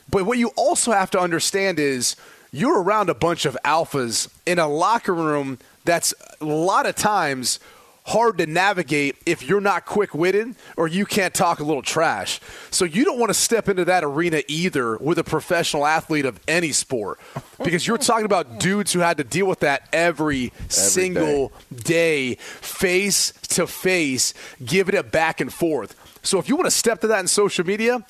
But 0.10 0.26
what 0.26 0.38
you 0.38 0.52
also 0.56 0.92
have 0.92 1.10
to 1.12 1.20
understand 1.20 1.80
is 1.80 2.16
you're 2.56 2.82
around 2.82 3.10
a 3.10 3.14
bunch 3.14 3.46
of 3.46 3.58
alphas 3.66 4.30
in 4.46 4.60
a 4.60 4.68
locker 4.68 5.14
room 5.14 5.60
that's 5.84 6.14
a 6.40 6.46
lot 6.46 6.86
of 6.86 6.96
times 6.96 7.60
hard 8.06 8.38
to 8.38 8.46
navigate 8.46 9.16
if 9.26 9.42
you're 9.42 9.60
not 9.60 9.86
quick-witted 9.86 10.56
or 10.78 10.88
you 10.88 11.06
can't 11.06 11.34
talk 11.34 11.60
a 11.60 11.64
little 11.64 11.82
trash. 11.82 12.40
So 12.70 12.86
you 12.86 13.04
don't 13.04 13.20
want 13.20 13.32
to 13.32 13.34
step 13.34 13.68
into 13.68 13.84
that 13.86 14.04
arena 14.04 14.44
either 14.48 14.96
with 14.98 15.18
a 15.18 15.24
professional 15.24 15.86
athlete 15.86 16.26
of 16.26 16.40
any 16.48 16.72
sport 16.72 17.20
because 17.64 17.86
you're 17.86 17.98
talking 17.98 18.26
about 18.26 18.60
dudes 18.60 18.94
who 18.94 19.00
had 19.00 19.18
to 19.18 19.24
deal 19.24 19.48
with 19.48 19.62
that 19.62 19.90
every, 19.92 20.54
single 20.70 21.52
day, 21.76 22.36
face 22.36 23.34
to 23.50 23.66
face, 23.66 24.34
giving 24.64 24.96
it 24.96 25.00
a 25.00 25.04
back 25.04 25.42
and 25.42 25.52
forth. 25.52 25.96
So 26.22 26.40
if 26.40 26.48
you 26.48 26.56
want 26.56 26.68
to 26.68 26.72
step 26.72 27.02
to 27.02 27.08
that 27.08 27.20
in 27.20 27.28
social 27.28 27.66
media, 27.66 28.06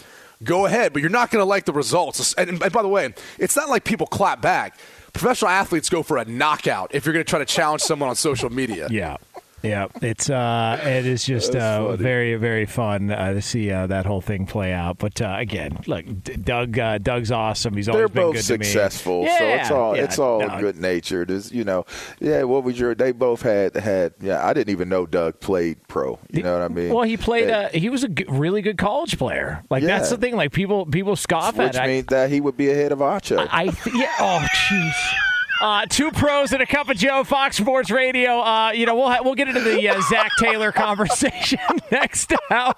go 0.45 0.65
ahead, 0.65 0.93
but 0.93 1.01
you're 1.01 1.11
not 1.11 1.31
going 1.31 1.41
to 1.41 1.45
like 1.45 1.65
the 1.65 1.73
results. 1.73 2.33
And, 2.33 2.61
and 2.61 2.71
by 2.71 2.81
the 2.81 2.87
way, 2.87 3.13
it's 3.37 3.55
not 3.55 3.69
like 3.69 3.83
people 3.83 4.07
clap 4.07 4.41
back. 4.41 4.77
Professional 5.13 5.49
athletes 5.49 5.89
go 5.89 6.03
for 6.03 6.17
a 6.17 6.25
knockout 6.25 6.93
if 6.93 7.05
you're 7.05 7.13
going 7.13 7.25
to 7.25 7.29
try 7.29 7.39
to 7.39 7.45
challenge 7.45 7.81
someone 7.81 8.09
on 8.09 8.15
social 8.15 8.49
media. 8.49 8.87
Yeah. 8.91 9.17
Yeah, 9.65 9.87
it's 10.01 10.29
uh, 10.29 10.79
it 10.83 11.05
is 11.05 11.23
just 11.25 11.55
uh, 11.55 11.95
very, 11.95 12.35
very 12.35 12.65
fun 12.65 13.11
uh, 13.11 13.33
to 13.33 13.41
see 13.41 13.71
uh, 13.71 13.87
that 13.87 14.05
whole 14.05 14.21
thing 14.21 14.45
play 14.45 14.73
out. 14.73 14.97
But 14.97 15.21
uh, 15.21 15.35
again, 15.37 15.79
look, 15.87 16.05
Doug, 16.23 16.77
uh, 16.77 16.97
Doug's 16.99 17.31
awesome. 17.31 17.75
He's 17.75 17.87
They're 17.87 18.07
been 18.07 18.23
both 18.23 18.35
good 18.35 18.43
successful, 18.43 19.23
to 19.25 19.29
me. 19.29 19.37
so 19.37 19.45
it's 19.45 19.71
all 19.71 19.95
yeah, 19.95 20.03
it's 20.03 20.19
all 20.19 20.39
no, 20.39 20.59
good 20.59 20.77
natured. 20.77 21.31
Is 21.31 21.51
you 21.51 21.63
know, 21.63 21.85
yeah. 22.19 22.43
What 22.43 22.63
was 22.63 22.79
your? 22.79 22.95
They 22.95 23.11
both 23.11 23.41
had 23.41 23.75
had. 23.75 24.13
Yeah, 24.21 24.45
I 24.45 24.53
didn't 24.53 24.71
even 24.71 24.89
know 24.89 25.05
Doug 25.05 25.39
played 25.39 25.85
pro. 25.87 26.19
You 26.31 26.43
know 26.43 26.53
what 26.53 26.61
I 26.61 26.67
mean? 26.67 26.93
Well, 26.93 27.03
he 27.03 27.17
played. 27.17 27.49
Yeah. 27.49 27.57
Uh, 27.57 27.69
he 27.69 27.89
was 27.89 28.03
a 28.03 28.09
g- 28.09 28.25
really 28.27 28.61
good 28.61 28.77
college 28.77 29.17
player. 29.17 29.63
Like 29.69 29.83
that's 29.83 30.09
the 30.09 30.17
thing. 30.17 30.35
Like 30.35 30.51
people, 30.51 30.85
people 30.85 31.15
scoff 31.15 31.57
which 31.57 31.75
at. 31.75 31.85
it. 31.85 31.87
means 31.87 32.05
that 32.07 32.29
he 32.29 32.41
would 32.41 32.57
be 32.57 32.69
ahead 32.69 32.91
of 32.91 32.99
Acho. 32.99 33.39
I, 33.39 33.61
I 33.63 33.67
th- 33.67 33.95
yeah. 33.95 34.11
Oh, 34.19 34.45
jeez. 34.69 35.15
Uh, 35.61 35.85
two 35.87 36.11
pros 36.11 36.51
and 36.51 36.61
a 36.61 36.65
cup 36.65 36.89
of 36.89 36.97
Joe, 36.97 37.23
Fox 37.23 37.55
Sports 37.57 37.89
Radio. 37.89 38.39
Uh, 38.41 38.71
you 38.73 38.85
know, 38.85 38.95
we'll 38.95 39.09
ha- 39.09 39.21
we'll 39.23 39.35
get 39.35 39.47
into 39.47 39.61
the 39.61 39.87
uh, 39.89 40.01
Zac 40.09 40.31
Taylor 40.37 40.71
conversation 40.73 41.59
next 41.91 42.33
hour. 42.51 42.73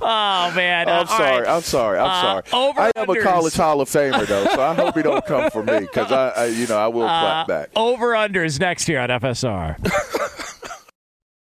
Oh 0.00 0.52
man, 0.54 0.88
I'm 0.88 1.04
Uh, 1.04 1.06
sorry. 1.06 1.40
right. 1.40 1.48
I'm 1.48 1.62
sorry. 1.62 1.98
I'm 1.98 2.06
Uh, 2.10 2.20
sorry. 2.20 2.42
over 2.52 2.80
I 2.80 2.90
am 2.96 3.08
a 3.08 3.14
unders. 3.14 3.22
college 3.22 3.54
Hall 3.56 3.80
of 3.80 3.88
Famer 3.88 4.26
though, 4.26 4.44
so 4.44 4.60
I 4.62 4.74
hope 4.74 4.94
he 4.94 5.02
don't 5.02 5.24
come 5.24 5.50
for 5.50 5.62
me 5.62 5.80
because 5.80 6.12
I, 6.12 6.28
I, 6.28 6.44
you 6.46 6.66
know, 6.66 6.76
I 6.76 6.88
will 6.88 7.06
clap 7.06 7.48
back. 7.48 7.70
Over 7.74 8.08
unders 8.12 8.60
next 8.60 8.88
year 8.88 9.00
on 9.00 9.08
FSR. 9.08 9.76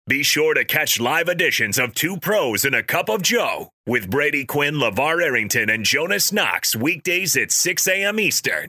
Be 0.06 0.22
sure 0.22 0.52
to 0.52 0.66
catch 0.66 1.00
live 1.00 1.28
editions 1.28 1.78
of 1.78 1.94
Two 1.94 2.18
Pros 2.18 2.66
and 2.66 2.74
a 2.74 2.82
Cup 2.82 3.08
of 3.08 3.22
Joe 3.22 3.70
with 3.86 4.10
Brady 4.10 4.44
Quinn, 4.44 4.74
LaVar 4.74 5.22
Arrington, 5.24 5.70
and 5.70 5.82
Jonas 5.82 6.30
Knox 6.30 6.76
weekdays 6.76 7.34
at 7.38 7.50
6 7.50 7.88
a.m. 7.88 8.20
Eastern, 8.20 8.68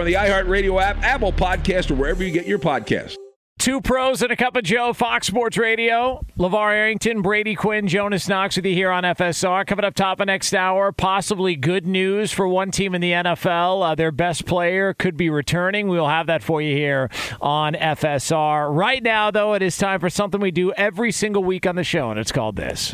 on 0.00 0.06
the 0.06 0.14
iHeartRadio 0.14 0.82
app, 0.82 1.02
Apple 1.02 1.32
Podcast, 1.32 1.90
or 1.90 1.94
wherever 1.94 2.22
you 2.22 2.32
get 2.32 2.46
your 2.46 2.58
podcasts. 2.58 3.16
Two 3.62 3.80
pros 3.80 4.22
and 4.22 4.32
a 4.32 4.34
cup 4.34 4.56
of 4.56 4.64
Joe, 4.64 4.92
Fox 4.92 5.28
Sports 5.28 5.56
Radio. 5.56 6.20
LaVar 6.36 6.72
Arrington, 6.72 7.22
Brady 7.22 7.54
Quinn, 7.54 7.86
Jonas 7.86 8.26
Knox 8.26 8.56
with 8.56 8.66
you 8.66 8.74
here 8.74 8.90
on 8.90 9.04
FSR. 9.04 9.64
Coming 9.64 9.84
up 9.84 9.94
top 9.94 10.18
of 10.18 10.26
next 10.26 10.52
hour, 10.52 10.90
possibly 10.90 11.54
good 11.54 11.86
news 11.86 12.32
for 12.32 12.48
one 12.48 12.72
team 12.72 12.92
in 12.92 13.00
the 13.00 13.12
NFL. 13.12 13.92
Uh, 13.92 13.94
their 13.94 14.10
best 14.10 14.46
player 14.46 14.94
could 14.94 15.16
be 15.16 15.30
returning. 15.30 15.86
We'll 15.86 16.08
have 16.08 16.26
that 16.26 16.42
for 16.42 16.60
you 16.60 16.74
here 16.74 17.08
on 17.40 17.74
FSR. 17.74 18.74
Right 18.74 19.00
now, 19.00 19.30
though, 19.30 19.54
it 19.54 19.62
is 19.62 19.76
time 19.76 20.00
for 20.00 20.10
something 20.10 20.40
we 20.40 20.50
do 20.50 20.72
every 20.72 21.12
single 21.12 21.44
week 21.44 21.64
on 21.64 21.76
the 21.76 21.84
show, 21.84 22.10
and 22.10 22.18
it's 22.18 22.32
called 22.32 22.56
this. 22.56 22.92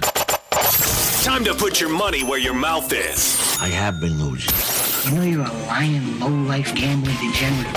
Time 1.24 1.44
to 1.44 1.54
put 1.54 1.80
your 1.80 1.90
money 1.90 2.22
where 2.24 2.38
your 2.38 2.52
mouth 2.52 2.92
is. 2.92 3.56
I 3.58 3.68
have 3.68 4.00
been 4.02 4.22
losing. 4.22 4.77
You 5.08 5.14
know 5.14 5.22
you're 5.22 5.46
a 5.46 5.52
lying, 5.66 6.20
low-life 6.20 6.74
gambling 6.74 7.16
degenerate. 7.16 7.74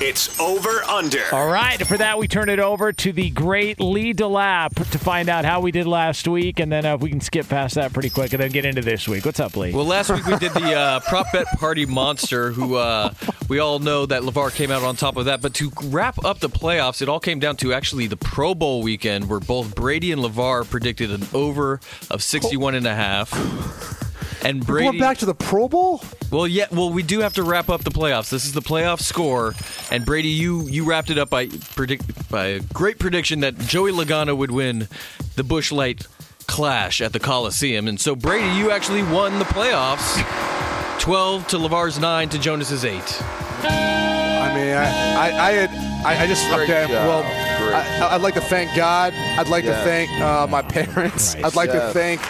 It's 0.00 0.38
over 0.38 0.84
under. 0.84 1.24
All 1.32 1.48
right, 1.48 1.84
for 1.84 1.96
that, 1.96 2.20
we 2.20 2.28
turn 2.28 2.48
it 2.48 2.60
over 2.60 2.92
to 2.92 3.12
the 3.12 3.30
great 3.30 3.80
Lee 3.80 4.14
DeLapp 4.14 4.88
to 4.92 4.98
find 4.98 5.28
out 5.28 5.44
how 5.44 5.60
we 5.60 5.72
did 5.72 5.88
last 5.88 6.28
week, 6.28 6.60
and 6.60 6.70
then 6.70 6.86
uh, 6.86 6.94
if 6.94 7.00
we 7.00 7.10
can 7.10 7.20
skip 7.20 7.48
past 7.48 7.74
that 7.74 7.92
pretty 7.92 8.10
quick 8.10 8.32
and 8.32 8.40
then 8.40 8.52
get 8.52 8.64
into 8.64 8.80
this 8.80 9.08
week. 9.08 9.24
What's 9.24 9.40
up, 9.40 9.56
Lee? 9.56 9.72
Well, 9.72 9.86
last 9.86 10.08
week 10.10 10.24
we 10.24 10.36
did 10.36 10.52
the 10.52 10.72
uh, 10.72 11.00
prop 11.08 11.32
bet 11.32 11.46
party 11.58 11.84
monster, 11.84 12.52
who 12.52 12.76
uh, 12.76 13.12
we 13.48 13.58
all 13.58 13.80
know 13.80 14.06
that 14.06 14.22
LaVar 14.22 14.54
came 14.54 14.70
out 14.70 14.84
on 14.84 14.94
top 14.94 15.16
of 15.16 15.24
that. 15.24 15.42
But 15.42 15.54
to 15.54 15.72
wrap 15.86 16.24
up 16.24 16.38
the 16.38 16.48
playoffs, 16.48 17.02
it 17.02 17.08
all 17.08 17.18
came 17.18 17.40
down 17.40 17.56
to 17.56 17.72
actually 17.72 18.06
the 18.06 18.16
Pro 18.16 18.54
Bowl 18.54 18.82
weekend, 18.82 19.28
where 19.28 19.40
both 19.40 19.74
Brady 19.74 20.12
and 20.12 20.22
LaVar 20.22 20.70
predicted 20.70 21.10
an 21.10 21.26
over 21.34 21.80
of 22.08 22.22
61 22.22 22.76
and 22.76 22.86
a 22.86 22.94
half. 22.94 24.07
And 24.44 24.66
We're 24.66 24.80
going 24.80 24.98
back 24.98 25.18
to 25.18 25.26
the 25.26 25.34
Pro 25.34 25.68
Bowl? 25.68 26.00
Well, 26.30 26.46
yeah. 26.46 26.66
Well, 26.70 26.90
we 26.90 27.02
do 27.02 27.20
have 27.20 27.34
to 27.34 27.42
wrap 27.42 27.68
up 27.68 27.82
the 27.84 27.90
playoffs. 27.90 28.30
This 28.30 28.44
is 28.44 28.52
the 28.52 28.60
playoff 28.62 29.00
score, 29.00 29.54
and 29.90 30.04
Brady, 30.04 30.28
you 30.28 30.62
you 30.68 30.84
wrapped 30.84 31.10
it 31.10 31.18
up 31.18 31.30
by 31.30 31.48
predict 31.74 32.28
by 32.30 32.46
a 32.46 32.60
great 32.60 32.98
prediction 32.98 33.40
that 33.40 33.58
Joey 33.58 33.90
Logano 33.92 34.36
would 34.36 34.50
win 34.50 34.86
the 35.36 35.42
Busch 35.44 35.72
Light 35.72 36.06
Clash 36.46 37.00
at 37.00 37.12
the 37.12 37.18
Coliseum, 37.20 37.88
and 37.88 38.00
so 38.00 38.14
Brady, 38.14 38.48
you 38.56 38.70
actually 38.70 39.02
won 39.02 39.38
the 39.38 39.44
playoffs. 39.46 40.16
Twelve 41.00 41.46
to 41.48 41.56
LaVar's 41.58 41.98
nine 41.98 42.28
to 42.30 42.38
Jonas's 42.38 42.84
eight. 42.84 43.22
I 43.62 44.54
mean, 44.54 44.74
I, 44.74 44.84
I, 44.84 45.48
I 45.48 45.52
had, 45.52 45.70
I, 46.06 46.22
I 46.22 46.26
just, 46.26 46.46
Great 46.48 46.70
okay, 46.70 46.82
job. 46.92 47.06
well, 47.06 47.22
I, 47.74 48.14
I'd 48.14 48.22
like 48.22 48.34
to 48.34 48.40
thank 48.40 48.74
God. 48.74 49.12
I'd 49.14 49.48
like 49.48 49.64
Yes. 49.64 49.78
to 49.78 49.84
thank 49.84 50.10
uh, 50.20 50.46
my 50.46 50.62
parents. 50.76 51.34
Right. 51.34 51.44
I'd 51.44 51.54
like 51.54 51.70
to 51.72 51.90
thank 51.92 52.20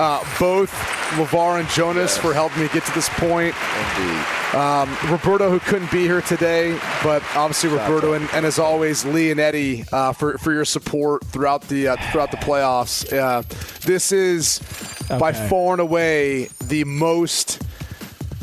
uh, 0.00 0.24
both 0.38 0.72
LaVar 1.10 1.60
and 1.60 1.68
Jonas 1.68 2.16
for 2.16 2.32
helping 2.32 2.62
me 2.62 2.68
get 2.72 2.84
to 2.86 2.94
this 2.94 3.08
point. 3.10 3.54
Indeed. 3.98 4.24
Um, 4.54 4.96
Roberto, 5.10 5.50
who 5.50 5.60
couldn't 5.60 5.92
be 5.92 6.00
here 6.00 6.22
today, 6.22 6.72
but 7.04 7.22
obviously 7.36 7.68
Roberto, 7.68 8.14
and, 8.14 8.28
and 8.32 8.46
as 8.46 8.58
always, 8.58 9.04
Lee 9.04 9.30
and 9.30 9.38
Eddie 9.38 9.84
uh, 9.92 10.12
for 10.12 10.38
for 10.38 10.52
your 10.52 10.64
support 10.64 11.24
throughout 11.26 11.62
the 11.68 11.88
uh, 11.88 11.96
throughout 12.10 12.30
the 12.30 12.38
playoffs. 12.38 13.12
Uh, 13.12 13.42
this 13.86 14.10
is 14.10 14.58
by 15.08 15.32
far 15.32 15.72
and 15.72 15.80
away 15.80 16.48
the 16.64 16.82
most 16.84 17.62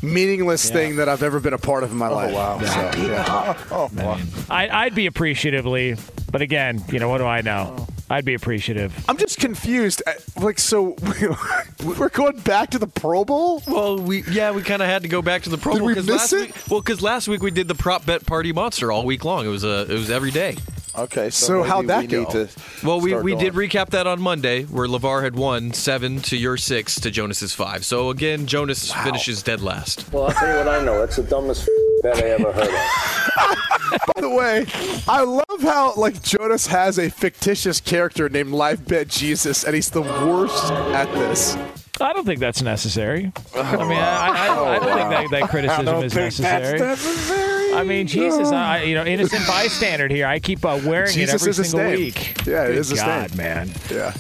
meaningless 0.04 0.70
thing 0.70 0.98
that 0.98 1.10
I've 1.10 1.24
ever 1.24 1.40
been 1.40 1.54
a 1.54 1.58
part 1.58 1.84
of 1.84 1.92
in 1.92 1.98
my 1.98 2.08
life. 2.08 2.34
wow. 2.34 2.60
So, 2.60 3.02
yeah. 3.02 3.58
Oh, 3.72 3.90
wow. 3.96 4.20
I, 4.50 4.70
I'd 4.70 4.96
be 4.96 5.08
appreciative, 5.08 5.66
Lee, 5.66 5.96
but 6.32 6.42
again, 6.42 6.84
you 6.90 7.00
know, 7.00 7.10
what 7.10 7.18
do 7.18 7.26
I 7.26 7.42
know? 7.42 7.88
I'd 8.10 8.26
be 8.26 8.34
appreciative. 8.36 8.94
I'm 9.10 9.18
just 9.18 9.38
confused. 9.40 10.02
Uh, 10.08 10.14
Like, 10.40 10.60
so 10.60 10.96
we're 11.84 12.10
going 12.10 12.38
back 12.40 12.70
to 12.72 12.80
the 12.80 12.88
Pro 12.88 13.26
Bowl? 13.26 13.62
Well, 13.68 13.98
we 14.00 14.24
yeah, 14.24 14.52
we 14.52 14.62
kind 14.64 14.82
of 14.82 14.88
had 14.88 15.02
to 15.04 15.08
go 15.10 15.22
back 15.22 15.44
to 15.44 15.50
the 15.50 15.58
Pro 15.58 15.74
Did 15.74 15.80
Bowl 15.80 15.88
we 15.88 15.94
because 15.94 16.08
miss 16.08 16.16
last 16.32 16.34
it? 16.34 16.40
week. 16.56 16.56
Well, 16.70 16.82
because 16.82 17.02
last 17.02 17.28
week 17.28 17.42
we 17.42 17.52
did 17.52 17.68
the 17.68 17.76
prop 17.76 18.06
bet 18.06 18.26
party 18.26 18.54
monster 18.54 18.92
all 18.92 19.04
week 19.06 19.26
long. 19.26 19.46
It 19.46 19.50
was 19.50 19.64
a 19.64 19.82
it 19.84 19.90
was 19.94 20.10
every 20.10 20.32
day. 20.32 20.56
Okay. 20.98 21.30
So, 21.30 21.48
So 21.48 21.64
how'd 21.64 21.88
that 21.88 22.02
we 22.02 22.08
go? 22.08 22.26
To 22.26 22.50
Well, 22.84 23.00
we, 23.02 23.14
we 23.16 23.34
going. 23.34 23.44
did 23.44 23.54
recap 23.54 23.90
that 23.90 24.08
on 24.08 24.20
Monday, 24.20 24.64
where 24.64 24.88
LaVar 24.88 25.22
had 25.22 25.36
won 25.36 25.72
seven 25.74 26.20
to 26.22 26.36
your 26.38 26.58
six 26.58 27.00
to 27.02 27.12
Jonas's 27.12 27.54
five. 27.54 27.86
So 27.86 28.10
again, 28.10 28.48
Jonas 28.48 28.92
finishes 28.92 29.44
dead 29.44 29.62
last. 29.62 30.12
Well, 30.12 30.24
I'll 30.28 30.32
tell 30.34 30.50
you 30.50 30.58
what 30.58 30.68
I 30.68 30.84
know. 30.84 31.04
It's 31.04 31.18
the 31.18 31.24
dumbest 31.24 31.70
bet 32.14 32.24
I 32.24 32.30
ever 32.30 32.52
heard 32.52 32.68
of. 32.68 34.08
By 34.16 34.22
the 34.22 34.30
way, 34.30 34.66
I 35.08 35.24
love 35.24 35.62
how 35.62 35.94
like 35.96 36.22
Jonas 36.22 36.68
has 36.68 36.98
a 37.00 37.10
fictitious 37.10 37.80
character 37.80 38.30
named 38.30 38.52
Live 38.52 38.88
Bet 38.88 39.08
Jesus, 39.08 39.64
and 39.64 39.76
he's 39.76 39.90
the 39.92 40.02
worst 40.02 40.72
at 40.72 41.12
this. 41.14 41.56
I 42.00 42.14
don't 42.14 42.26
think 42.26 42.40
that's 42.40 42.62
necessary. 42.62 43.32
I 43.56 43.76
mean, 43.78 43.98
I, 43.98 44.28
I, 44.28 44.76
I 44.76 44.80
don't 44.80 44.98
think 44.98 45.32
that, 45.32 45.40
that 45.40 45.50
criticism 45.50 46.04
is 46.04 46.14
necessary. 46.14 47.74
I 47.74 47.84
mean, 47.84 48.08
Jesus, 48.08 48.50
I, 48.50 48.84
you 48.84 48.94
know, 48.96 49.04
innocent 49.06 49.48
bystander 49.48 50.08
here. 50.08 50.28
I 50.28 50.40
keep 50.40 50.64
uh, 50.64 50.80
wearing 50.86 51.12
Jesus 51.12 51.42
it 51.42 51.42
every 51.42 51.50
is 51.62 51.70
single 51.70 51.90
name. 51.90 52.00
week. 52.00 52.46
Yeah, 52.46 52.66
it 52.66 52.68
Good 52.68 52.78
is 52.78 52.90
his 52.90 53.00
God, 53.00 53.30
name. 53.32 53.38
man. 53.38 53.72
Yeah. 53.92 54.14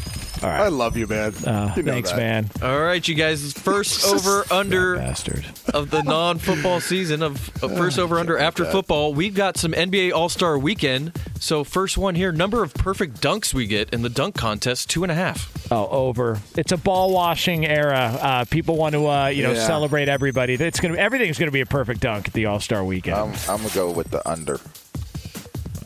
All 0.43 0.49
right. 0.49 0.61
I 0.61 0.67
love 0.67 0.95
you, 0.97 1.07
man. 1.07 1.33
Uh, 1.45 1.73
You 1.75 1.83
know 1.83 1.91
thanks, 1.93 2.11
that. 2.11 2.17
man. 2.17 2.49
All 2.61 2.79
right, 2.79 3.05
you 3.07 3.15
guys. 3.15 3.53
First 3.53 4.05
over 4.13 4.43
under 4.51 4.95
Bastard. 4.97 5.45
of 5.73 5.89
the 5.89 6.03
non-football 6.03 6.79
season 6.79 7.23
of, 7.23 7.49
of 7.63 7.75
first 7.75 7.97
over 7.99 8.19
under 8.19 8.37
after 8.37 8.65
football. 8.65 9.13
We've 9.13 9.33
got 9.33 9.57
some 9.57 9.71
NBA 9.73 10.13
All 10.13 10.29
Star 10.29 10.57
Weekend. 10.57 11.11
So 11.39 11.63
first 11.63 11.97
one 11.97 12.15
here, 12.15 12.31
number 12.31 12.63
of 12.63 12.73
perfect 12.73 13.21
dunks 13.21 13.53
we 13.53 13.67
get 13.67 13.91
in 13.93 14.01
the 14.01 14.09
dunk 14.09 14.35
contest, 14.35 14.89
two 14.89 15.03
and 15.03 15.11
a 15.11 15.15
half. 15.15 15.53
Oh, 15.71 15.87
over. 15.89 16.39
It's 16.55 16.71
a 16.71 16.77
ball 16.77 17.11
washing 17.13 17.65
era. 17.65 18.17
Uh, 18.21 18.45
people 18.45 18.77
want 18.77 18.93
to, 18.93 19.07
uh, 19.07 19.27
you 19.27 19.43
know, 19.43 19.51
Yeah. 19.53 19.65
celebrate 19.67 20.07
everybody. 20.09 20.53
It's 20.53 20.79
gonna. 20.79 20.95
Everything's 20.97 21.37
gonna 21.37 21.51
be 21.51 21.61
a 21.61 21.65
perfect 21.65 21.99
dunk 22.01 22.27
at 22.27 22.33
the 22.33 22.45
All 22.45 22.59
Star 22.59 22.83
Weekend. 22.83 23.17
I'm, 23.17 23.33
I'm 23.49 23.57
gonna 23.57 23.69
go 23.73 23.91
with 23.91 24.09
the 24.11 24.27
under. 24.29 24.59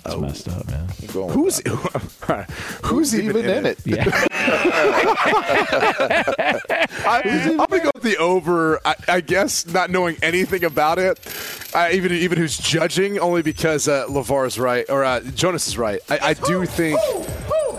That's 0.03 0.17
messed 0.17 0.47
up, 0.49 0.67
man. 0.67 0.87
I'm 1.01 1.07
Who's 1.29 1.61
who's, 2.83 3.15
even, 3.15 3.45
in, 3.45 3.65
it? 3.65 3.79
Yeah. 3.85 4.03
I, 7.05 7.21
I'm 7.25 7.57
gonna 7.57 7.83
go 7.83 7.91
with 7.93 8.03
the 8.03 8.17
over. 8.17 8.79
I, 8.85 8.95
I 9.07 9.21
guess 9.21 9.67
not 9.67 9.91
knowing 9.91 10.17
anything 10.23 10.63
about 10.63 10.97
it, 10.97 11.19
uh, 11.75 11.89
even 11.91 12.11
even 12.13 12.37
who's 12.37 12.57
judging, 12.57 13.19
only 13.19 13.43
because 13.43 13.87
uh, 13.87 14.07
LaVar 14.07 14.47
is 14.47 14.59
right 14.59 14.85
or 14.89 15.03
uh, 15.03 15.19
Jonas 15.19 15.67
is 15.67 15.77
right. 15.77 15.99
I, 16.09 16.19
I 16.29 16.33
do 16.33 16.65
think, 16.65 16.99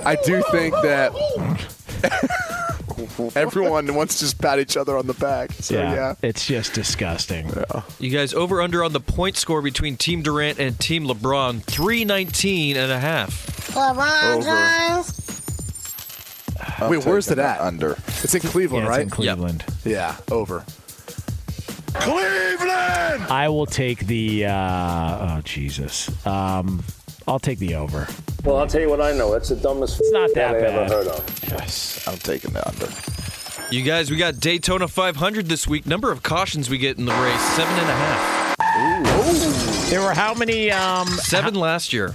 I 0.04 0.16
do 0.24 0.42
think 0.50 0.74
that 0.82 1.12
everyone 3.34 3.94
wants 3.94 4.14
to 4.18 4.24
just 4.24 4.38
pat 4.40 4.59
each 4.59 4.76
other 4.76 4.96
on 4.96 5.07
the 5.07 5.14
back. 5.14 5.53
So 5.53 5.74
yeah. 5.74 5.94
yeah, 5.94 6.14
It's 6.22 6.46
just 6.46 6.74
disgusting. 6.74 7.50
You 7.98 8.11
guys 8.11 8.34
over 8.34 8.61
under 8.62 8.82
on 8.84 8.92
the 8.92 9.00
point 9.00 9.36
score 9.36 9.62
between 9.62 9.96
Team 9.96 10.22
Durant 10.22 10.59
and 10.59 10.78
Team 10.78 11.07
LeBron, 11.07 11.62
319 11.62 12.76
and 12.76 12.92
a 12.92 12.98
half. 12.98 13.76
over. 13.76 15.05
I'm 16.78 16.90
Wait, 16.90 17.05
where's 17.05 17.26
taking 17.26 17.42
it 17.42 17.46
at? 17.46 17.61
Under. 17.61 17.92
it's 18.22 18.34
in 18.34 18.40
Cleveland, 18.40 18.84
Yeah, 18.84 18.88
it's 18.88 18.96
right? 18.96 19.03
in 19.03 19.11
Cleveland. 19.11 19.64
Yeah, 19.84 20.16
over. 20.30 20.64
Cleveland. 21.94 23.22
I 23.30 23.48
will 23.48 23.66
take 23.66 24.07
the. 24.07 24.46
Uh, 24.46 25.36
oh 25.38 25.40
Jesus. 25.44 26.09
Um, 26.26 26.82
I'll 27.26 27.38
take 27.38 27.58
the 27.58 27.74
over. 27.74 28.06
Well, 28.44 28.56
I'll 28.56 28.66
tell 28.66 28.80
you 28.80 28.88
what 28.90 29.00
I 29.00 29.12
know. 29.12 29.34
It's 29.34 29.48
the 29.50 29.56
dumbest 29.56 30.00
It's 30.00 30.10
not 30.12 30.30
bet 30.34 30.60
that 30.60 30.64
I 30.74 30.82
ever 30.84 30.94
heard 30.94 31.06
of. 31.06 31.44
Yes, 31.48 32.06
I'm 32.08 32.18
taking 32.18 32.52
the 32.52 32.66
under. 32.68 32.88
You 33.74 33.82
guys, 33.82 34.10
we 34.10 34.16
got 34.16 34.38
Daytona 34.40 34.88
500 34.88 35.46
this 35.46 35.66
week. 35.66 35.86
Number 35.86 36.10
of 36.12 36.22
cautions 36.22 36.68
we 36.68 36.78
get 36.78 36.98
in 36.98 37.04
the 37.06 37.12
race, 37.14 37.40
seven 37.56 37.72
and 37.78 37.88
a 37.88 37.94
half. 37.94 38.56
Ooh. 38.76 39.90
There 39.90 40.00
were 40.00 40.14
how 40.14 40.34
many? 40.34 40.70
Um, 40.70 41.06
Seven 41.06 41.54
last 41.54 41.92
year. 41.92 42.14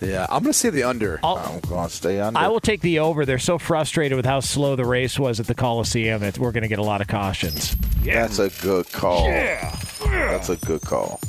Yeah, 0.00 0.26
I'm 0.30 0.42
going 0.42 0.52
to 0.52 0.58
say 0.58 0.70
the 0.70 0.84
under. 0.84 1.18
I'm 1.24 1.60
going 1.60 1.88
to 1.88 1.94
stay 1.94 2.20
under. 2.20 2.38
I 2.38 2.48
will 2.48 2.60
take 2.60 2.80
the 2.82 3.00
over. 3.00 3.26
They're 3.26 3.38
so 3.38 3.58
frustrated 3.58 4.16
with 4.16 4.26
how 4.26 4.40
slow 4.40 4.76
the 4.76 4.84
race 4.84 5.18
was 5.18 5.40
at 5.40 5.46
the 5.46 5.54
Coliseum 5.54 6.20
that 6.20 6.38
we're 6.38 6.52
going 6.52 6.62
to 6.62 6.68
get 6.68 6.78
a 6.78 6.84
lot 6.84 7.00
of 7.00 7.08
cautions. 7.08 7.76
Yeah. 8.02 8.26
That's 8.26 8.38
a 8.38 8.50
good 8.62 8.90
call. 8.92 9.28
Yeah. 9.28 9.76
That's 10.06 10.48
a 10.50 10.56
good 10.56 10.82
call. 10.82 11.20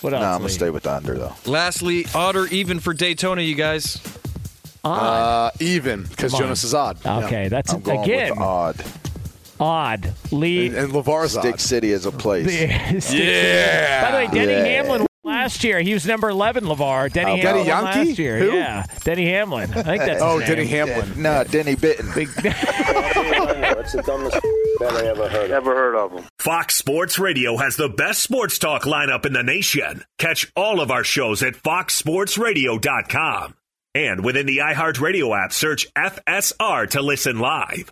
What 0.00 0.10
No, 0.10 0.16
else? 0.16 0.24
I'm 0.24 0.32
gonna 0.32 0.44
Lee? 0.44 0.50
stay 0.50 0.70
with 0.70 0.82
the 0.84 0.92
under 0.94 1.14
though. 1.18 1.34
Lastly, 1.46 2.06
odd 2.14 2.36
or 2.36 2.46
even 2.48 2.80
for 2.80 2.94
Daytona, 2.94 3.42
you 3.42 3.54
guys. 3.54 4.00
Uh, 4.82 5.50
even 5.60 6.04
because 6.04 6.32
Jonas 6.32 6.64
is 6.64 6.72
odd. 6.74 6.98
Okay, 7.04 7.48
that's 7.48 7.72
I'm 7.72 7.80
going 7.80 8.02
again 8.02 8.30
with 8.30 8.38
the 8.38 8.44
odd. 8.44 8.84
odd. 9.60 10.14
Lee. 10.30 10.68
And, 10.68 10.76
and 10.76 10.92
LaVar's 10.92 11.32
Stick 11.32 11.54
odd. 11.54 11.60
City 11.60 11.92
is 11.92 12.06
a 12.06 12.12
place. 12.12 12.50
yeah. 13.12 14.02
By 14.04 14.10
the 14.10 14.16
way, 14.16 14.26
Denny 14.32 14.52
Yeah. 14.52 14.64
Hamlin 14.82 15.06
last 15.22 15.62
year. 15.62 15.80
He 15.80 15.92
was 15.92 16.06
number 16.06 16.30
eleven. 16.30 16.64
LaVar. 16.64 17.12
Denny 17.12 17.32
Oh, 17.32 17.36
Hamlin 17.36 17.66
Denny 17.66 18.08
last 18.08 18.18
year. 18.18 18.38
Who? 18.38 18.52
Yeah, 18.56 18.86
Denny 19.04 19.26
Hamlin. 19.28 19.70
I 19.74 19.82
think 19.82 19.98
that's. 20.04 20.22
Oh, 20.22 20.38
his 20.38 20.48
Denny 20.48 20.64
name. 20.64 20.88
Hamlin. 20.88 21.22
No, 21.22 21.44
Denny 21.44 21.74
Bitten. 21.74 22.10
Big. 22.14 22.28
That's 23.80 23.94
the 23.94 24.02
dumbest 24.02 24.38
bet 24.78 24.92
I 24.92 25.06
ever 25.06 25.26
heard. 25.26 25.50
Ever 25.50 25.74
heard 25.74 25.96
of 25.96 26.12
him? 26.12 26.24
Fox 26.38 26.76
Sports 26.76 27.18
Radio 27.18 27.56
has 27.56 27.76
the 27.76 27.88
best 27.88 28.22
sports 28.22 28.58
talk 28.58 28.82
lineup 28.82 29.24
in 29.24 29.32
the 29.32 29.42
nation. 29.42 30.04
Catch 30.18 30.52
all 30.54 30.82
of 30.82 30.90
our 30.90 31.02
shows 31.02 31.42
at 31.42 31.54
foxsportsradio.com. 31.54 33.54
And 33.94 34.22
within 34.22 34.44
the 34.44 34.58
iHeartRadio 34.58 35.44
app, 35.44 35.54
search 35.54 35.86
FSR 35.94 36.90
to 36.90 37.00
listen 37.00 37.38
live. 37.38 37.90